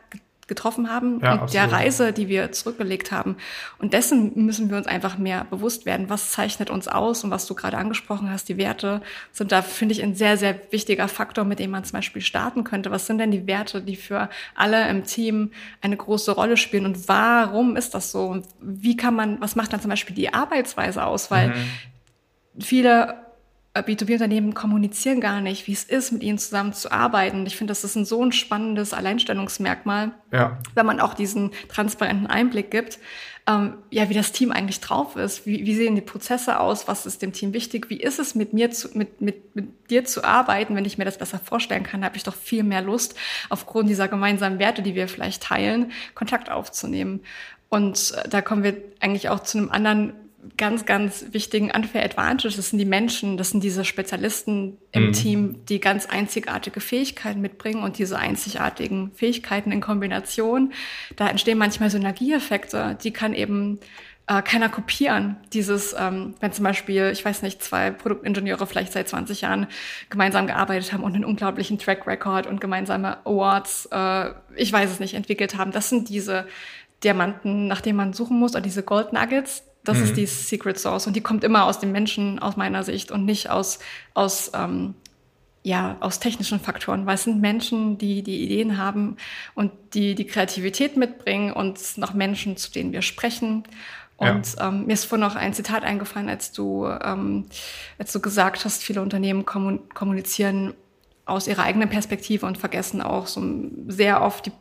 getroffen 0.51 0.89
haben 0.89 1.21
ja, 1.21 1.31
und 1.31 1.39
absolut. 1.43 1.53
der 1.53 1.71
Reise, 1.71 2.11
die 2.11 2.27
wir 2.27 2.51
zurückgelegt 2.51 3.13
haben. 3.13 3.37
Und 3.79 3.93
dessen 3.93 4.33
müssen 4.35 4.69
wir 4.69 4.75
uns 4.75 4.85
einfach 4.85 5.17
mehr 5.17 5.45
bewusst 5.49 5.85
werden. 5.85 6.09
Was 6.09 6.31
zeichnet 6.33 6.69
uns 6.69 6.89
aus? 6.89 7.23
Und 7.23 7.31
was 7.31 7.45
du 7.45 7.55
gerade 7.55 7.77
angesprochen 7.77 8.29
hast, 8.29 8.49
die 8.49 8.57
Werte 8.57 9.01
sind 9.31 9.53
da, 9.53 9.61
finde 9.61 9.93
ich, 9.93 10.03
ein 10.03 10.13
sehr, 10.13 10.35
sehr 10.35 10.59
wichtiger 10.71 11.07
Faktor, 11.07 11.45
mit 11.45 11.59
dem 11.59 11.71
man 11.71 11.85
zum 11.85 11.93
Beispiel 11.93 12.21
starten 12.21 12.65
könnte. 12.65 12.91
Was 12.91 13.07
sind 13.07 13.19
denn 13.19 13.31
die 13.31 13.47
Werte, 13.47 13.81
die 13.81 13.95
für 13.95 14.29
alle 14.53 14.89
im 14.89 15.05
Team 15.05 15.51
eine 15.79 15.95
große 15.95 16.33
Rolle 16.33 16.57
spielen? 16.57 16.85
Und 16.85 17.07
warum 17.07 17.77
ist 17.77 17.93
das 17.93 18.11
so? 18.11 18.25
Und 18.25 18.45
wie 18.59 18.97
kann 18.97 19.15
man, 19.15 19.39
was 19.39 19.55
macht 19.55 19.71
dann 19.71 19.79
zum 19.79 19.89
Beispiel 19.89 20.15
die 20.17 20.33
Arbeitsweise 20.33 21.05
aus? 21.05 21.31
Weil 21.31 21.47
mhm. 21.47 21.53
viele 22.59 23.30
B2B-Unternehmen 23.79 24.53
kommunizieren 24.53 25.21
gar 25.21 25.39
nicht, 25.39 25.65
wie 25.67 25.71
es 25.71 25.85
ist, 25.85 26.11
mit 26.11 26.23
ihnen 26.23 26.37
zusammen 26.37 26.73
zu 26.73 26.91
arbeiten. 26.91 27.45
Ich 27.45 27.55
finde, 27.55 27.71
das 27.71 27.85
ist 27.85 27.95
ein 27.95 28.03
so 28.03 28.23
ein 28.23 28.33
spannendes 28.33 28.93
Alleinstellungsmerkmal, 28.93 30.11
ja. 30.31 30.57
wenn 30.75 30.85
man 30.85 30.99
auch 30.99 31.13
diesen 31.13 31.51
transparenten 31.69 32.27
Einblick 32.27 32.69
gibt, 32.69 32.99
ähm, 33.47 33.75
ja, 33.89 34.09
wie 34.09 34.13
das 34.13 34.33
Team 34.33 34.51
eigentlich 34.51 34.81
drauf 34.81 35.15
ist. 35.15 35.45
Wie, 35.45 35.65
wie 35.65 35.73
sehen 35.73 35.95
die 35.95 36.01
Prozesse 36.01 36.59
aus? 36.59 36.89
Was 36.89 37.05
ist 37.05 37.21
dem 37.21 37.31
Team 37.31 37.53
wichtig? 37.53 37.89
Wie 37.89 37.99
ist 37.99 38.19
es, 38.19 38.35
mit 38.35 38.51
mir 38.51 38.71
zu, 38.71 38.89
mit, 38.93 39.21
mit, 39.21 39.55
mit 39.55 39.89
dir 39.89 40.03
zu 40.03 40.23
arbeiten? 40.23 40.75
Wenn 40.75 40.85
ich 40.85 40.97
mir 40.97 41.05
das 41.05 41.17
besser 41.17 41.39
vorstellen 41.39 41.83
kann, 41.83 42.03
habe 42.03 42.17
ich 42.17 42.23
doch 42.23 42.35
viel 42.35 42.63
mehr 42.63 42.81
Lust, 42.81 43.15
aufgrund 43.49 43.89
dieser 43.89 44.09
gemeinsamen 44.09 44.59
Werte, 44.59 44.81
die 44.81 44.95
wir 44.95 45.07
vielleicht 45.07 45.43
teilen, 45.43 45.91
Kontakt 46.13 46.51
aufzunehmen. 46.51 47.21
Und 47.69 48.13
äh, 48.17 48.27
da 48.27 48.41
kommen 48.41 48.63
wir 48.63 48.75
eigentlich 48.99 49.29
auch 49.29 49.39
zu 49.39 49.57
einem 49.57 49.71
anderen 49.71 50.13
ganz, 50.57 50.85
ganz 50.85 51.25
wichtigen 51.31 51.71
Unfair 51.71 52.03
Advantage. 52.03 52.55
Das 52.55 52.69
sind 52.69 52.79
die 52.79 52.85
Menschen, 52.85 53.37
das 53.37 53.51
sind 53.51 53.63
diese 53.63 53.85
Spezialisten 53.85 54.77
im 54.91 55.07
mhm. 55.07 55.13
Team, 55.13 55.65
die 55.67 55.79
ganz 55.79 56.05
einzigartige 56.05 56.79
Fähigkeiten 56.79 57.41
mitbringen 57.41 57.83
und 57.83 57.97
diese 57.97 58.17
einzigartigen 58.17 59.11
Fähigkeiten 59.13 59.71
in 59.71 59.81
Kombination, 59.81 60.73
da 61.15 61.27
entstehen 61.27 61.57
manchmal 61.57 61.89
Synergieeffekte, 61.89 62.97
die 63.03 63.11
kann 63.11 63.33
eben 63.33 63.79
äh, 64.27 64.41
keiner 64.41 64.69
kopieren. 64.69 65.37
Dieses, 65.53 65.93
ähm, 65.97 66.35
wenn 66.39 66.51
zum 66.51 66.63
Beispiel, 66.63 67.09
ich 67.11 67.25
weiß 67.25 67.41
nicht, 67.41 67.61
zwei 67.61 67.91
Produktingenieure 67.91 68.65
vielleicht 68.67 68.93
seit 68.93 69.09
20 69.09 69.41
Jahren 69.41 69.67
gemeinsam 70.09 70.47
gearbeitet 70.47 70.93
haben 70.93 71.03
und 71.03 71.15
einen 71.15 71.25
unglaublichen 71.25 71.77
Track 71.79 72.07
Record 72.07 72.47
und 72.47 72.61
gemeinsame 72.61 73.17
Awards, 73.25 73.89
äh, 73.91 74.31
ich 74.55 74.71
weiß 74.71 74.89
es 74.89 74.99
nicht, 74.99 75.15
entwickelt 75.15 75.57
haben. 75.57 75.71
Das 75.71 75.89
sind 75.89 76.09
diese 76.09 76.47
Diamanten, 77.03 77.67
nach 77.67 77.81
denen 77.81 77.97
man 77.97 78.13
suchen 78.13 78.39
muss, 78.39 78.51
oder 78.51 78.61
diese 78.61 78.83
Gold 78.83 79.11
Nuggets, 79.11 79.63
das 79.83 79.97
mhm. 79.97 80.03
ist 80.03 80.17
die 80.17 80.25
Secret 80.25 80.79
Source 80.79 81.07
und 81.07 81.15
die 81.15 81.21
kommt 81.21 81.43
immer 81.43 81.65
aus 81.65 81.79
dem 81.79 81.91
Menschen 81.91 82.39
aus 82.39 82.55
meiner 82.55 82.83
Sicht 82.83 83.11
und 83.11 83.25
nicht 83.25 83.49
aus, 83.49 83.79
aus, 84.13 84.51
ähm, 84.53 84.93
ja, 85.63 85.97
aus 85.99 86.19
technischen 86.19 86.59
Faktoren, 86.59 87.05
weil 87.05 87.15
es 87.15 87.23
sind 87.23 87.41
Menschen, 87.41 87.97
die 87.97 88.23
die 88.23 88.43
Ideen 88.43 88.77
haben 88.77 89.17
und 89.55 89.71
die 89.93 90.15
die 90.15 90.25
Kreativität 90.25 90.97
mitbringen 90.97 91.53
und 91.53 91.97
noch 91.97 92.13
Menschen, 92.13 92.57
zu 92.57 92.71
denen 92.71 92.91
wir 92.91 93.01
sprechen. 93.01 93.63
Und 94.17 94.55
ja. 94.55 94.67
ähm, 94.67 94.85
mir 94.85 94.93
ist 94.93 95.05
vorhin 95.05 95.25
noch 95.25 95.35
ein 95.35 95.53
Zitat 95.53 95.83
eingefallen, 95.83 96.29
als 96.29 96.51
du, 96.51 96.85
ähm, 96.85 97.45
als 97.97 98.11
du 98.11 98.19
gesagt 98.19 98.65
hast, 98.65 98.83
viele 98.83 99.01
Unternehmen 99.01 99.45
kommunizieren 99.45 100.75
aus 101.25 101.47
ihrer 101.47 101.63
eigenen 101.63 101.89
Perspektive 101.89 102.45
und 102.45 102.57
vergessen 102.57 103.01
auch 103.01 103.25
so 103.25 103.41
sehr 103.87 104.21
oft 104.21 104.45
die, 104.45 104.51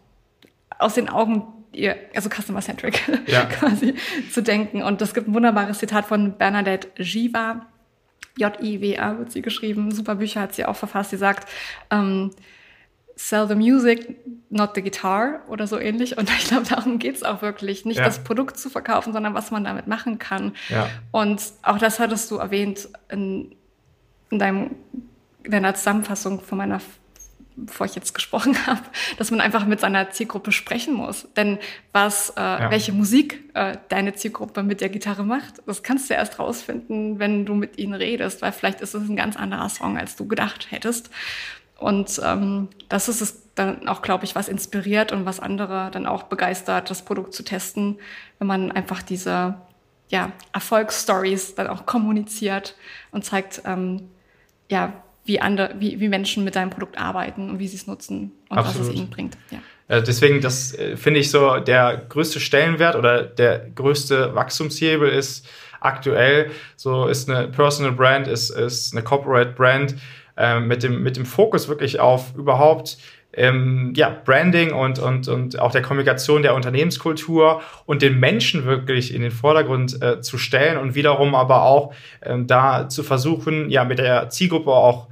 aus 0.78 0.94
den 0.94 1.11
Augen 1.11 1.42
ihr, 1.72 1.96
also 2.14 2.28
Customer-Centric 2.28 3.00
ja. 3.26 3.44
quasi 3.46 3.94
zu 4.33 4.42
denken. 4.42 4.83
Und 4.83 5.00
es 5.02 5.14
gibt 5.14 5.28
ein 5.28 5.35
wunderbares 5.35 5.78
Zitat 5.78 6.06
von 6.06 6.37
Bernadette 6.37 6.88
Jiva. 7.02 7.66
J-I-W-A 8.37 9.18
wird 9.18 9.33
sie 9.33 9.42
geschrieben. 9.42 9.90
Super 9.92 10.16
Bücher 10.16 10.40
hat 10.40 10.54
sie 10.54 10.64
auch 10.64 10.76
verfasst. 10.76 11.11
Sie 11.11 11.16
sagt, 11.16 11.48
ähm, 11.90 12.30
sell 13.16 13.46
the 13.46 13.54
music, 13.54 14.16
not 14.48 14.74
the 14.74 14.83
guitar 14.83 15.40
oder 15.48 15.66
so 15.66 15.78
ähnlich. 15.78 16.16
Und 16.16 16.30
ich 16.30 16.46
glaube, 16.46 16.66
darum 16.68 16.98
geht's 16.98 17.22
auch 17.22 17.42
wirklich. 17.42 17.85
Nicht 17.85 17.98
ja. 17.98 18.04
das 18.04 18.24
Produkt 18.24 18.56
zu 18.56 18.70
verkaufen, 18.70 19.12
sondern 19.12 19.35
was 19.35 19.50
man 19.50 19.64
damit 19.64 19.87
machen 19.87 20.18
kann. 20.18 20.54
Ja. 20.68 20.88
Und 21.11 21.42
auch 21.62 21.78
das 21.78 21.98
hattest 22.00 22.30
du 22.30 22.37
erwähnt 22.37 22.88
in, 23.11 23.54
in 24.30 24.38
deinem, 24.38 24.70
in 25.42 25.50
deiner 25.50 25.74
Zusammenfassung 25.74 26.40
von 26.40 26.59
meiner 26.59 26.80
bevor 27.66 27.87
ich 27.87 27.94
jetzt 27.94 28.14
gesprochen 28.14 28.57
habe, 28.66 28.83
dass 29.18 29.31
man 29.31 29.40
einfach 29.40 29.66
mit 29.66 29.81
seiner 29.81 30.11
Zielgruppe 30.11 30.53
sprechen 30.53 30.94
muss. 30.94 31.29
Denn 31.37 31.59
was, 31.92 32.31
äh, 32.31 32.40
ja. 32.40 32.70
welche 32.70 32.92
Musik 32.92 33.44
äh, 33.55 33.77
deine 33.88 34.14
Zielgruppe 34.14 34.62
mit 34.62 34.81
der 34.81 34.88
Gitarre 34.88 35.25
macht, 35.25 35.62
das 35.66 35.83
kannst 35.83 36.11
du 36.11 36.14
erst 36.14 36.38
rausfinden, 36.38 37.18
wenn 37.18 37.46
du 37.46 37.55
mit 37.55 37.79
ihnen 37.79 37.94
redest, 37.94 38.42
weil 38.42 38.53
vielleicht 38.53 38.81
ist 38.81 38.94
es 38.94 39.09
ein 39.09 39.16
ganz 39.16 39.37
anderer 39.37 39.68
Song, 39.68 39.99
als 39.99 40.16
du 40.16 40.27
gedacht 40.27 40.70
hättest. 40.70 41.11
Und 41.79 42.20
ähm, 42.23 42.68
das 42.88 43.09
ist 43.09 43.23
es 43.23 43.42
dann 43.55 43.88
auch, 43.88 44.03
glaube 44.03 44.25
ich, 44.25 44.35
was 44.35 44.49
inspiriert 44.49 45.12
und 45.12 45.25
was 45.25 45.40
andere 45.40 45.90
dann 45.90 46.07
auch 46.07 46.25
begeistert, 46.25 46.90
das 46.90 47.05
Produkt 47.05 47.33
zu 47.33 47.42
testen, 47.42 47.99
wenn 48.38 48.46
man 48.46 48.70
einfach 48.70 49.03
diese 49.03 49.57
ja, 50.11 50.33
Erfolgsstories 50.53 51.55
dann 51.55 51.68
auch 51.68 51.87
kommuniziert 51.87 52.77
und 53.12 53.25
zeigt, 53.25 53.62
ähm, 53.64 54.11
ja, 54.68 54.92
wie, 55.24 55.40
andere, 55.40 55.74
wie, 55.78 56.00
wie 56.00 56.09
Menschen 56.09 56.44
mit 56.44 56.56
deinem 56.56 56.70
Produkt 56.70 56.98
arbeiten 56.98 57.50
und 57.50 57.59
wie 57.59 57.68
sie 57.68 57.76
es 57.76 57.87
nutzen 57.87 58.33
und 58.48 58.59
Absolut. 58.59 58.80
was 58.80 58.94
es 58.94 59.00
ihnen 59.00 59.11
bringt. 59.11 59.37
Ja. 59.50 59.59
Also 59.88 60.06
deswegen, 60.06 60.40
das 60.40 60.72
äh, 60.74 60.96
finde 60.96 61.20
ich 61.20 61.30
so 61.30 61.59
der 61.59 62.06
größte 62.09 62.40
Stellenwert 62.40 62.94
oder 62.94 63.24
der 63.24 63.59
größte 63.74 64.35
Wachstumshebel 64.35 65.09
ist 65.09 65.48
aktuell, 65.80 66.50
so 66.76 67.06
ist 67.06 67.28
eine 67.28 67.48
Personal 67.48 67.92
Brand, 67.92 68.28
ist, 68.28 68.50
ist 68.50 68.92
eine 68.92 69.02
Corporate 69.02 69.52
Brand 69.52 69.96
äh, 70.37 70.61
mit, 70.61 70.83
dem, 70.83 71.02
mit 71.02 71.16
dem 71.16 71.26
Fokus 71.26 71.68
wirklich 71.68 71.98
auf 71.98 72.35
überhaupt 72.37 72.98
ähm, 73.32 73.92
ja, 73.96 74.10
Branding 74.24 74.72
und, 74.72 74.98
und, 74.98 75.28
und 75.28 75.58
auch 75.58 75.70
der 75.70 75.82
Kommunikation 75.82 76.42
der 76.42 76.54
Unternehmenskultur 76.54 77.62
und 77.86 78.02
den 78.02 78.18
Menschen 78.18 78.64
wirklich 78.64 79.14
in 79.14 79.22
den 79.22 79.30
Vordergrund 79.30 80.02
äh, 80.02 80.20
zu 80.20 80.38
stellen 80.38 80.78
und 80.78 80.94
wiederum 80.94 81.34
aber 81.34 81.62
auch 81.62 81.92
ähm, 82.22 82.46
da 82.46 82.88
zu 82.88 83.02
versuchen, 83.02 83.70
ja, 83.70 83.84
mit 83.84 83.98
der 83.98 84.30
Zielgruppe 84.30 84.70
auch 84.72 85.08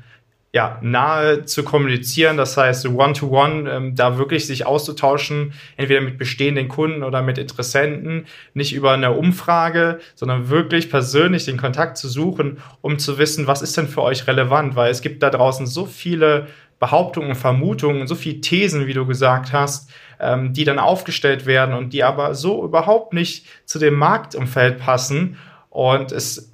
ja, 0.50 0.78
nahe 0.80 1.44
zu 1.44 1.62
kommunizieren, 1.62 2.38
das 2.38 2.56
heißt 2.56 2.86
One-to-One, 2.86 3.68
-one, 3.68 3.70
ähm, 3.70 3.94
da 3.94 4.16
wirklich 4.16 4.46
sich 4.46 4.64
auszutauschen, 4.64 5.52
entweder 5.76 6.00
mit 6.00 6.16
bestehenden 6.16 6.68
Kunden 6.68 7.02
oder 7.02 7.20
mit 7.20 7.36
Interessenten, 7.36 8.26
nicht 8.54 8.72
über 8.72 8.92
eine 8.92 9.12
Umfrage, 9.12 9.98
sondern 10.14 10.48
wirklich 10.48 10.88
persönlich 10.88 11.44
den 11.44 11.58
Kontakt 11.58 11.98
zu 11.98 12.08
suchen, 12.08 12.58
um 12.80 12.98
zu 12.98 13.18
wissen, 13.18 13.46
was 13.46 13.60
ist 13.60 13.76
denn 13.76 13.88
für 13.88 14.02
euch 14.02 14.26
relevant, 14.26 14.74
weil 14.74 14.90
es 14.90 15.02
gibt 15.02 15.22
da 15.22 15.28
draußen 15.28 15.66
so 15.66 15.84
viele 15.84 16.46
Behauptungen, 16.78 17.34
Vermutungen, 17.34 18.06
so 18.06 18.14
viele 18.14 18.40
Thesen, 18.40 18.86
wie 18.86 18.92
du 18.92 19.06
gesagt 19.06 19.52
hast, 19.52 19.90
ähm, 20.20 20.52
die 20.52 20.64
dann 20.64 20.78
aufgestellt 20.78 21.46
werden 21.46 21.74
und 21.74 21.92
die 21.92 22.04
aber 22.04 22.34
so 22.34 22.64
überhaupt 22.64 23.12
nicht 23.12 23.46
zu 23.64 23.78
dem 23.78 23.94
Marktumfeld 23.94 24.78
passen. 24.78 25.36
Und 25.70 26.12
es 26.12 26.52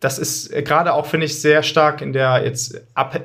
das 0.00 0.18
ist 0.18 0.52
gerade 0.64 0.92
auch, 0.92 1.06
finde 1.06 1.26
ich, 1.26 1.40
sehr 1.40 1.62
stark 1.62 2.02
in 2.02 2.12
der 2.12 2.44
jetzt 2.44 2.80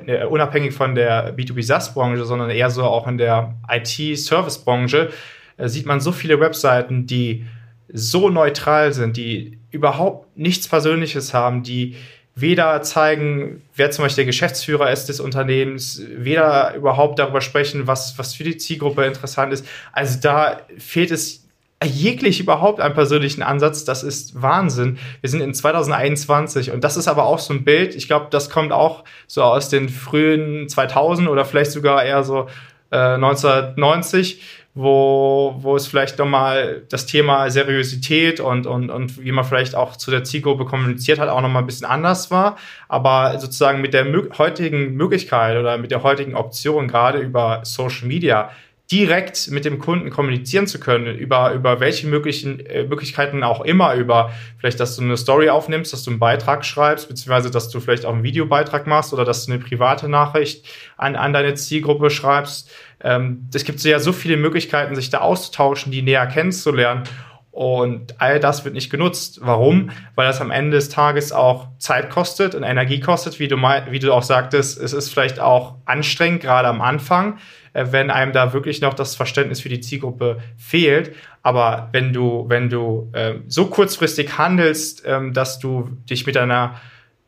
äh, 0.06 0.24
unabhängig 0.24 0.72
von 0.72 0.94
der 0.94 1.36
B2B 1.36 1.62
SaaS-Branche, 1.62 2.24
sondern 2.24 2.50
eher 2.50 2.70
so 2.70 2.84
auch 2.84 3.06
in 3.06 3.18
der 3.18 3.54
IT-Service-Branche, 3.68 5.10
äh, 5.58 5.68
sieht 5.68 5.86
man 5.86 6.00
so 6.00 6.12
viele 6.12 6.40
Webseiten, 6.40 7.06
die 7.06 7.46
so 7.92 8.30
neutral 8.30 8.92
sind, 8.94 9.18
die 9.18 9.58
überhaupt 9.70 10.36
nichts 10.36 10.66
Persönliches 10.66 11.34
haben, 11.34 11.62
die 11.62 11.96
weder 12.34 12.80
zeigen, 12.82 13.62
wer 13.76 13.90
zum 13.90 14.04
Beispiel 14.04 14.24
der 14.24 14.32
Geschäftsführer 14.32 14.90
ist 14.90 15.06
des 15.06 15.20
Unternehmens, 15.20 16.02
weder 16.08 16.74
überhaupt 16.74 17.18
darüber 17.18 17.40
sprechen, 17.40 17.86
was, 17.86 18.18
was 18.18 18.34
für 18.34 18.44
die 18.44 18.56
Zielgruppe 18.56 19.04
interessant 19.04 19.52
ist. 19.52 19.66
Also 19.92 20.18
da 20.20 20.62
fehlt 20.78 21.10
es 21.10 21.42
jeglich 21.84 22.40
überhaupt 22.40 22.80
einen 22.80 22.94
persönlichen 22.94 23.42
Ansatz, 23.42 23.84
das 23.84 24.02
ist 24.02 24.40
Wahnsinn. 24.40 24.98
Wir 25.20 25.30
sind 25.30 25.40
in 25.40 25.52
2021 25.52 26.70
und 26.70 26.84
das 26.84 26.96
ist 26.96 27.08
aber 27.08 27.24
auch 27.24 27.38
so 27.38 27.52
ein 27.52 27.64
Bild, 27.64 27.94
ich 27.94 28.06
glaube, 28.06 28.28
das 28.30 28.50
kommt 28.50 28.72
auch 28.72 29.04
so 29.26 29.42
aus 29.42 29.68
den 29.68 29.88
frühen 29.88 30.68
2000 30.68 31.28
oder 31.28 31.44
vielleicht 31.44 31.72
sogar 31.72 32.04
eher 32.04 32.22
so 32.22 32.48
äh, 32.90 33.14
1990, 33.14 34.40
wo, 34.74 35.54
wo 35.58 35.76
es 35.76 35.86
vielleicht 35.86 36.18
nochmal 36.18 36.82
das 36.88 37.04
Thema 37.04 37.50
Seriosität 37.50 38.40
und, 38.40 38.66
und, 38.66 38.90
und 38.90 39.22
wie 39.22 39.32
man 39.32 39.44
vielleicht 39.44 39.74
auch 39.74 39.96
zu 39.96 40.10
der 40.10 40.24
Zielgruppe 40.24 40.64
kommuniziert 40.64 41.18
hat, 41.18 41.28
auch 41.28 41.42
nochmal 41.42 41.62
ein 41.62 41.66
bisschen 41.66 41.86
anders 41.86 42.30
war. 42.30 42.56
Aber 42.88 43.38
sozusagen 43.38 43.82
mit 43.82 43.92
der 43.92 44.06
heutigen 44.38 44.94
Möglichkeit 44.94 45.58
oder 45.58 45.76
mit 45.76 45.90
der 45.90 46.02
heutigen 46.02 46.34
Option, 46.34 46.88
gerade 46.88 47.18
über 47.18 47.60
Social 47.64 48.08
Media, 48.08 48.50
direkt 48.92 49.50
mit 49.50 49.64
dem 49.64 49.78
Kunden 49.78 50.10
kommunizieren 50.10 50.66
zu 50.66 50.78
können, 50.78 51.16
über, 51.16 51.52
über 51.54 51.80
welche 51.80 52.06
möglichen 52.06 52.60
äh, 52.66 52.84
Möglichkeiten 52.84 53.42
auch 53.42 53.62
immer, 53.62 53.94
über 53.94 54.32
vielleicht, 54.58 54.80
dass 54.80 54.96
du 54.96 55.02
eine 55.02 55.16
Story 55.16 55.48
aufnimmst, 55.48 55.94
dass 55.94 56.04
du 56.04 56.10
einen 56.10 56.18
Beitrag 56.18 56.62
schreibst, 56.64 57.08
beziehungsweise 57.08 57.50
dass 57.50 57.70
du 57.70 57.80
vielleicht 57.80 58.04
auch 58.04 58.12
einen 58.12 58.22
Videobeitrag 58.22 58.86
machst 58.86 59.14
oder 59.14 59.24
dass 59.24 59.46
du 59.46 59.52
eine 59.52 59.62
private 59.62 60.10
Nachricht 60.10 60.66
an, 60.98 61.16
an 61.16 61.32
deine 61.32 61.54
Zielgruppe 61.54 62.10
schreibst. 62.10 62.70
Ähm, 63.02 63.48
es 63.52 63.64
gibt 63.64 63.82
ja 63.82 63.98
so 63.98 64.12
viele 64.12 64.36
Möglichkeiten, 64.36 64.94
sich 64.94 65.10
da 65.10 65.18
auszutauschen, 65.18 65.92
die 65.92 66.02
näher 66.02 66.26
kennenzulernen. 66.26 67.04
Und 67.52 68.18
all 68.18 68.40
das 68.40 68.64
wird 68.64 68.74
nicht 68.74 68.88
genutzt. 68.90 69.40
Warum? 69.42 69.90
Weil 70.14 70.26
das 70.26 70.40
am 70.40 70.50
Ende 70.50 70.78
des 70.78 70.88
Tages 70.88 71.32
auch 71.32 71.68
Zeit 71.78 72.08
kostet 72.08 72.54
und 72.54 72.62
Energie 72.62 72.98
kostet, 72.98 73.38
wie 73.40 73.48
du, 73.48 73.58
mal, 73.58 73.88
wie 73.90 73.98
du 73.98 74.10
auch 74.10 74.22
sagtest. 74.22 74.80
Es 74.80 74.94
ist 74.94 75.10
vielleicht 75.10 75.38
auch 75.38 75.74
anstrengend, 75.84 76.40
gerade 76.40 76.68
am 76.68 76.80
Anfang, 76.80 77.38
äh, 77.74 77.86
wenn 77.90 78.10
einem 78.10 78.32
da 78.32 78.54
wirklich 78.54 78.80
noch 78.80 78.94
das 78.94 79.16
Verständnis 79.16 79.60
für 79.60 79.68
die 79.68 79.80
Zielgruppe 79.80 80.38
fehlt. 80.56 81.14
Aber 81.42 81.90
wenn 81.92 82.14
du, 82.14 82.46
wenn 82.48 82.70
du 82.70 83.10
äh, 83.12 83.34
so 83.48 83.66
kurzfristig 83.66 84.38
handelst, 84.38 85.02
ähm, 85.04 85.34
dass 85.34 85.58
du 85.58 85.90
dich 86.08 86.24
mit 86.24 86.36
deiner 86.36 86.80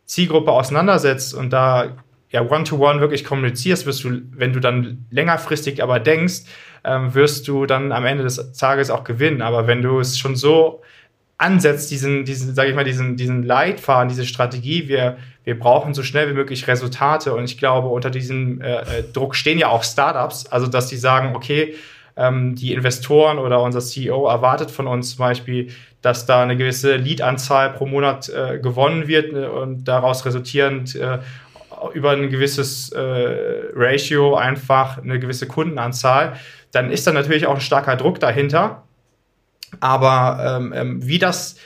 Zielgruppe 0.07 0.53
auseinandersetzt 0.53 1.35
und 1.35 1.51
da 1.51 1.97
ja 2.35 2.43
one-to-one 2.43 2.97
-one 2.97 3.01
wirklich 3.01 3.25
kommunizierst, 3.25 3.87
wirst 3.87 4.03
du, 4.03 4.21
wenn 4.33 4.53
du 4.53 4.59
dann 4.59 5.07
längerfristig 5.11 5.81
aber 5.83 6.01
denkst, 6.01 6.43
ähm, 6.83 7.15
wirst 7.15 7.47
du 7.47 7.65
dann 7.65 7.93
am 7.93 8.05
Ende 8.05 8.25
des 8.25 8.53
Tages 8.59 8.91
auch 8.91 9.05
gewinnen. 9.05 9.41
Aber 9.41 9.69
wenn 9.69 9.83
du 9.83 10.01
es 10.01 10.19
schon 10.19 10.35
so 10.35 10.83
ansetzt, 11.39 11.93
diesen, 11.93 12.25
diesen, 12.25 12.53
sage 12.53 12.71
ich 12.71 12.75
mal, 12.75 12.83
diesen, 12.85 13.17
diesen 13.17 13.45
Leitfaden, 13.45 14.09
diese 14.09 14.27
Strategie, 14.27 14.89
wir, 14.89 15.17
wir 15.45 15.57
brauchen 15.57 15.95
so 15.95 16.03
schnell 16.03 16.29
wie 16.29 16.33
möglich 16.35 16.67
Resultate. 16.67 17.33
Und 17.33 17.45
ich 17.45 17.57
glaube, 17.57 17.87
unter 17.87 18.11
diesem 18.11 18.61
äh, 18.61 18.79
äh 18.79 19.05
Druck 19.13 19.37
stehen 19.37 19.59
ja 19.59 19.69
auch 19.69 19.85
Startups, 19.85 20.47
also 20.47 20.67
dass 20.67 20.89
die 20.89 20.97
sagen, 20.97 21.37
okay, 21.37 21.77
ähm, 22.17 22.57
die 22.57 22.73
Investoren 22.73 23.39
oder 23.39 23.63
unser 23.63 23.81
CEO 23.81 24.27
erwartet 24.27 24.73
von 24.73 24.89
uns 24.89 25.11
zum 25.11 25.19
Beispiel, 25.19 25.71
dass 26.03 26.27
da 26.27 26.43
eine 26.43 26.57
gewisse 26.57 26.97
Lead-Anzahl 26.97 27.71
pro 27.71 27.87
Monat 27.87 28.29
äh, 28.29 28.59
gewonnen 28.59 29.07
wird 29.07 29.33
äh, 29.33 29.47
und 29.47 29.85
daraus 29.85 30.27
resultierend 30.27 30.97
äh, 30.97 31.19
über 31.95 32.11
ein 32.11 32.29
gewisses 32.31 32.91
äh, 32.91 33.01
Ratio 33.75 34.35
einfach 34.37 34.99
eine 34.99 35.19
gewisse 35.19 35.47
Kundenanzahl 35.47 36.37
dann 36.75 36.91
ist 36.91 37.07
da 37.07 37.13
natürlich 37.13 37.47
auch 37.47 37.55
ein 37.55 37.61
starker 37.61 37.97
Druck 37.97 38.21
dahinter. 38.21 38.83
Aber 39.81 40.59
ähm, 40.61 40.73
ähm, 40.75 41.07
wie 41.07 41.19
das 41.19 41.57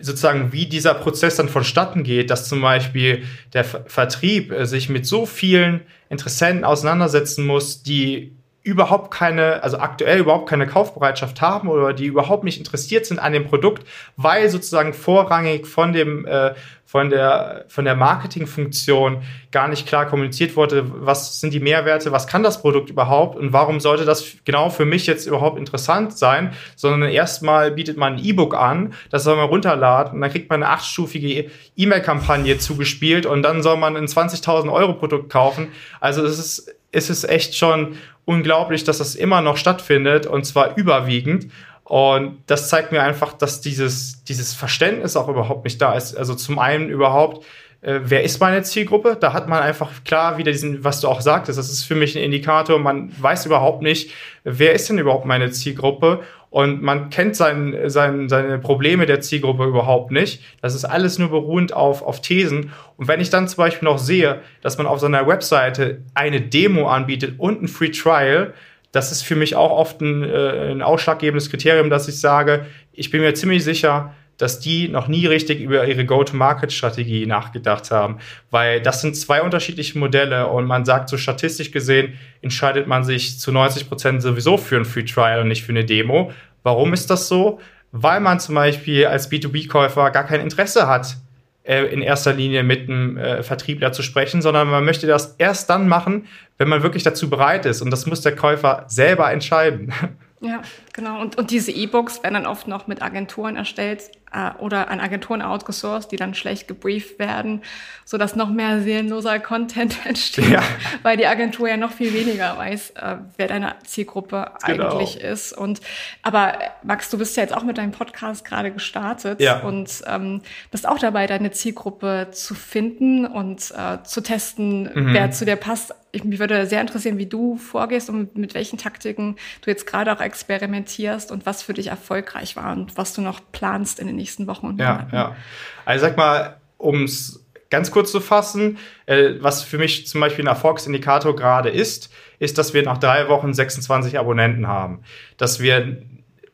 sozusagen, 0.00 0.52
wie 0.52 0.66
dieser 0.66 0.94
Prozess 0.94 1.36
dann 1.36 1.48
vonstatten 1.48 2.02
geht, 2.02 2.30
dass 2.30 2.48
zum 2.48 2.60
Beispiel 2.60 3.24
der 3.52 3.64
Vertrieb 3.64 4.50
äh, 4.50 4.64
sich 4.66 4.88
mit 4.88 5.06
so 5.06 5.26
vielen 5.26 5.82
Interessenten 6.08 6.64
auseinandersetzen 6.64 7.46
muss, 7.46 7.82
die 7.82 8.32
überhaupt 8.68 9.10
keine, 9.10 9.62
also 9.62 9.78
aktuell 9.78 10.18
überhaupt 10.18 10.48
keine 10.48 10.66
Kaufbereitschaft 10.66 11.40
haben 11.40 11.68
oder 11.68 11.94
die 11.94 12.04
überhaupt 12.04 12.44
nicht 12.44 12.58
interessiert 12.58 13.06
sind 13.06 13.18
an 13.18 13.32
dem 13.32 13.46
Produkt, 13.46 13.88
weil 14.16 14.50
sozusagen 14.50 14.92
vorrangig 14.92 15.66
von 15.66 15.94
dem 15.94 16.26
äh, 16.26 16.52
von 16.84 17.10
der 17.10 17.64
von 17.68 17.84
der 17.84 17.96
Marketingfunktion 17.96 19.22
gar 19.52 19.68
nicht 19.68 19.86
klar 19.86 20.06
kommuniziert 20.06 20.54
wurde, 20.56 20.84
was 21.04 21.40
sind 21.40 21.52
die 21.52 21.60
Mehrwerte, 21.60 22.12
was 22.12 22.26
kann 22.26 22.42
das 22.42 22.60
Produkt 22.60 22.90
überhaupt 22.90 23.36
und 23.36 23.52
warum 23.52 23.80
sollte 23.80 24.04
das 24.04 24.36
genau 24.44 24.68
für 24.68 24.84
mich 24.84 25.06
jetzt 25.06 25.26
überhaupt 25.26 25.58
interessant 25.58 26.16
sein, 26.16 26.52
sondern 26.76 27.10
erstmal 27.10 27.70
bietet 27.70 27.96
man 27.96 28.14
ein 28.14 28.24
E-Book 28.24 28.54
an, 28.54 28.94
das 29.10 29.24
soll 29.24 29.36
man 29.36 29.48
runterladen 29.48 30.14
und 30.14 30.20
dann 30.20 30.30
kriegt 30.30 30.50
man 30.50 30.62
eine 30.62 30.72
achtstufige 30.72 31.50
E-Mail-Kampagne 31.76 32.58
zugespielt 32.58 33.24
und 33.24 33.42
dann 33.42 33.62
soll 33.62 33.76
man 33.78 33.96
ein 33.96 34.06
20.000 34.06 34.70
Euro 34.72 34.94
Produkt 34.94 35.30
kaufen. 35.30 35.68
Also 36.00 36.24
es 36.24 36.38
ist 36.38 36.77
es 36.92 37.10
ist 37.10 37.28
echt 37.28 37.54
schon 37.54 37.96
unglaublich, 38.24 38.84
dass 38.84 38.98
das 38.98 39.14
immer 39.14 39.40
noch 39.40 39.56
stattfindet 39.56 40.26
und 40.26 40.44
zwar 40.44 40.76
überwiegend. 40.76 41.48
Und 41.84 42.42
das 42.46 42.68
zeigt 42.68 42.92
mir 42.92 43.02
einfach, 43.02 43.32
dass 43.32 43.62
dieses, 43.62 44.22
dieses 44.24 44.52
Verständnis 44.52 45.16
auch 45.16 45.28
überhaupt 45.28 45.64
nicht 45.64 45.80
da 45.80 45.94
ist. 45.94 46.14
Also 46.14 46.34
zum 46.34 46.58
einen 46.58 46.90
überhaupt, 46.90 47.46
äh, 47.80 48.00
wer 48.02 48.24
ist 48.24 48.40
meine 48.40 48.62
Zielgruppe? 48.62 49.16
Da 49.18 49.32
hat 49.32 49.48
man 49.48 49.62
einfach 49.62 50.04
klar 50.04 50.36
wieder 50.36 50.52
diesen, 50.52 50.84
was 50.84 51.00
du 51.00 51.08
auch 51.08 51.22
sagtest, 51.22 51.58
das 51.58 51.70
ist 51.70 51.84
für 51.84 51.94
mich 51.94 52.16
ein 52.16 52.22
Indikator. 52.22 52.78
Man 52.78 53.10
weiß 53.18 53.46
überhaupt 53.46 53.82
nicht, 53.82 54.10
wer 54.44 54.74
ist 54.74 54.90
denn 54.90 54.98
überhaupt 54.98 55.24
meine 55.24 55.50
Zielgruppe? 55.50 56.20
Und 56.50 56.82
man 56.82 57.10
kennt 57.10 57.36
sein, 57.36 57.76
sein, 57.86 58.28
seine 58.28 58.58
Probleme 58.58 59.04
der 59.04 59.20
Zielgruppe 59.20 59.64
überhaupt 59.64 60.10
nicht. 60.10 60.42
Das 60.62 60.74
ist 60.74 60.84
alles 60.84 61.18
nur 61.18 61.28
beruhend 61.28 61.72
auf, 61.74 62.02
auf 62.02 62.22
Thesen. 62.22 62.72
Und 62.96 63.08
wenn 63.08 63.20
ich 63.20 63.30
dann 63.30 63.48
zum 63.48 63.58
Beispiel 63.58 63.86
noch 63.86 63.98
sehe, 63.98 64.40
dass 64.62 64.78
man 64.78 64.86
auf 64.86 65.00
seiner 65.00 65.26
Webseite 65.26 66.02
eine 66.14 66.40
Demo 66.40 66.88
anbietet 66.88 67.34
und 67.38 67.62
ein 67.62 67.68
Free 67.68 67.90
Trial, 67.90 68.54
das 68.92 69.12
ist 69.12 69.22
für 69.22 69.36
mich 69.36 69.56
auch 69.56 69.70
oft 69.70 70.00
ein, 70.00 70.24
äh, 70.24 70.70
ein 70.70 70.80
ausschlaggebendes 70.80 71.50
Kriterium, 71.50 71.90
dass 71.90 72.08
ich 72.08 72.18
sage, 72.18 72.64
ich 72.92 73.10
bin 73.10 73.20
mir 73.20 73.34
ziemlich 73.34 73.62
sicher, 73.62 74.14
dass 74.38 74.60
die 74.60 74.88
noch 74.88 75.08
nie 75.08 75.26
richtig 75.26 75.60
über 75.60 75.86
ihre 75.86 76.06
Go-to-Market-Strategie 76.06 77.26
nachgedacht 77.26 77.90
haben. 77.90 78.18
Weil 78.50 78.80
das 78.80 79.02
sind 79.02 79.16
zwei 79.16 79.42
unterschiedliche 79.42 79.98
Modelle 79.98 80.46
und 80.46 80.64
man 80.64 80.84
sagt 80.84 81.08
so 81.08 81.16
statistisch 81.16 81.70
gesehen, 81.72 82.14
entscheidet 82.40 82.86
man 82.86 83.04
sich 83.04 83.38
zu 83.38 83.52
90 83.52 83.88
Prozent 83.88 84.22
sowieso 84.22 84.56
für 84.56 84.76
ein 84.76 84.84
Free 84.84 85.04
Trial 85.04 85.40
und 85.40 85.48
nicht 85.48 85.64
für 85.64 85.72
eine 85.72 85.84
Demo. 85.84 86.32
Warum 86.62 86.92
ist 86.92 87.10
das 87.10 87.28
so? 87.28 87.60
Weil 87.92 88.20
man 88.20 88.38
zum 88.40 88.54
Beispiel 88.54 89.06
als 89.06 89.30
B2B-Käufer 89.30 90.10
gar 90.10 90.24
kein 90.24 90.40
Interesse 90.40 90.86
hat, 90.86 91.16
äh, 91.64 91.84
in 91.84 92.00
erster 92.00 92.32
Linie 92.32 92.62
mit 92.62 92.88
einem 92.88 93.16
äh, 93.16 93.42
Vertriebler 93.42 93.92
zu 93.92 94.02
sprechen, 94.02 94.40
sondern 94.40 94.68
man 94.68 94.84
möchte 94.84 95.06
das 95.06 95.34
erst 95.38 95.68
dann 95.68 95.88
machen, 95.88 96.26
wenn 96.58 96.68
man 96.68 96.82
wirklich 96.82 97.02
dazu 97.02 97.28
bereit 97.28 97.66
ist. 97.66 97.82
Und 97.82 97.90
das 97.90 98.06
muss 98.06 98.20
der 98.20 98.36
Käufer 98.36 98.84
selber 98.88 99.30
entscheiden. 99.32 99.92
Ja, 100.40 100.62
genau. 100.98 101.20
Und, 101.20 101.36
und 101.38 101.50
diese 101.50 101.70
E-Books 101.70 102.22
werden 102.22 102.34
dann 102.34 102.46
oft 102.46 102.66
noch 102.66 102.86
mit 102.88 103.02
Agenturen 103.02 103.56
erstellt 103.56 104.10
äh, 104.32 104.50
oder 104.58 104.90
an 104.90 105.00
Agenturen 105.00 105.42
outgesourced, 105.42 106.10
die 106.10 106.16
dann 106.16 106.34
schlecht 106.34 106.68
gebrieft 106.68 107.18
werden, 107.18 107.62
so 108.04 108.18
dass 108.18 108.34
noch 108.36 108.50
mehr 108.50 108.82
seelenloser 108.82 109.38
Content 109.38 109.96
entsteht, 110.04 110.50
ja. 110.50 110.62
weil 111.02 111.16
die 111.16 111.26
Agentur 111.26 111.68
ja 111.68 111.76
noch 111.76 111.92
viel 111.92 112.12
weniger 112.12 112.56
weiß, 112.58 112.90
äh, 112.90 113.16
wer 113.36 113.46
deine 113.46 113.76
Zielgruppe 113.84 114.50
genau. 114.66 114.90
eigentlich 114.90 115.20
ist. 115.20 115.52
Und 115.52 115.80
aber 116.22 116.58
Max, 116.82 117.10
du 117.10 117.18
bist 117.18 117.36
ja 117.36 117.44
jetzt 117.44 117.54
auch 117.54 117.64
mit 117.64 117.78
deinem 117.78 117.92
Podcast 117.92 118.44
gerade 118.44 118.72
gestartet 118.72 119.40
ja. 119.40 119.60
und 119.60 120.02
ähm, 120.06 120.42
bist 120.70 120.88
auch 120.88 120.98
dabei, 120.98 121.26
deine 121.26 121.52
Zielgruppe 121.52 122.28
zu 122.32 122.54
finden 122.54 123.24
und 123.24 123.72
äh, 123.76 124.02
zu 124.02 124.20
testen, 124.20 124.90
mhm. 124.92 125.14
wer 125.14 125.30
zu 125.30 125.44
dir 125.44 125.56
passt 125.56 125.94
ich, 126.10 126.24
mich 126.24 126.38
würde 126.38 126.66
sehr 126.66 126.80
interessieren, 126.80 127.18
wie 127.18 127.26
du 127.26 127.56
vorgehst 127.56 128.08
und 128.08 128.36
mit 128.36 128.54
welchen 128.54 128.78
Taktiken 128.78 129.36
du 129.60 129.70
jetzt 129.70 129.86
gerade 129.86 130.12
auch 130.12 130.20
experimentierst 130.20 130.87
und 131.30 131.46
was 131.46 131.62
für 131.62 131.74
dich 131.74 131.88
erfolgreich 131.88 132.56
war 132.56 132.72
und 132.72 132.96
was 132.96 133.12
du 133.12 133.20
noch 133.20 133.40
planst 133.52 134.00
in 134.00 134.06
den 134.06 134.16
nächsten 134.16 134.46
Wochen 134.46 134.66
und 134.66 134.76
Monaten. 134.76 135.14
Ja, 135.14 135.18
ja. 135.18 135.36
Also 135.84 136.06
sag 136.06 136.16
mal, 136.16 136.56
um 136.76 137.04
es 137.04 137.44
ganz 137.70 137.90
kurz 137.90 138.10
zu 138.10 138.20
fassen, 138.20 138.78
äh, 139.06 139.34
was 139.40 139.62
für 139.62 139.78
mich 139.78 140.06
zum 140.06 140.20
Beispiel 140.20 140.44
ein 140.44 140.48
Erfolgsindikator 140.48 141.36
gerade 141.36 141.70
ist, 141.70 142.12
ist, 142.38 142.58
dass 142.58 142.74
wir 142.74 142.82
nach 142.82 142.98
drei 142.98 143.28
Wochen 143.28 143.52
26 143.52 144.18
Abonnenten 144.18 144.68
haben. 144.68 145.02
Dass 145.36 145.60
wir 145.60 146.02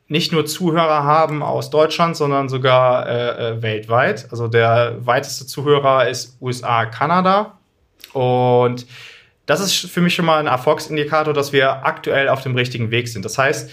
nicht 0.09 0.33
nur 0.33 0.47
Zuhörer 0.47 1.05
haben 1.05 1.43
aus 1.43 1.71
Deutschland, 1.71 2.17
sondern 2.17 2.49
sogar 2.49 3.09
äh, 3.09 3.53
äh 3.53 3.63
weltweit. 3.63 4.29
Also 4.31 4.49
der 4.49 4.97
weiteste 5.01 5.47
Zuhörer 5.47 6.09
ist 6.09 6.37
USA, 6.41 6.87
Kanada. 6.87 7.59
Und 8.13 8.87
das 9.47 9.61
ist 9.61 9.91
für 9.91 10.01
mich 10.01 10.15
schon 10.15 10.25
mal 10.25 10.39
ein 10.39 10.47
Erfolgsindikator, 10.47 11.35
dass 11.35 11.53
wir 11.53 11.85
aktuell 11.85 12.29
auf 12.29 12.43
dem 12.43 12.55
richtigen 12.55 12.91
Weg 12.91 13.09
sind. 13.09 13.25
Das 13.25 13.39
heißt, 13.39 13.71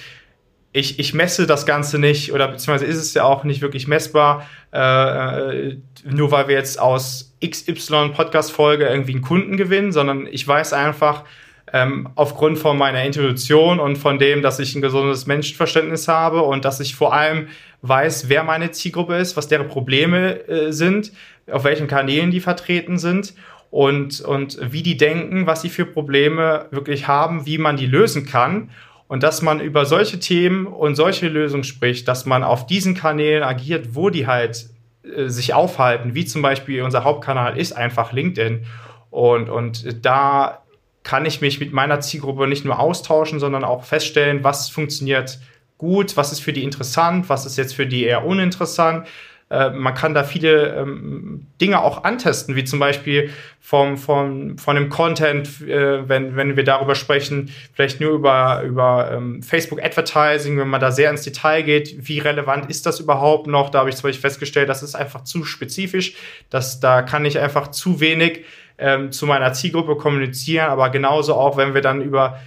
ich, 0.73 0.99
ich 0.99 1.13
messe 1.13 1.47
das 1.47 1.65
Ganze 1.65 1.99
nicht 1.99 2.31
oder 2.31 2.47
beziehungsweise 2.47 2.85
ist 2.85 2.97
es 2.97 3.13
ja 3.13 3.23
auch 3.23 3.43
nicht 3.43 3.61
wirklich 3.61 3.87
messbar, 3.87 4.47
äh, 4.73 5.69
äh 5.69 5.77
nur 6.03 6.31
weil 6.31 6.47
wir 6.47 6.55
jetzt 6.55 6.79
aus 6.79 7.35
XY 7.45 8.09
Podcast-Folge 8.15 8.87
irgendwie 8.87 9.13
einen 9.13 9.21
Kunden 9.21 9.57
gewinnen, 9.57 9.91
sondern 9.91 10.27
ich 10.31 10.47
weiß 10.47 10.73
einfach, 10.73 11.25
ähm, 11.73 12.09
aufgrund 12.15 12.57
von 12.59 12.77
meiner 12.77 13.03
Intuition 13.03 13.79
und 13.79 13.97
von 13.97 14.19
dem, 14.19 14.41
dass 14.41 14.59
ich 14.59 14.75
ein 14.75 14.81
gesundes 14.81 15.25
Menschenverständnis 15.25 16.07
habe 16.07 16.41
und 16.41 16.65
dass 16.65 16.79
ich 16.79 16.95
vor 16.95 17.13
allem 17.13 17.47
weiß, 17.81 18.29
wer 18.29 18.43
meine 18.43 18.71
Zielgruppe 18.71 19.15
ist, 19.17 19.37
was 19.37 19.47
deren 19.47 19.67
Probleme 19.67 20.47
äh, 20.47 20.71
sind, 20.71 21.11
auf 21.49 21.63
welchen 21.63 21.87
Kanälen 21.87 22.31
die 22.31 22.39
vertreten 22.39 22.97
sind 22.97 23.33
und, 23.69 24.21
und 24.21 24.59
wie 24.71 24.83
die 24.83 24.97
denken, 24.97 25.47
was 25.47 25.61
sie 25.61 25.69
für 25.69 25.85
Probleme 25.85 26.65
wirklich 26.71 27.07
haben, 27.07 27.45
wie 27.45 27.57
man 27.57 27.77
die 27.77 27.87
lösen 27.87 28.25
kann. 28.25 28.69
Und 29.11 29.23
dass 29.23 29.41
man 29.41 29.59
über 29.59 29.85
solche 29.85 30.21
Themen 30.21 30.65
und 30.65 30.95
solche 30.95 31.27
Lösungen 31.27 31.65
spricht, 31.65 32.07
dass 32.07 32.25
man 32.25 32.45
auf 32.45 32.65
diesen 32.65 32.95
Kanälen 32.95 33.43
agiert, 33.43 33.93
wo 33.93 34.09
die 34.09 34.25
halt 34.25 34.69
äh, 35.03 35.27
sich 35.27 35.53
aufhalten, 35.53 36.15
wie 36.15 36.23
zum 36.23 36.41
Beispiel 36.41 36.81
unser 36.81 37.03
Hauptkanal 37.03 37.57
ist 37.57 37.73
einfach 37.73 38.13
LinkedIn. 38.13 38.65
Und, 39.09 39.49
und 39.49 40.05
da 40.05 40.63
kann 41.03 41.25
ich 41.25 41.41
mich 41.41 41.59
mit 41.59 41.73
meiner 41.73 41.99
Zielgruppe 41.99 42.47
nicht 42.47 42.63
nur 42.63 42.79
austauschen, 42.79 43.41
sondern 43.41 43.65
auch 43.65 43.83
feststellen, 43.83 44.45
was 44.45 44.69
funktioniert 44.69 45.39
gut, 45.77 46.15
was 46.15 46.31
ist 46.31 46.39
für 46.39 46.53
die 46.53 46.63
interessant, 46.63 47.27
was 47.27 47.45
ist 47.45 47.57
jetzt 47.57 47.75
für 47.75 47.87
die 47.87 48.05
eher 48.05 48.23
uninteressant. 48.23 49.07
Äh, 49.51 49.71
man 49.71 49.93
kann 49.93 50.13
da 50.13 50.23
viele 50.23 50.75
ähm, 50.75 51.45
Dinge 51.59 51.81
auch 51.81 52.05
antesten, 52.05 52.55
wie 52.55 52.63
zum 52.63 52.79
Beispiel 52.79 53.29
vom, 53.59 53.97
vom, 53.97 54.57
von 54.57 54.75
dem 54.75 54.87
Content, 54.87 55.61
äh, 55.61 56.07
wenn, 56.07 56.37
wenn 56.37 56.55
wir 56.55 56.63
darüber 56.63 56.95
sprechen, 56.95 57.51
vielleicht 57.73 57.99
nur 57.99 58.11
über, 58.11 58.63
über 58.65 59.11
ähm, 59.11 59.43
Facebook 59.43 59.83
Advertising, 59.83 60.57
wenn 60.57 60.69
man 60.69 60.79
da 60.79 60.91
sehr 60.91 61.11
ins 61.11 61.23
Detail 61.23 61.63
geht, 61.63 62.07
wie 62.07 62.19
relevant 62.19 62.69
ist 62.69 62.85
das 62.85 63.01
überhaupt 63.01 63.47
noch? 63.47 63.69
Da 63.69 63.79
habe 63.79 63.89
ich 63.89 63.97
zum 63.97 64.07
Beispiel 64.07 64.21
festgestellt, 64.21 64.69
das 64.69 64.83
ist 64.83 64.95
einfach 64.95 65.25
zu 65.25 65.43
spezifisch, 65.43 66.15
dass 66.49 66.79
da 66.79 67.01
kann 67.01 67.25
ich 67.25 67.37
einfach 67.37 67.71
zu 67.71 67.99
wenig 67.99 68.45
ähm, 68.77 69.11
zu 69.11 69.25
meiner 69.25 69.51
Zielgruppe 69.51 69.97
kommunizieren, 69.97 70.67
aber 70.67 70.89
genauso 70.89 71.35
auch, 71.35 71.57
wenn 71.57 71.73
wir 71.73 71.81
dann 71.81 72.01
über 72.01 72.39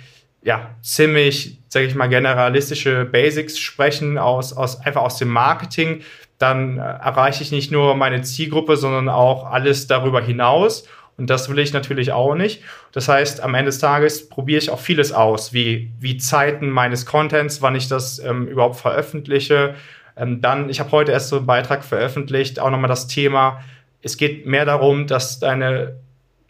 ja, 0.43 0.75
ziemlich, 0.83 1.59
sage 1.69 1.87
ich 1.87 1.95
mal, 1.95 2.09
generalistische 2.09 3.07
Basics 3.07 3.59
sprechen, 3.59 4.19
aus, 4.19 4.53
aus, 4.53 4.81
einfach 4.81 5.03
aus 5.03 5.17
dem 5.17 5.29
Marketing, 5.29 6.03
dann 6.45 6.78
äh, 6.78 6.80
erreiche 6.80 7.42
ich 7.42 7.51
nicht 7.51 7.72
nur 7.72 7.97
meine 7.97 8.22
Zielgruppe, 8.22 8.76
sondern 8.76 9.09
auch 9.09 9.51
alles 9.51 9.86
darüber 9.86 10.20
hinaus. 10.20 10.86
Und 11.16 11.30
das 11.30 11.49
will 11.49 11.59
ich 11.59 11.72
natürlich 11.72 12.12
auch 12.12 12.34
nicht. 12.34 12.62
Das 12.92 13.09
heißt, 13.09 13.40
am 13.40 13.55
Ende 13.55 13.70
des 13.70 13.78
Tages 13.78 14.28
probiere 14.28 14.59
ich 14.59 14.70
auch 14.70 14.80
vieles 14.80 15.12
aus, 15.12 15.53
wie, 15.53 15.92
wie 16.01 16.16
Zeiten 16.16 16.68
meines 16.70 17.07
Contents, 17.07 17.62
wann 17.62 17.76
ich 17.76 17.88
das 17.88 18.18
ähm, 18.18 18.47
überhaupt 18.49 18.76
veröffentliche. 18.76 19.74
Ähm, 20.16 20.40
dann, 20.40 20.68
ich 20.68 20.80
habe 20.80 20.90
heute 20.92 21.12
erst 21.12 21.28
so 21.28 21.36
einen 21.36 21.47
Beitrag 21.47 21.84
veröffentlicht, 21.84 22.59
auch 22.59 22.70
nochmal 22.70 22.88
das 22.88 23.07
Thema, 23.07 23.61
es 24.03 24.18
geht 24.18 24.45
mehr 24.45 24.66
darum, 24.66 25.07
dass 25.07 25.38
deine 25.40 25.97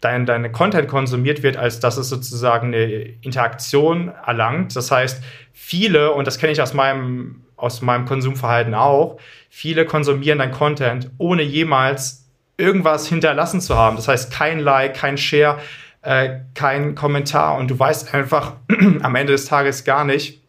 dein, 0.01 0.25
deine 0.25 0.51
Content 0.51 0.87
konsumiert 0.87 1.41
wird, 1.41 1.57
als 1.57 1.79
dass 1.79 1.97
es 1.97 2.09
sozusagen 2.09 2.67
eine 2.67 2.85
Interaktion 3.21 4.11
erlangt. 4.25 4.75
Das 4.75 4.91
heißt, 4.91 5.23
viele, 5.53 6.11
und 6.11 6.27
das 6.27 6.37
kenne 6.37 6.51
ich 6.51 6.61
aus 6.61 6.73
meinem, 6.73 7.44
aus 7.57 7.81
meinem 7.81 8.05
Konsumverhalten 8.05 8.73
auch, 8.73 9.19
viele 9.49 9.85
konsumieren 9.85 10.39
dein 10.39 10.51
Content, 10.51 11.09
ohne 11.17 11.41
jemals 11.41 12.25
irgendwas 12.57 13.07
hinterlassen 13.07 13.61
zu 13.61 13.75
haben. 13.75 13.95
Das 13.95 14.07
heißt, 14.07 14.31
kein 14.31 14.59
Like, 14.59 14.95
kein 14.95 15.17
Share, 15.17 15.59
äh, 16.01 16.39
kein 16.53 16.95
Kommentar 16.95 17.57
und 17.57 17.69
du 17.69 17.77
weißt 17.77 18.13
einfach 18.13 18.53
am 19.01 19.15
Ende 19.15 19.33
des 19.33 19.45
Tages 19.45 19.83
gar 19.83 20.05
nicht, 20.05 20.41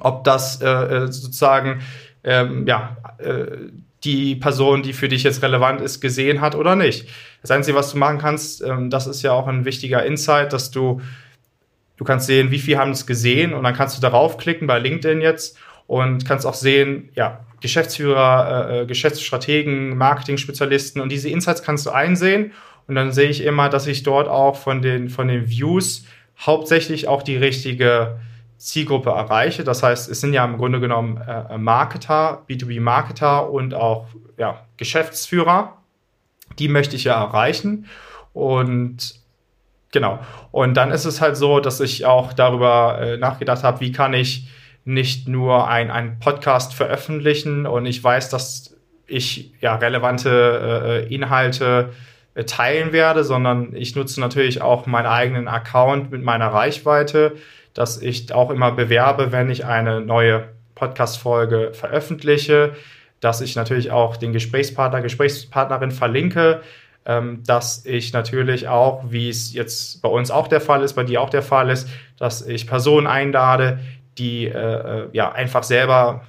ob 0.00 0.24
das 0.24 0.60
äh, 0.60 0.66
äh 0.66 1.12
sozusagen 1.12 1.80
ähm, 2.22 2.66
ja, 2.66 2.96
äh, 3.18 3.46
die 4.04 4.36
Person, 4.36 4.82
die 4.82 4.92
für 4.92 5.08
dich 5.08 5.22
jetzt 5.22 5.42
relevant 5.42 5.80
ist, 5.80 6.00
gesehen 6.00 6.40
hat 6.40 6.54
oder 6.54 6.76
nicht. 6.76 7.08
Das 7.42 7.50
Einzige, 7.50 7.76
was 7.76 7.92
du 7.92 7.98
machen 7.98 8.18
kannst, 8.18 8.62
ähm, 8.62 8.90
das 8.90 9.06
ist 9.06 9.22
ja 9.22 9.32
auch 9.32 9.46
ein 9.46 9.64
wichtiger 9.64 10.04
Insight, 10.04 10.52
dass 10.52 10.70
du, 10.70 11.00
du 11.96 12.04
kannst 12.04 12.26
sehen, 12.26 12.50
wie 12.50 12.58
viele 12.58 12.78
haben 12.78 12.90
es 12.90 13.06
gesehen 13.06 13.54
und 13.54 13.64
dann 13.64 13.74
kannst 13.74 13.96
du 13.96 14.00
darauf 14.00 14.36
klicken 14.36 14.66
bei 14.66 14.78
LinkedIn 14.78 15.20
jetzt 15.20 15.58
und 15.86 16.26
kannst 16.26 16.46
auch 16.46 16.54
sehen, 16.54 17.10
ja, 17.14 17.40
Geschäftsführer, 17.60 18.70
äh, 18.70 18.82
äh 18.82 18.86
Geschäftsstrategen, 18.86 19.96
Marketing-Spezialisten 19.96 21.00
und 21.00 21.10
diese 21.10 21.28
Insights 21.28 21.62
kannst 21.62 21.86
du 21.86 21.90
einsehen 21.90 22.52
und 22.86 22.94
dann 22.94 23.12
sehe 23.12 23.28
ich 23.28 23.42
immer, 23.42 23.68
dass 23.68 23.86
ich 23.86 24.02
dort 24.02 24.28
auch 24.28 24.56
von 24.56 24.82
den, 24.82 25.08
von 25.08 25.28
den 25.28 25.48
Views 25.48 26.04
hauptsächlich 26.38 27.08
auch 27.08 27.22
die 27.22 27.36
richtige 27.36 28.18
Zielgruppe 28.58 29.10
erreiche. 29.10 29.64
Das 29.64 29.82
heißt, 29.82 30.10
es 30.10 30.20
sind 30.20 30.32
ja 30.32 30.44
im 30.44 30.56
Grunde 30.56 30.80
genommen 30.80 31.18
äh, 31.18 31.58
Marketer, 31.58 32.44
B2B-Marketer 32.48 33.50
und 33.50 33.74
auch 33.74 34.06
ja, 34.38 34.62
Geschäftsführer. 34.76 35.76
Die 36.58 36.68
möchte 36.68 36.96
ich 36.96 37.04
ja 37.04 37.14
erreichen. 37.22 37.86
Und 38.32 39.20
genau. 39.92 40.18
Und 40.52 40.74
dann 40.74 40.90
ist 40.90 41.04
es 41.04 41.20
halt 41.20 41.36
so, 41.36 41.60
dass 41.60 41.80
ich 41.80 42.06
auch 42.06 42.32
darüber 42.32 42.98
äh, 43.00 43.16
nachgedacht 43.16 43.62
habe, 43.62 43.80
wie 43.80 43.92
kann 43.92 44.14
ich 44.14 44.48
nicht 44.86 45.28
nur 45.28 45.68
ein, 45.68 46.18
Podcast 46.18 46.72
veröffentlichen 46.72 47.66
und 47.66 47.84
ich 47.84 48.02
weiß, 48.02 48.30
dass 48.30 48.74
ich 49.06 49.52
ja 49.60 49.76
relevante 49.76 51.04
äh, 51.06 51.14
Inhalte 51.14 51.90
äh, 52.34 52.44
teilen 52.44 52.92
werde, 52.92 53.24
sondern 53.24 53.76
ich 53.76 53.94
nutze 53.94 54.20
natürlich 54.20 54.62
auch 54.62 54.86
meinen 54.86 55.06
eigenen 55.06 55.48
Account 55.48 56.10
mit 56.10 56.22
meiner 56.22 56.48
Reichweite 56.48 57.36
dass 57.76 58.00
ich 58.00 58.32
auch 58.32 58.50
immer 58.50 58.72
bewerbe, 58.72 59.32
wenn 59.32 59.50
ich 59.50 59.66
eine 59.66 60.00
neue 60.00 60.48
Podcast-Folge 60.74 61.72
veröffentliche, 61.74 62.74
dass 63.20 63.42
ich 63.42 63.54
natürlich 63.54 63.90
auch 63.90 64.16
den 64.16 64.32
Gesprächspartner, 64.32 65.02
Gesprächspartnerin 65.02 65.90
verlinke, 65.90 66.62
ähm, 67.04 67.42
dass 67.46 67.84
ich 67.84 68.14
natürlich 68.14 68.66
auch, 68.66 69.04
wie 69.10 69.28
es 69.28 69.52
jetzt 69.52 70.00
bei 70.00 70.08
uns 70.08 70.30
auch 70.30 70.48
der 70.48 70.62
Fall 70.62 70.82
ist, 70.82 70.94
bei 70.94 71.04
dir 71.04 71.20
auch 71.20 71.28
der 71.28 71.42
Fall 71.42 71.68
ist, 71.68 71.86
dass 72.18 72.46
ich 72.46 72.66
Personen 72.66 73.06
einlade, 73.06 73.78
die 74.18 74.46
äh, 74.46 74.50
äh 74.50 75.08
ja 75.12 75.32
einfach 75.32 75.62
selber 75.62 76.24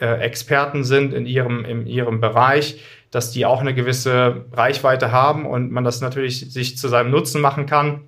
äh, 0.00 0.20
Experten 0.20 0.84
sind 0.84 1.14
in 1.14 1.26
ihrem, 1.26 1.64
in 1.64 1.86
ihrem 1.86 2.20
Bereich, 2.20 2.80
dass 3.10 3.30
die 3.30 3.46
auch 3.46 3.60
eine 3.60 3.74
gewisse 3.74 4.44
Reichweite 4.52 5.12
haben 5.12 5.46
und 5.46 5.70
man 5.70 5.84
das 5.84 6.00
natürlich 6.00 6.52
sich 6.52 6.76
zu 6.76 6.88
seinem 6.88 7.10
Nutzen 7.10 7.40
machen 7.40 7.66
kann 7.66 8.00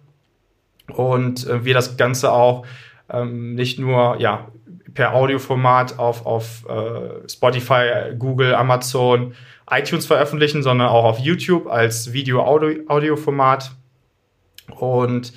und 0.93 1.47
äh, 1.47 1.65
wir 1.65 1.75
das 1.75 1.97
Ganze 1.97 2.33
auch 2.33 2.67
ähm, 3.09 3.55
nicht 3.55 3.79
nur 3.79 4.17
ja, 4.19 4.49
per 4.95 5.15
Audioformat 5.15 5.99
auf, 5.99 6.27
auf 6.27 6.65
äh, 6.69 7.29
Spotify, 7.29 8.15
Google, 8.19 8.55
Amazon, 8.55 9.35
iTunes 9.71 10.07
veröffentlichen, 10.07 10.63
sondern 10.63 10.89
auch 10.89 11.05
auf 11.05 11.19
YouTube 11.19 11.67
als 11.69 12.13
Video-Audio-Format. 12.13 13.73
Und 14.79 15.33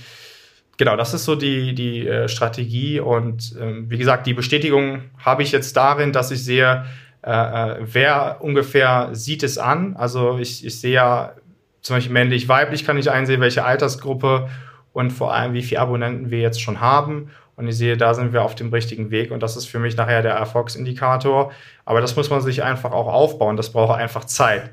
genau, 0.80 0.96
das 0.96 1.14
ist 1.14 1.26
so 1.26 1.36
die, 1.36 1.76
die 1.76 2.08
äh, 2.08 2.28
Strategie. 2.28 3.00
Und 3.00 3.56
ähm, 3.62 3.92
wie 3.92 4.00
gesagt, 4.00 4.26
die 4.26 4.34
Bestätigung 4.34 5.04
habe 5.20 5.44
ich 5.44 5.52
jetzt 5.52 5.78
darin, 5.78 6.12
dass 6.12 6.32
ich 6.32 6.44
sehe, 6.44 6.86
äh, 7.22 7.30
äh 7.30 7.76
wer 7.82 8.38
ungefähr 8.40 9.10
sieht 9.12 9.44
es 9.44 9.60
an. 9.60 9.96
Also 9.96 10.40
ich, 10.40 10.66
ich 10.66 10.82
sehe 10.82 10.94
ja 10.94 11.34
zum 11.82 11.98
Beispiel 11.98 12.14
männlich, 12.14 12.50
weiblich 12.50 12.86
kann 12.86 12.98
ich 12.98 13.12
einsehen, 13.12 13.42
welche 13.42 13.64
Altersgruppe 13.64 14.50
und 14.94 15.12
vor 15.12 15.34
allem, 15.34 15.54
wie 15.54 15.62
viele 15.62 15.82
Abonnenten 15.82 16.32
wir 16.32 16.40
jetzt 16.40 16.62
schon 16.62 16.82
haben. 16.82 17.30
Und 17.56 17.68
ich 17.68 17.78
sehe, 17.78 17.98
da 17.98 18.14
sind 18.14 18.32
wir 18.32 18.44
auf 18.44 18.56
dem 18.56 18.72
richtigen 18.72 19.12
Weg 19.12 19.32
und 19.32 19.44
das 19.44 19.58
ist 19.58 19.66
für 19.66 19.80
mich 19.80 19.98
nachher 19.98 20.22
der 20.22 20.34
Erfolgsindikator. 20.34 21.52
Aber 21.84 22.00
das 22.00 22.16
muss 22.16 22.30
man 22.30 22.42
sich 22.42 22.64
einfach 22.64 22.94
auch 22.94 23.08
aufbauen. 23.08 23.58
Das 23.58 23.74
braucht 23.74 23.98
einfach 24.00 24.24
Zeit. 24.24 24.72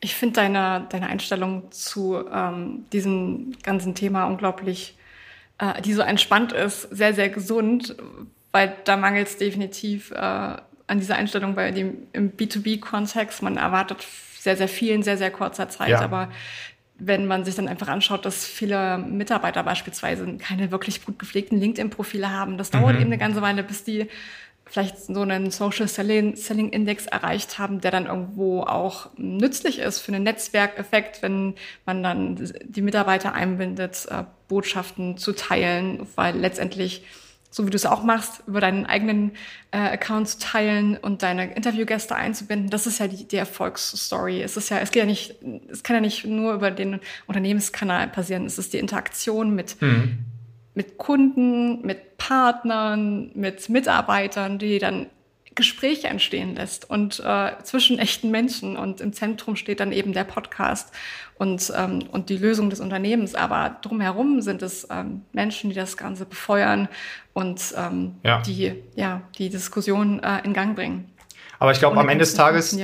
Ich 0.00 0.14
finde 0.14 0.36
deine, 0.36 0.86
deine 0.90 1.08
Einstellung 1.08 1.72
zu 1.72 2.24
ähm, 2.32 2.84
diesem 2.92 3.52
ganzen 3.64 3.96
Thema 3.96 4.26
unglaublich, 4.26 4.97
äh, 5.58 5.82
die 5.82 5.92
so 5.92 6.02
entspannt 6.02 6.52
ist, 6.52 6.82
sehr, 6.82 7.14
sehr 7.14 7.28
gesund, 7.28 7.96
weil 8.52 8.74
da 8.84 8.96
mangelt 8.96 9.28
es 9.28 9.36
definitiv 9.36 10.10
äh, 10.12 10.16
an 10.16 10.98
dieser 10.98 11.16
Einstellung 11.16 11.54
bei 11.54 11.70
dem 11.70 12.06
im 12.12 12.32
B2B-Kontext. 12.32 13.42
Man 13.42 13.56
erwartet 13.56 14.06
sehr, 14.38 14.56
sehr 14.56 14.68
viel 14.68 14.92
in 14.92 15.02
sehr, 15.02 15.18
sehr 15.18 15.30
kurzer 15.30 15.68
Zeit, 15.68 15.90
ja. 15.90 16.00
aber 16.00 16.30
wenn 16.98 17.26
man 17.26 17.44
sich 17.44 17.54
dann 17.54 17.68
einfach 17.68 17.88
anschaut, 17.88 18.24
dass 18.24 18.44
viele 18.44 18.98
Mitarbeiter 18.98 19.62
beispielsweise 19.62 20.36
keine 20.38 20.72
wirklich 20.72 21.04
gut 21.04 21.18
gepflegten 21.18 21.60
LinkedIn-Profile 21.60 22.30
haben, 22.30 22.58
das 22.58 22.70
dauert 22.70 22.94
mhm. 22.94 23.02
eben 23.02 23.10
eine 23.10 23.18
ganze 23.18 23.40
Weile, 23.40 23.62
bis 23.62 23.84
die 23.84 24.08
vielleicht 24.68 24.98
so 24.98 25.20
einen 25.20 25.50
Social 25.50 25.88
Selling, 25.88 26.36
Selling 26.36 26.70
Index 26.70 27.06
erreicht 27.06 27.58
haben, 27.58 27.80
der 27.80 27.90
dann 27.90 28.06
irgendwo 28.06 28.62
auch 28.62 29.10
nützlich 29.16 29.78
ist 29.78 30.00
für 30.00 30.12
einen 30.12 30.24
Netzwerkeffekt, 30.24 31.22
wenn 31.22 31.54
man 31.86 32.02
dann 32.02 32.52
die 32.64 32.82
Mitarbeiter 32.82 33.32
einbindet, 33.32 34.06
äh, 34.10 34.24
Botschaften 34.48 35.16
zu 35.16 35.32
teilen, 35.32 36.06
weil 36.14 36.36
letztendlich 36.36 37.04
so 37.50 37.66
wie 37.66 37.70
du 37.70 37.76
es 37.76 37.86
auch 37.86 38.02
machst, 38.02 38.42
über 38.46 38.60
deinen 38.60 38.84
eigenen 38.84 39.32
äh, 39.70 39.78
Account 39.78 40.28
zu 40.28 40.38
teilen 40.38 40.96
und 40.96 41.22
deine 41.22 41.54
Interviewgäste 41.54 42.14
einzubinden, 42.14 42.68
das 42.68 42.86
ist 42.86 43.00
ja 43.00 43.08
die, 43.08 43.26
die 43.26 43.36
Erfolgsstory. 43.36 44.42
Es 44.42 44.56
ist 44.56 44.68
ja, 44.68 44.78
es 44.80 44.90
geht 44.90 45.00
ja 45.00 45.06
nicht, 45.06 45.36
es 45.70 45.82
kann 45.82 45.96
ja 45.96 46.00
nicht 46.00 46.26
nur 46.26 46.52
über 46.52 46.70
den 46.70 47.00
Unternehmenskanal 47.26 48.08
passieren. 48.08 48.44
Es 48.44 48.58
ist 48.58 48.74
die 48.74 48.78
Interaktion 48.78 49.54
mit, 49.54 49.80
mhm. 49.80 50.18
Mit 50.78 50.96
Kunden, 50.96 51.84
mit 51.84 52.18
Partnern, 52.18 53.32
mit 53.34 53.68
Mitarbeitern, 53.68 54.60
die 54.60 54.78
dann 54.78 55.06
Gespräche 55.56 56.06
entstehen 56.06 56.54
lässt 56.54 56.88
und 56.88 57.18
äh, 57.18 57.50
zwischen 57.64 57.98
echten 57.98 58.30
Menschen. 58.30 58.76
Und 58.76 59.00
im 59.00 59.12
Zentrum 59.12 59.56
steht 59.56 59.80
dann 59.80 59.90
eben 59.90 60.12
der 60.12 60.22
Podcast 60.22 60.94
und, 61.36 61.72
ähm, 61.76 62.04
und 62.12 62.30
die 62.30 62.36
Lösung 62.36 62.70
des 62.70 62.78
Unternehmens. 62.78 63.34
Aber 63.34 63.76
drumherum 63.82 64.40
sind 64.40 64.62
es 64.62 64.86
ähm, 64.88 65.22
Menschen, 65.32 65.70
die 65.70 65.74
das 65.74 65.96
Ganze 65.96 66.26
befeuern 66.26 66.88
und 67.32 67.60
ähm, 67.76 68.14
ja. 68.22 68.40
die 68.42 68.72
ja, 68.94 69.22
die 69.36 69.48
Diskussion 69.48 70.22
äh, 70.22 70.38
in 70.44 70.52
Gang 70.52 70.76
bringen. 70.76 71.10
Aber 71.58 71.72
ich 71.72 71.80
glaube, 71.80 71.96
am 71.96 72.08
Ende 72.08 72.22
des 72.22 72.34
Tages, 72.34 72.78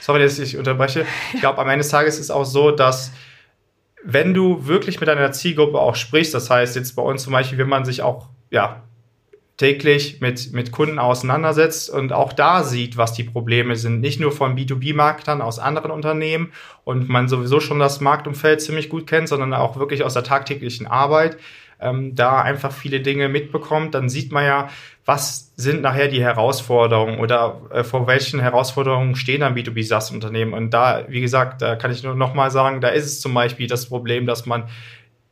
sorry, 0.00 0.20
dass 0.20 0.36
ich 0.40 0.56
unterbreche, 0.56 1.06
ich 1.32 1.38
glaube, 1.38 1.60
am 1.60 1.68
Ende 1.68 1.84
des 1.84 1.90
Tages 1.90 2.14
ist 2.14 2.22
es 2.22 2.30
auch 2.32 2.44
so, 2.44 2.72
dass 2.72 3.12
wenn 4.08 4.34
du 4.34 4.66
wirklich 4.66 5.00
mit 5.00 5.08
deiner 5.08 5.32
Zielgruppe 5.32 5.78
auch 5.78 5.96
sprichst, 5.96 6.32
das 6.32 6.48
heißt 6.48 6.76
jetzt 6.76 6.94
bei 6.94 7.02
uns 7.02 7.24
zum 7.24 7.32
Beispiel, 7.32 7.58
wenn 7.58 7.68
man 7.68 7.84
sich 7.84 8.02
auch 8.02 8.28
ja, 8.50 8.82
täglich 9.56 10.20
mit, 10.20 10.52
mit 10.52 10.70
Kunden 10.70 11.00
auseinandersetzt 11.00 11.90
und 11.90 12.12
auch 12.12 12.32
da 12.32 12.62
sieht, 12.62 12.96
was 12.96 13.14
die 13.14 13.24
Probleme 13.24 13.74
sind. 13.74 14.00
Nicht 14.00 14.20
nur 14.20 14.30
von 14.30 14.56
B2B-Marktern 14.56 15.42
aus 15.42 15.58
anderen 15.58 15.90
Unternehmen 15.90 16.52
und 16.84 17.08
man 17.08 17.28
sowieso 17.28 17.58
schon 17.58 17.80
das 17.80 18.00
Marktumfeld 18.00 18.60
ziemlich 18.60 18.88
gut 18.88 19.08
kennt, 19.08 19.28
sondern 19.28 19.52
auch 19.54 19.76
wirklich 19.76 20.04
aus 20.04 20.14
der 20.14 20.24
tagtäglichen 20.24 20.86
Arbeit, 20.86 21.36
ähm, 21.80 22.14
da 22.14 22.40
einfach 22.40 22.72
viele 22.72 23.00
Dinge 23.00 23.28
mitbekommt, 23.28 23.94
dann 23.94 24.08
sieht 24.08 24.32
man 24.32 24.44
ja, 24.44 24.68
was 25.04 25.52
sind 25.56 25.82
nachher 25.82 26.08
die 26.08 26.22
Herausforderungen 26.22 27.18
oder 27.18 27.60
äh, 27.70 27.84
vor 27.84 28.06
welchen 28.06 28.40
Herausforderungen 28.40 29.14
stehen 29.14 29.40
dann 29.40 29.54
B2B 29.54 29.86
SaaS-Unternehmen. 29.86 30.52
Und 30.52 30.70
da, 30.70 31.04
wie 31.08 31.20
gesagt, 31.20 31.62
da 31.62 31.76
kann 31.76 31.92
ich 31.92 32.02
nur 32.02 32.14
nochmal 32.14 32.50
sagen, 32.50 32.80
da 32.80 32.88
ist 32.88 33.04
es 33.04 33.20
zum 33.20 33.32
Beispiel 33.34 33.66
das 33.66 33.88
Problem, 33.88 34.26
dass 34.26 34.46
man 34.46 34.64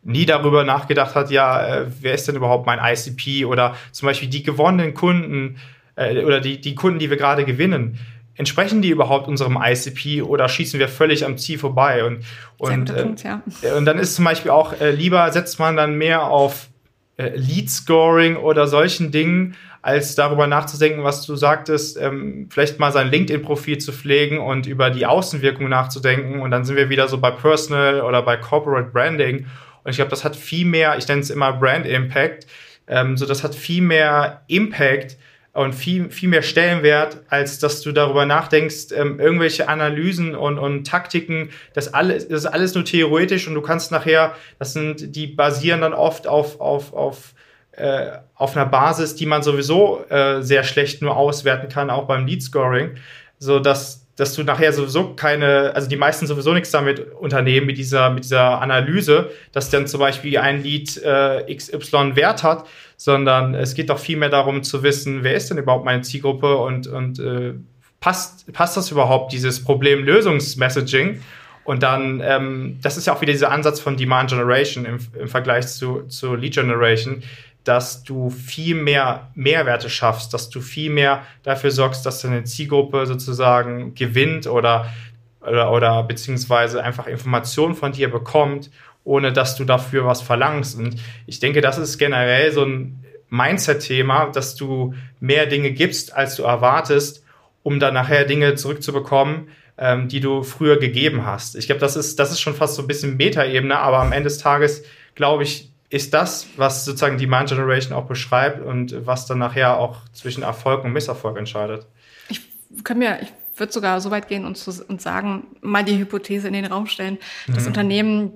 nie 0.03 0.27
darüber 0.27 0.65
nachgedacht 0.65 1.15
hat, 1.15 1.31
ja, 1.31 1.67
äh, 1.67 1.87
wer 2.01 2.15
ist 2.15 2.29
denn 2.29 2.37
überhaupt 2.37 2.67
mein 2.67 2.79
ICP 2.79 3.47
oder 3.47 3.75
zum 3.91 4.07
Beispiel 4.07 4.29
die 4.29 4.43
gewonnenen 4.43 4.95
Kunden 4.95 5.57
äh, 5.97 6.23
oder 6.23 6.41
die, 6.41 6.61
die 6.61 6.75
Kunden, 6.75 6.99
die 6.99 7.11
wir 7.11 7.17
gerade 7.17 7.45
gewinnen, 7.45 7.99
entsprechen 8.37 8.83
die 8.83 8.91
überhaupt 8.91 9.29
unserem 9.29 9.59
ICP 9.63 10.23
oder 10.23 10.49
schießen 10.49 10.81
wir 10.81 10.89
völlig 10.89 11.25
am 11.25 11.39
Ziel 11.39 11.59
vorbei? 11.59 12.05
Und, 12.05 12.25
und, 12.59 12.91
äh, 12.91 13.03
Punkt, 13.03 13.23
ja. 13.23 13.43
und 13.77 13.85
dann 13.85 13.99
ist 13.99 14.15
zum 14.15 14.25
Beispiel 14.25 14.51
auch, 14.51 14.81
äh, 14.81 14.91
lieber 14.91 15.31
setzt 15.33 15.59
man 15.59 15.77
dann 15.77 15.97
mehr 15.97 16.25
auf 16.25 16.69
äh, 17.17 17.37
Lead-Scoring 17.37 18.37
oder 18.37 18.67
solchen 18.67 19.11
Dingen, 19.11 19.57
als 19.83 20.15
darüber 20.15 20.47
nachzudenken, 20.47 21.05
was 21.05 21.27
du 21.27 21.37
sagtest, 21.37 22.01
ähm, 22.01 22.49
vielleicht 22.51 22.81
mal 22.81 22.91
sein 22.91 23.11
LinkedIn-Profil 23.11 23.77
zu 23.77 23.93
pflegen 23.93 24.39
und 24.39 24.67
über 24.67 24.89
die 24.89 25.05
Außenwirkung 25.05 25.69
nachzudenken. 25.69 26.41
Und 26.41 26.51
dann 26.53 26.65
sind 26.65 26.77
wir 26.77 26.89
wieder 26.89 27.07
so 27.07 27.19
bei 27.19 27.31
Personal 27.31 28.01
oder 28.01 28.23
bei 28.23 28.39
Corporate 28.39 28.89
Branding. 28.91 29.47
Und 29.85 29.91
ich 29.91 29.97
glaube, 29.97 30.09
das 30.11 30.25
hat 30.25 30.37
viel 30.37 30.65
mehr, 30.65 30.97
ich 30.97 31.07
nenne 31.07 31.21
es 31.21 31.29
immer 31.29 31.53
Brand 31.53 31.85
Impact, 31.85 32.47
ähm, 32.87 33.19
so 33.19 33.27
das 33.27 33.45
hat 33.45 33.55
viel 33.55 33.83
mehr 33.83 34.43
Impact 34.47 35.19
und 35.55 35.73
viel, 35.73 36.11
viel 36.11 36.29
mehr 36.29 36.43
Stellenwert, 36.43 37.19
als 37.29 37.61
dass 37.61 37.81
du 37.81 37.93
darüber 37.93 38.27
nachdenkst, 38.27 38.93
ähm, 38.95 39.21
irgendwelche 39.21 39.69
Analysen 39.69 40.35
und, 40.35 40.59
und 40.59 40.85
Taktiken, 40.85 41.51
das 41.75 41.95
alles, 41.95 42.29
das 42.29 42.41
ist 42.41 42.47
alles 42.47 42.75
nur 42.75 42.85
theoretisch 42.85 43.47
und 43.47 43.55
du 43.55 43.63
kannst 43.63 43.93
nachher, 43.93 44.35
das 44.59 44.73
sind, 44.73 45.15
die 45.15 45.29
basieren 45.29 45.81
dann 45.81 45.95
oft 45.95 46.27
auf, 46.27 46.61
auf, 46.61 46.93
auf, 46.93 47.35
äh, 47.73 48.11
auf 48.35 48.57
einer 48.57 48.67
Basis, 48.67 49.15
die 49.15 49.27
man 49.27 49.45
sowieso 49.45 50.05
äh, 50.09 50.43
sehr 50.43 50.65
schlecht 50.65 51.03
nur 51.03 51.17
auswerten 51.17 51.69
kann, 51.69 51.89
auch 51.89 52.07
beim 52.07 52.27
Lead 52.27 52.43
Scoring, 52.43 52.97
so 53.39 53.61
dass 53.61 54.05
dass 54.17 54.35
du 54.35 54.45
nachher 54.45 54.73
sowieso 54.73 55.15
keine, 55.15 55.75
also 55.75 55.89
die 55.89 55.97
meisten 55.97 56.27
sowieso 56.27 56.53
nichts 56.53 56.71
damit 56.71 57.13
unternehmen 57.15 57.67
mit 57.67 57.79
dieser, 57.79 58.11
mit 58.11 58.25
dieser 58.25 58.61
Analyse, 58.61 59.31
dass 59.53 59.71
dann 59.71 59.87
zum 59.87 60.01
Beispiel 60.01 60.39
ein 60.39 60.63
Lied 60.63 61.03
äh, 61.03 61.53
XY 61.53 62.15
Wert 62.15 62.43
hat, 62.43 62.65
sondern 62.97 63.55
es 63.55 63.75
geht 63.75 63.91
doch 63.91 63.99
viel 63.99 64.17
mehr 64.17 64.31
darum 64.31 64.63
zu 64.63 64.83
wissen, 64.83 65.25
wer 65.25 65.35
ist 65.35 65.51
denn 65.51 65.59
überhaupt 65.59 65.85
meine 65.85 66.03
Zielgruppe 66.03 66.57
und, 66.57 66.87
und 66.87 67.19
äh, 67.19 67.55
passt, 68.01 68.53
passt 68.53 68.77
das 68.77 68.91
überhaupt, 68.91 69.33
dieses 69.33 69.63
Problemlösungs-Messaging? 69.65 71.21
Und 71.65 71.83
dann, 71.83 72.21
ähm, 72.23 72.79
das 72.83 72.99
ist 72.99 73.07
ja 73.07 73.15
auch 73.15 73.23
wieder 73.23 73.33
dieser 73.33 73.51
Ansatz 73.51 73.81
von 73.81 73.97
Demand 73.97 74.31
Generation 74.31 74.85
im, 74.85 74.99
im 75.19 75.29
Vergleich 75.29 75.67
zu, 75.67 76.03
zu 76.09 76.35
Lead 76.35 76.55
Generation 76.55 77.23
dass 77.65 78.05
du 78.05 78.29
viel 78.31 78.75
mehr 78.75 79.31
Mehrwerte 79.35 79.89
schaffst, 79.89 80.35
dass 80.35 80.51
du 80.51 80.61
viel 80.61 80.91
mehr 80.91 81.23
dafür 81.43 81.71
sorgst, 81.71 82.05
dass 82.05 82.21
deine 82.21 82.45
Zielgruppe 82.45 83.07
sozusagen 83.07 83.95
gewinnt 83.95 84.47
oder, 84.47 84.93
oder, 85.41 85.73
oder 85.73 86.03
beziehungsweise 86.03 86.85
einfach 86.85 87.07
Informationen 87.07 87.75
von 87.75 87.93
dir 87.93 88.11
bekommt, 88.11 88.71
ohne 89.05 89.33
dass 89.33 89.57
du 89.57 89.65
dafür 89.65 90.07
was 90.07 90.23
verlangst. 90.23 90.79
Und 90.79 90.97
ich 91.27 91.39
denke, 91.39 91.61
das 91.61 91.79
ist 91.79 91.99
generell 91.99 92.53
so 92.53 92.65
ein 92.65 93.05
Mindset-Thema, 93.29 94.27
dass 94.27 94.57
du 94.57 94.95
mehr 95.21 95.47
Dinge 95.47 95.73
gibst, 95.73 96.15
als 96.15 96.37
du 96.37 96.43
erwartest, 96.43 97.25
um 97.63 97.81
dann 97.81 97.95
nachher 97.95 98.25
Dinge 98.25 98.55
zurückzubekommen, 98.55 99.49
ähm, 99.77 100.09
die 100.09 100.21
du 100.21 100.43
früher 100.43 100.79
gegeben 100.79 101.27
hast. 101.27 101.57
Ich 101.57 101.67
glaube, 101.67 101.81
das 101.81 101.97
ist, 101.97 102.19
das 102.19 102.31
ist 102.31 102.41
schon 102.41 102.55
fast 102.55 102.77
so 102.77 102.83
ein 102.83 102.89
bisschen 102.89 103.17
Metaebene, 103.17 103.79
aber 103.79 103.99
am 103.99 104.13
Ende 104.13 104.29
des 104.29 104.39
Tages 104.39 104.85
glaube 105.15 105.43
ich, 105.43 105.71
ist 105.91 106.13
das, 106.13 106.49
was 106.57 106.85
sozusagen 106.85 107.19
Demand 107.19 107.51
Generation 107.51 107.97
auch 107.97 108.07
beschreibt 108.07 108.65
und 108.65 109.07
was 109.07 109.27
dann 109.27 109.39
nachher 109.39 109.79
auch 109.79 109.99
zwischen 110.13 110.43
Erfolg 110.43 110.85
und 110.85 110.93
Misserfolg 110.93 111.37
entscheidet. 111.39 111.87
Ich 112.29 112.41
kann 112.83 112.99
mir, 112.99 113.21
ich 113.23 113.33
würde 113.57 113.73
sogar 113.73 114.01
so 114.01 114.11
weit 114.11 114.29
gehen 114.29 114.45
und, 114.45 114.57
zu, 114.57 114.73
und 114.89 115.01
sagen, 115.01 115.47
mal 115.61 115.85
die 115.85 115.99
Hypothese 115.99 116.49
in 116.49 116.55
den 116.55 116.65
Raum 116.65 116.87
stellen, 116.87 117.19
dass 117.47 117.63
mhm. 117.63 117.69
Unternehmen 117.69 118.33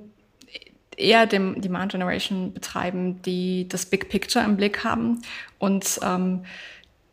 eher 0.99 1.27
dem 1.27 1.61
Demand 1.61 1.93
Generation 1.93 2.53
betreiben, 2.53 3.23
die 3.23 3.69
das 3.69 3.87
Big 3.87 4.09
Picture 4.09 4.45
im 4.45 4.57
Blick 4.57 4.85
haben 4.85 5.23
und 5.59 6.01
ähm, 6.03 6.45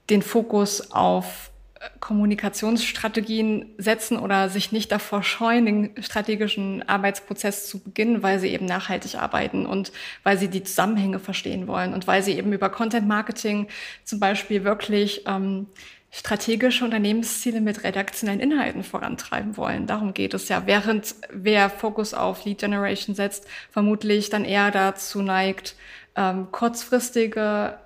den 0.09 0.21
Fokus 0.21 0.91
auf 0.91 1.51
Kommunikationsstrategien 1.99 3.73
setzen 3.77 4.17
oder 4.17 4.49
sich 4.49 4.71
nicht 4.71 4.91
davor 4.91 5.23
scheuen, 5.23 5.65
den 5.65 6.03
strategischen 6.03 6.87
Arbeitsprozess 6.87 7.67
zu 7.67 7.79
beginnen, 7.79 8.23
weil 8.23 8.39
sie 8.39 8.49
eben 8.49 8.65
nachhaltig 8.65 9.15
arbeiten 9.15 9.65
und 9.65 9.91
weil 10.23 10.37
sie 10.37 10.47
die 10.47 10.63
Zusammenhänge 10.63 11.19
verstehen 11.19 11.67
wollen 11.67 11.93
und 11.93 12.07
weil 12.07 12.23
sie 12.23 12.33
eben 12.33 12.53
über 12.53 12.69
Content 12.69 13.07
Marketing 13.07 13.67
zum 14.03 14.19
Beispiel 14.19 14.63
wirklich 14.63 15.23
ähm, 15.27 15.67
strategische 16.15 16.85
Unternehmensziele 16.85 17.59
mit 17.59 17.83
redaktionellen 17.83 18.39
Inhalten 18.39 18.83
vorantreiben 18.83 19.57
wollen. 19.57 19.85
Darum 19.85 20.13
geht 20.13 20.33
es 20.33 20.47
ja. 20.47 20.63
Während 20.65 21.13
wer 21.29 21.69
Fokus 21.69 22.13
auf 22.13 22.45
Lead 22.45 22.59
Generation 22.59 23.15
setzt, 23.15 23.47
vermutlich 23.69 24.29
dann 24.29 24.45
eher 24.45 24.71
dazu 24.71 25.21
neigt, 25.21 25.75
ähm, 26.15 26.47
kurzfristige 26.53 27.77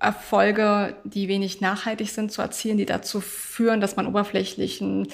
Erfolge, 0.00 0.96
die 1.04 1.28
wenig 1.28 1.60
nachhaltig 1.60 2.10
sind, 2.10 2.32
zu 2.32 2.42
erzielen, 2.42 2.76
die 2.78 2.86
dazu 2.86 3.20
führen, 3.20 3.80
dass 3.80 3.94
man 3.94 4.08
oberflächlichen, 4.08 5.06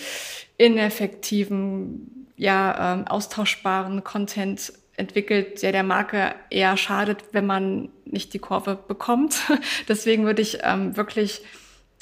ineffektiven, 0.56 2.26
ja, 2.36 2.94
ähm, 2.94 3.06
austauschbaren 3.06 4.02
Content 4.02 4.72
entwickelt, 4.96 5.60
der 5.62 5.72
der 5.72 5.82
Marke 5.82 6.34
eher 6.48 6.78
schadet, 6.78 7.22
wenn 7.32 7.44
man 7.44 7.90
nicht 8.06 8.32
die 8.32 8.38
Kurve 8.38 8.76
bekommt. 8.76 9.36
Deswegen 9.88 10.24
würde 10.24 10.40
ich 10.40 10.60
ähm, 10.62 10.96
wirklich 10.96 11.42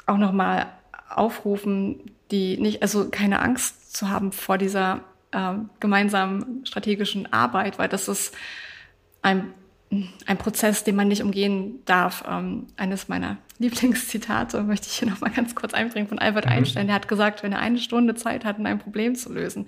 auch 0.06 0.18
nochmal 0.18 0.66
aufrufen, 1.08 2.10
die 2.30 2.58
nicht, 2.58 2.82
also 2.82 3.08
keine 3.10 3.40
Angst 3.40 3.94
zu 3.96 4.10
haben 4.10 4.32
vor 4.32 4.58
dieser 4.58 5.00
äh, 5.30 5.54
gemeinsamen 5.80 6.64
strategischen 6.64 7.32
Arbeit, 7.32 7.78
weil 7.78 7.88
das 7.88 8.08
ist 8.08 8.34
ein 9.22 9.52
ein 10.26 10.38
Prozess, 10.38 10.84
den 10.84 10.96
man 10.96 11.08
nicht 11.08 11.22
umgehen 11.22 11.80
darf. 11.84 12.24
Ähm, 12.28 12.66
eines 12.76 13.08
meiner 13.08 13.36
Lieblingszitate 13.58 14.62
möchte 14.62 14.88
ich 14.88 14.94
hier 14.98 15.08
noch 15.08 15.20
mal 15.20 15.30
ganz 15.30 15.54
kurz 15.54 15.74
einbringen 15.74 16.08
von 16.08 16.18
Albert 16.18 16.46
mhm. 16.46 16.52
Einstein. 16.52 16.86
Der 16.86 16.96
hat 16.96 17.08
gesagt, 17.08 17.42
wenn 17.42 17.52
er 17.52 17.60
eine 17.60 17.78
Stunde 17.78 18.14
Zeit 18.14 18.44
hat, 18.44 18.58
um 18.58 18.66
ein 18.66 18.78
Problem 18.78 19.14
zu 19.14 19.32
lösen, 19.32 19.66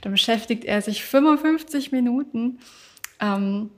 dann 0.00 0.12
beschäftigt 0.12 0.64
er 0.64 0.82
sich 0.82 1.04
55 1.04 1.92
Minuten 1.92 2.58
ähm, 3.20 3.70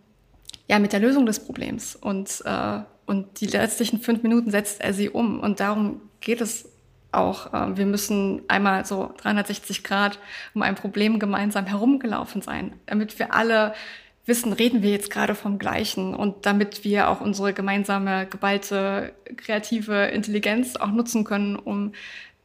ja, 0.69 0.79
mit 0.79 0.93
der 0.93 1.01
Lösung 1.01 1.27
des 1.27 1.45
Problems. 1.45 1.97
Und, 1.97 2.43
äh, 2.45 2.81
und 3.07 3.41
die 3.41 3.47
letztlichen 3.47 4.01
fünf 4.01 4.23
Minuten 4.23 4.51
setzt 4.51 4.81
er 4.81 4.93
sie 4.93 5.11
um. 5.11 5.41
Und 5.41 5.61
darum 5.61 6.01
geht 6.21 6.41
es 6.41 6.69
auch. 7.13 7.53
Äh, 7.53 7.77
wir 7.77 7.87
müssen 7.87 8.43
einmal 8.49 8.85
so 8.85 9.13
360 9.19 9.85
Grad 9.85 10.19
um 10.55 10.63
ein 10.63 10.75
Problem 10.75 11.19
gemeinsam 11.19 11.67
herumgelaufen 11.67 12.43
sein, 12.43 12.73
damit 12.87 13.19
wir 13.19 13.35
alle 13.35 13.75
wissen, 14.27 14.53
reden 14.53 14.83
wir 14.83 14.91
jetzt 14.91 15.11
gerade 15.11 15.35
vom 15.35 15.59
Gleichen 15.59 16.15
und 16.15 16.47
damit 16.47 16.83
wir 16.83 17.09
auch 17.09 17.21
unsere 17.21 17.53
gemeinsame 17.53 18.27
geballte 18.27 19.13
kreative 19.37 20.07
Intelligenz 20.07 20.77
auch 20.77 20.91
nutzen 20.91 21.25
können, 21.25 21.57
um 21.57 21.93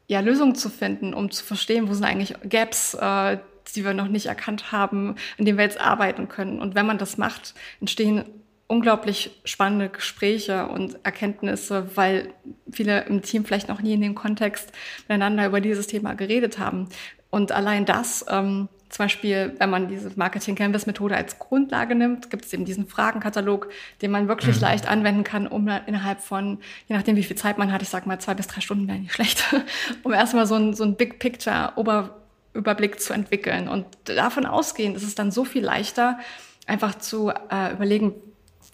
ja 0.07 0.20
Lösungen 0.20 0.55
zu 0.55 0.70
finden, 0.70 1.14
um 1.14 1.32
zu 1.32 1.43
verstehen, 1.43 1.88
wo 1.88 1.93
sind 1.93 2.03
eigentlich 2.03 2.36
Gaps, 2.47 2.95
äh, 2.95 3.38
die 3.76 3.86
wir 3.86 3.93
noch 3.93 4.07
nicht 4.07 4.26
erkannt 4.26 4.72
haben, 4.72 5.16
in 5.38 5.45
denen 5.45 5.57
wir 5.57 5.64
jetzt 5.64 5.80
arbeiten 5.80 6.28
können. 6.28 6.60
Und 6.60 6.76
wenn 6.76 6.86
man 6.86 6.97
das 6.97 7.18
macht, 7.18 7.53
entstehen 7.80 8.26
unglaublich 8.70 9.32
spannende 9.46 9.90
Gespräche 9.90 10.68
und 10.68 11.04
Erkenntnisse, 11.04 11.90
weil 11.96 12.34
viele 12.72 13.02
im 13.06 13.24
Team 13.24 13.44
vielleicht 13.44 13.68
noch 13.68 13.82
nie 13.82 13.94
in 13.94 14.02
dem 14.02 14.14
Kontext 14.14 14.72
miteinander 15.08 15.48
über 15.48 15.60
dieses 15.60 15.88
Thema 15.88 16.14
geredet 16.14 16.60
haben. 16.60 16.88
Und 17.32 17.52
allein 17.52 17.86
das, 17.86 18.24
ähm, 18.30 18.70
zum 18.90 19.06
Beispiel, 19.06 19.56
wenn 19.58 19.72
man 19.72 19.88
diese 19.88 20.12
Marketing 20.16 20.54
Canvas 20.54 20.86
Methode 20.86 21.16
als 21.16 21.40
Grundlage 21.40 21.96
nimmt, 21.96 22.30
gibt 22.30 22.46
es 22.46 22.54
eben 22.54 22.64
diesen 22.64 22.88
Fragenkatalog, 22.88 23.70
den 24.04 24.12
man 24.12 24.28
wirklich 24.28 24.58
mhm. 24.58 24.62
leicht 24.62 24.88
anwenden 24.88 25.24
kann, 25.24 25.48
um 25.48 25.68
innerhalb 25.88 26.22
von, 26.22 26.60
je 26.88 26.96
nachdem 26.96 27.16
wie 27.16 27.24
viel 27.24 27.38
Zeit 27.38 27.58
man 27.58 27.72
hat, 27.72 27.82
ich 27.82 27.90
sag 27.90 28.06
mal 28.06 28.20
zwei 28.20 28.36
bis 28.36 28.48
drei 28.48 28.62
Stunden 28.62 28.88
wäre 28.88 29.00
nicht 29.00 29.14
schlecht, 29.14 29.44
um 30.04 30.14
erstmal 30.14 30.46
so 30.46 30.56
ein, 30.56 30.76
so 30.76 30.84
ein 30.84 30.96
Big 30.96 31.18
Picture 31.18 31.74
Ober 31.76 32.16
Überblick 32.54 33.00
zu 33.00 33.14
entwickeln. 33.14 33.68
Und 33.68 33.86
davon 34.06 34.46
ausgehend 34.46 34.96
ist 34.96 35.04
es 35.04 35.16
dann 35.16 35.32
so 35.32 35.46
viel 35.46 35.64
leichter, 35.64 36.20
einfach 36.66 36.96
zu 36.96 37.30
äh, 37.30 37.74
überlegen, 37.74 38.14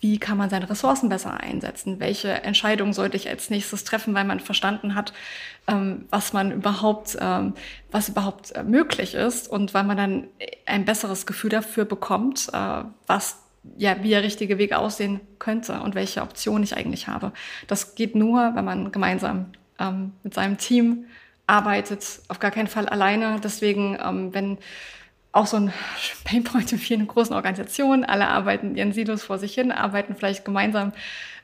wie 0.06 0.20
kann 0.20 0.38
man 0.38 0.52
seine 0.52 0.70
Ressourcen 0.70 1.10
besser 1.10 1.40
einsetzen? 1.40 2.00
Welche 2.00 2.30
Entscheidungen 2.30 2.94
sollte 2.94 3.18
ich 3.18 3.28
als 3.28 3.50
nächstes 3.50 3.86
treffen, 3.86 4.14
weil 4.14 4.24
man 4.24 4.40
verstanden 4.40 4.94
hat, 4.94 5.14
ähm, 5.66 6.06
was 6.12 6.32
man 6.32 6.52
überhaupt, 6.52 7.18
ähm, 7.20 7.56
was 7.90 8.10
überhaupt 8.10 8.52
äh, 8.52 8.62
möglich 8.62 9.16
ist 9.16 9.48
und 9.48 9.74
weil 9.74 9.84
man 9.84 9.98
dann 9.98 10.28
ein 10.68 10.86
besseres 10.86 11.26
Gefühl 11.26 11.50
dafür 11.50 11.86
bekommt, 11.86 12.50
äh, 12.54 12.84
was 13.08 13.40
ja, 13.78 14.04
wie 14.04 14.10
der 14.10 14.22
richtige 14.22 14.60
Weg 14.60 14.74
aussehen 14.74 15.22
könnte 15.40 15.82
und 15.82 15.96
welche 15.96 16.22
Optionen 16.22 16.62
ich 16.62 16.78
eigentlich 16.78 17.08
habe. 17.08 17.32
Das 17.66 17.96
geht 17.96 18.14
nur, 18.14 18.52
wenn 18.54 18.64
man 18.64 18.92
gemeinsam 18.92 19.54
ähm, 19.80 20.12
mit 20.22 20.36
seinem 20.36 20.60
Team 20.60 21.06
arbeitet, 21.48 22.22
auf 22.28 22.40
gar 22.40 22.52
keinen 22.52 22.68
Fall 22.68 22.88
alleine. 22.88 23.40
Deswegen, 23.44 23.98
wenn 24.34 24.60
auch 25.36 25.48
so 25.48 25.58
ein 25.58 25.74
Painpoint 26.24 26.72
in 26.72 26.80
vielen 26.80 27.08
großen 27.08 27.36
Organisationen. 27.36 28.06
Alle 28.06 28.28
arbeiten 28.28 28.76
ihren 28.76 28.94
Silos 28.94 29.24
vor 29.24 29.38
sich 29.38 29.54
hin, 29.54 29.72
arbeiten 29.72 30.16
vielleicht 30.16 30.46
gemeinsam 30.46 30.94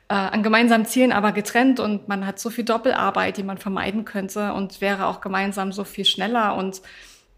äh, 0.08 0.14
an 0.14 0.42
gemeinsamen 0.42 0.86
Zielen, 0.86 1.12
aber 1.12 1.32
getrennt. 1.32 1.78
Und 1.78 2.08
man 2.08 2.26
hat 2.26 2.38
so 2.38 2.48
viel 2.48 2.64
Doppelarbeit, 2.64 3.36
die 3.36 3.42
man 3.42 3.58
vermeiden 3.58 4.04
könnte 4.04 4.54
und 4.54 4.80
wäre 4.80 5.06
auch 5.06 5.20
gemeinsam 5.20 5.72
so 5.72 5.84
viel 5.84 6.06
schneller. 6.06 6.56
Und 6.56 6.80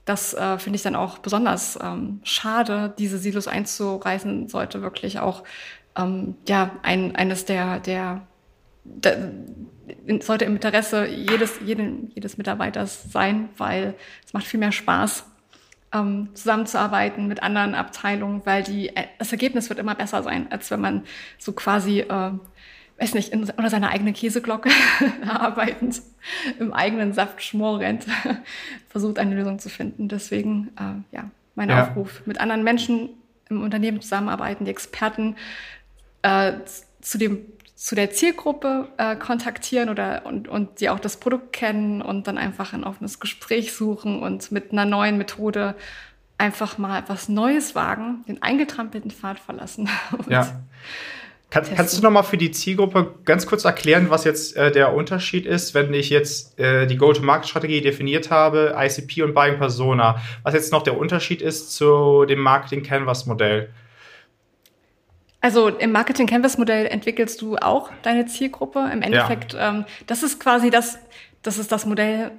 das 0.04 0.32
äh, 0.34 0.58
finde 0.58 0.76
ich 0.76 0.82
dann 0.82 0.94
auch 0.94 1.18
besonders 1.18 1.78
ähm, 1.82 2.20
schade, 2.22 2.94
diese 2.98 3.18
Silos 3.18 3.48
einzureißen, 3.48 4.48
sollte 4.48 4.80
wirklich 4.80 5.18
auch 5.18 5.42
ähm, 5.96 6.36
ja 6.46 6.70
ein, 6.82 7.16
eines 7.16 7.46
der, 7.46 7.80
der, 7.80 8.22
der 8.84 9.32
sollte 10.20 10.44
im 10.44 10.54
Interesse 10.54 11.06
jedes, 11.06 11.60
jeden, 11.64 12.12
jedes 12.14 12.38
Mitarbeiters 12.38 13.10
sein, 13.10 13.48
weil 13.56 13.94
es 14.24 14.32
macht 14.32 14.46
viel 14.46 14.60
mehr 14.60 14.72
Spaß, 14.72 15.24
ähm, 15.94 16.28
zusammenzuarbeiten 16.34 17.28
mit 17.28 17.42
anderen 17.42 17.74
Abteilungen, 17.74 18.42
weil 18.44 18.62
die, 18.62 18.94
äh, 18.94 19.04
das 19.18 19.32
Ergebnis 19.32 19.68
wird 19.68 19.78
immer 19.78 19.94
besser 19.94 20.22
sein, 20.22 20.50
als 20.50 20.70
wenn 20.70 20.80
man 20.80 21.04
so 21.38 21.52
quasi, 21.52 22.00
äh, 22.00 22.30
weiß 22.98 23.14
nicht, 23.14 23.32
in, 23.32 23.42
unter 23.42 23.70
seiner 23.70 23.90
eigenen 23.90 24.12
Käseglocke 24.12 24.70
arbeitend, 25.26 26.02
im 26.58 26.72
eigenen 26.72 27.12
Saft 27.12 27.42
schmorend, 27.42 28.06
versucht 28.88 29.18
eine 29.18 29.34
Lösung 29.34 29.58
zu 29.58 29.68
finden. 29.68 30.08
Deswegen, 30.08 30.70
äh, 30.76 31.16
ja, 31.16 31.30
mein 31.54 31.70
ja. 31.70 31.84
Aufruf, 31.84 32.22
mit 32.26 32.40
anderen 32.40 32.64
Menschen 32.64 33.10
im 33.48 33.62
Unternehmen 33.62 34.00
zusammenarbeiten, 34.00 34.64
die 34.64 34.70
Experten 34.70 35.36
äh, 36.22 36.54
zu 37.00 37.18
dem 37.18 37.38
zu 37.84 37.94
der 37.94 38.10
Zielgruppe 38.10 38.88
äh, 38.96 39.14
kontaktieren 39.14 39.90
oder 39.90 40.24
und, 40.24 40.48
und 40.48 40.80
die 40.80 40.88
auch 40.88 40.98
das 40.98 41.18
Produkt 41.18 41.52
kennen 41.52 42.00
und 42.00 42.26
dann 42.26 42.38
einfach 42.38 42.72
ein 42.72 42.82
offenes 42.82 43.20
Gespräch 43.20 43.74
suchen 43.74 44.22
und 44.22 44.50
mit 44.50 44.72
einer 44.72 44.86
neuen 44.86 45.18
Methode 45.18 45.74
einfach 46.38 46.78
mal 46.78 46.98
etwas 46.98 47.28
Neues 47.28 47.74
wagen, 47.74 48.24
den 48.26 48.42
eingetrampelten 48.42 49.10
Pfad 49.10 49.38
verlassen. 49.38 49.90
ja. 50.30 50.62
Kann, 51.50 51.64
kannst 51.76 51.98
du 51.98 52.02
noch 52.02 52.10
mal 52.10 52.22
für 52.22 52.38
die 52.38 52.52
Zielgruppe 52.52 53.16
ganz 53.26 53.46
kurz 53.46 53.66
erklären, 53.66 54.08
was 54.08 54.24
jetzt 54.24 54.56
äh, 54.56 54.72
der 54.72 54.94
Unterschied 54.94 55.44
ist, 55.44 55.74
wenn 55.74 55.92
ich 55.92 56.08
jetzt 56.08 56.58
äh, 56.58 56.86
die 56.86 56.96
Go-to-Market-Strategie 56.96 57.82
definiert 57.82 58.30
habe, 58.30 58.74
ICP 58.78 59.24
und 59.24 59.34
Buying 59.34 59.58
Persona, 59.58 60.22
was 60.42 60.54
jetzt 60.54 60.72
noch 60.72 60.84
der 60.84 60.96
Unterschied 60.96 61.42
ist 61.42 61.76
zu 61.76 62.24
dem 62.24 62.40
Marketing 62.40 62.82
Canvas 62.82 63.26
Modell? 63.26 63.68
Also 65.44 65.68
im 65.68 65.92
Marketing 65.92 66.26
Canvas 66.26 66.56
Modell 66.56 66.86
entwickelst 66.86 67.42
du 67.42 67.56
auch 67.58 67.90
deine 68.00 68.24
Zielgruppe. 68.24 68.88
Im 68.90 69.02
Endeffekt, 69.02 69.52
ja. 69.52 69.68
ähm, 69.68 69.84
das 70.06 70.22
ist 70.22 70.40
quasi 70.40 70.70
das, 70.70 70.98
das 71.42 71.58
ist 71.58 71.70
das 71.70 71.84
Modell, 71.84 72.30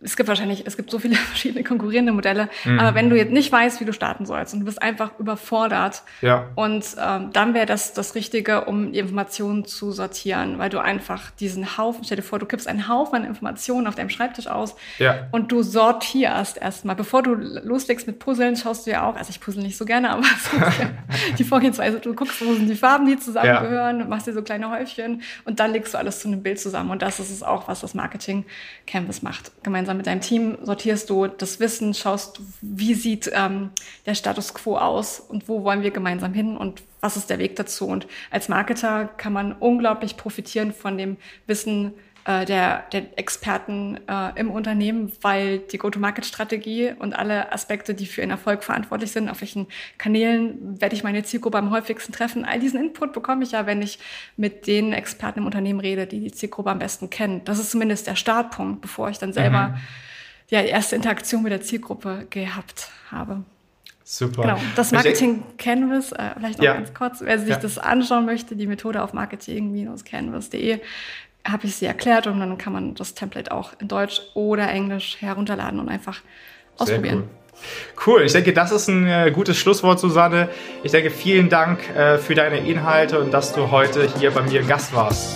es 0.00 0.16
gibt 0.16 0.28
wahrscheinlich, 0.28 0.64
es 0.64 0.76
gibt 0.76 0.90
so 0.92 1.00
viele 1.00 1.16
verschiedene 1.16 1.64
konkurrierende 1.64 2.12
Modelle, 2.12 2.48
mhm. 2.64 2.78
aber 2.78 2.94
wenn 2.94 3.10
du 3.10 3.16
jetzt 3.16 3.32
nicht 3.32 3.50
weißt, 3.50 3.80
wie 3.80 3.84
du 3.84 3.92
starten 3.92 4.26
sollst 4.26 4.54
und 4.54 4.60
du 4.60 4.66
bist 4.66 4.80
einfach 4.80 5.18
überfordert 5.18 6.02
ja. 6.22 6.46
und 6.54 6.84
ähm, 7.04 7.30
dann 7.32 7.52
wäre 7.52 7.66
das 7.66 7.94
das 7.94 8.14
Richtige, 8.14 8.66
um 8.66 8.92
die 8.92 9.00
Informationen 9.00 9.64
zu 9.64 9.90
sortieren, 9.90 10.58
weil 10.58 10.70
du 10.70 10.78
einfach 10.78 11.32
diesen 11.32 11.76
Haufen, 11.76 12.04
stell 12.04 12.16
dir 12.16 12.22
vor, 12.22 12.38
du 12.38 12.46
kippst 12.46 12.68
einen 12.68 12.88
Haufen 12.88 13.16
an 13.16 13.24
Informationen 13.24 13.88
auf 13.88 13.96
deinem 13.96 14.10
Schreibtisch 14.10 14.46
aus 14.46 14.76
ja. 14.98 15.26
und 15.32 15.50
du 15.50 15.62
sortierst 15.62 16.58
erstmal. 16.58 16.94
Bevor 16.94 17.24
du 17.24 17.34
loslegst 17.34 18.06
mit 18.06 18.20
Puzzeln, 18.20 18.56
schaust 18.56 18.86
du 18.86 18.92
ja 18.92 19.04
auch, 19.04 19.16
also 19.16 19.30
ich 19.30 19.40
puzzle 19.40 19.62
nicht 19.64 19.76
so 19.76 19.84
gerne, 19.84 20.10
aber 20.10 20.22
so 20.38 20.58
die 21.38 21.44
Vorgehensweise, 21.44 21.98
du 21.98 22.14
guckst, 22.14 22.40
wo 22.44 22.54
sind 22.54 22.68
die 22.68 22.76
Farben, 22.76 23.06
die 23.06 23.18
zusammengehören, 23.18 23.98
ja. 23.98 24.04
machst 24.04 24.28
dir 24.28 24.32
so 24.32 24.42
kleine 24.42 24.70
Häufchen 24.70 25.22
und 25.44 25.58
dann 25.58 25.72
legst 25.72 25.94
du 25.94 25.98
alles 25.98 26.20
zu 26.20 26.28
einem 26.28 26.42
Bild 26.42 26.60
zusammen 26.60 26.90
und 26.90 27.02
das 27.02 27.18
ist 27.18 27.30
es 27.30 27.42
auch, 27.42 27.66
was 27.66 27.80
das 27.80 27.94
Marketing 27.94 28.44
Canvas 28.86 29.22
macht, 29.22 29.50
gemeinsam 29.64 29.87
gemeinsam 29.88 29.96
mit 29.96 30.06
deinem 30.06 30.20
Team 30.20 30.58
sortierst 30.62 31.08
du 31.08 31.26
das 31.26 31.60
Wissen, 31.60 31.94
schaust, 31.94 32.40
wie 32.60 32.94
sieht 32.94 33.30
ähm, 33.32 33.70
der 34.04 34.14
Status 34.14 34.52
quo 34.52 34.76
aus 34.76 35.18
und 35.18 35.48
wo 35.48 35.64
wollen 35.64 35.82
wir 35.82 35.90
gemeinsam 35.90 36.34
hin 36.34 36.56
und 36.56 36.82
was 37.00 37.16
ist 37.16 37.30
der 37.30 37.38
Weg 37.38 37.56
dazu. 37.56 37.86
Und 37.86 38.06
als 38.30 38.48
Marketer 38.48 39.06
kann 39.06 39.32
man 39.32 39.52
unglaublich 39.52 40.16
profitieren 40.16 40.72
von 40.72 40.98
dem 40.98 41.16
Wissen, 41.46 41.94
äh, 42.28 42.44
der, 42.44 42.84
der 42.92 43.18
Experten 43.18 43.98
äh, 44.06 44.38
im 44.38 44.50
Unternehmen, 44.50 45.10
weil 45.22 45.60
die 45.60 45.78
Go-to-Market-Strategie 45.78 46.92
und 46.98 47.18
alle 47.18 47.54
Aspekte, 47.54 47.94
die 47.94 48.04
für 48.04 48.20
den 48.20 48.28
Erfolg 48.28 48.64
verantwortlich 48.64 49.12
sind, 49.12 49.30
auf 49.30 49.40
welchen 49.40 49.66
Kanälen 49.96 50.78
werde 50.78 50.94
ich 50.94 51.02
meine 51.02 51.22
Zielgruppe 51.22 51.56
am 51.56 51.70
häufigsten 51.70 52.12
treffen, 52.12 52.44
all 52.44 52.60
diesen 52.60 52.80
Input 52.80 53.14
bekomme 53.14 53.44
ich 53.44 53.52
ja, 53.52 53.64
wenn 53.64 53.80
ich 53.80 53.98
mit 54.36 54.66
den 54.66 54.92
Experten 54.92 55.38
im 55.38 55.46
Unternehmen 55.46 55.80
rede, 55.80 56.06
die 56.06 56.20
die 56.20 56.30
Zielgruppe 56.30 56.70
am 56.70 56.80
besten 56.80 57.08
kennen. 57.08 57.40
Das 57.46 57.58
ist 57.58 57.70
zumindest 57.70 58.06
der 58.06 58.14
Startpunkt, 58.14 58.82
bevor 58.82 59.08
ich 59.08 59.16
dann 59.16 59.32
selber 59.32 59.68
mhm. 59.68 59.76
ja, 60.50 60.60
die 60.60 60.68
erste 60.68 60.96
Interaktion 60.96 61.42
mit 61.42 61.52
der 61.52 61.62
Zielgruppe 61.62 62.26
gehabt 62.28 62.90
habe. 63.10 63.42
Super. 64.04 64.42
Genau, 64.42 64.58
das 64.74 64.92
Marketing 64.92 65.42
Canvas, 65.56 66.12
äh, 66.12 66.30
vielleicht 66.36 66.58
noch 66.58 66.64
ja. 66.64 66.74
ganz 66.74 66.92
kurz, 66.92 67.20
wer 67.20 67.38
sich 67.38 67.48
ja. 67.48 67.56
das 67.56 67.78
anschauen 67.78 68.24
möchte, 68.24 68.56
die 68.56 68.66
Methode 68.66 69.02
auf 69.02 69.12
marketing-canvas.de 69.12 70.80
habe 71.50 71.66
ich 71.66 71.76
sie 71.76 71.86
erklärt 71.86 72.26
und 72.26 72.40
dann 72.40 72.58
kann 72.58 72.72
man 72.72 72.94
das 72.94 73.14
Template 73.14 73.52
auch 73.52 73.72
in 73.80 73.88
Deutsch 73.88 74.20
oder 74.34 74.68
Englisch 74.70 75.16
herunterladen 75.20 75.80
und 75.80 75.88
einfach 75.88 76.20
ausprobieren. 76.76 77.24
Cool. 78.06 78.22
ich 78.22 78.32
denke, 78.32 78.52
das 78.52 78.70
ist 78.70 78.88
ein 78.88 79.06
äh, 79.06 79.32
gutes 79.32 79.56
Schlusswort, 79.56 79.98
Susanne. 79.98 80.48
Ich 80.84 80.92
denke, 80.92 81.10
vielen 81.10 81.48
Dank 81.48 81.80
äh, 81.90 82.18
für 82.18 82.34
deine 82.34 82.58
Inhalte 82.58 83.18
und 83.18 83.32
dass 83.32 83.52
du 83.52 83.70
heute 83.70 84.08
hier 84.18 84.30
bei 84.30 84.42
mir 84.42 84.62
Gast 84.62 84.94
warst. 84.94 85.34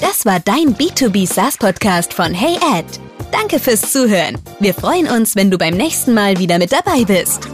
Das 0.00 0.24
war 0.24 0.38
dein 0.38 0.76
B2B 0.76 1.26
SaaS 1.26 1.56
Podcast 1.56 2.14
von 2.14 2.32
Hey 2.32 2.56
Ed. 2.76 2.86
Danke 3.32 3.58
fürs 3.58 3.92
Zuhören. 3.92 4.38
Wir 4.60 4.74
freuen 4.74 5.08
uns, 5.08 5.34
wenn 5.34 5.50
du 5.50 5.58
beim 5.58 5.74
nächsten 5.74 6.14
Mal 6.14 6.38
wieder 6.38 6.58
mit 6.58 6.72
dabei 6.72 7.04
bist. 7.04 7.48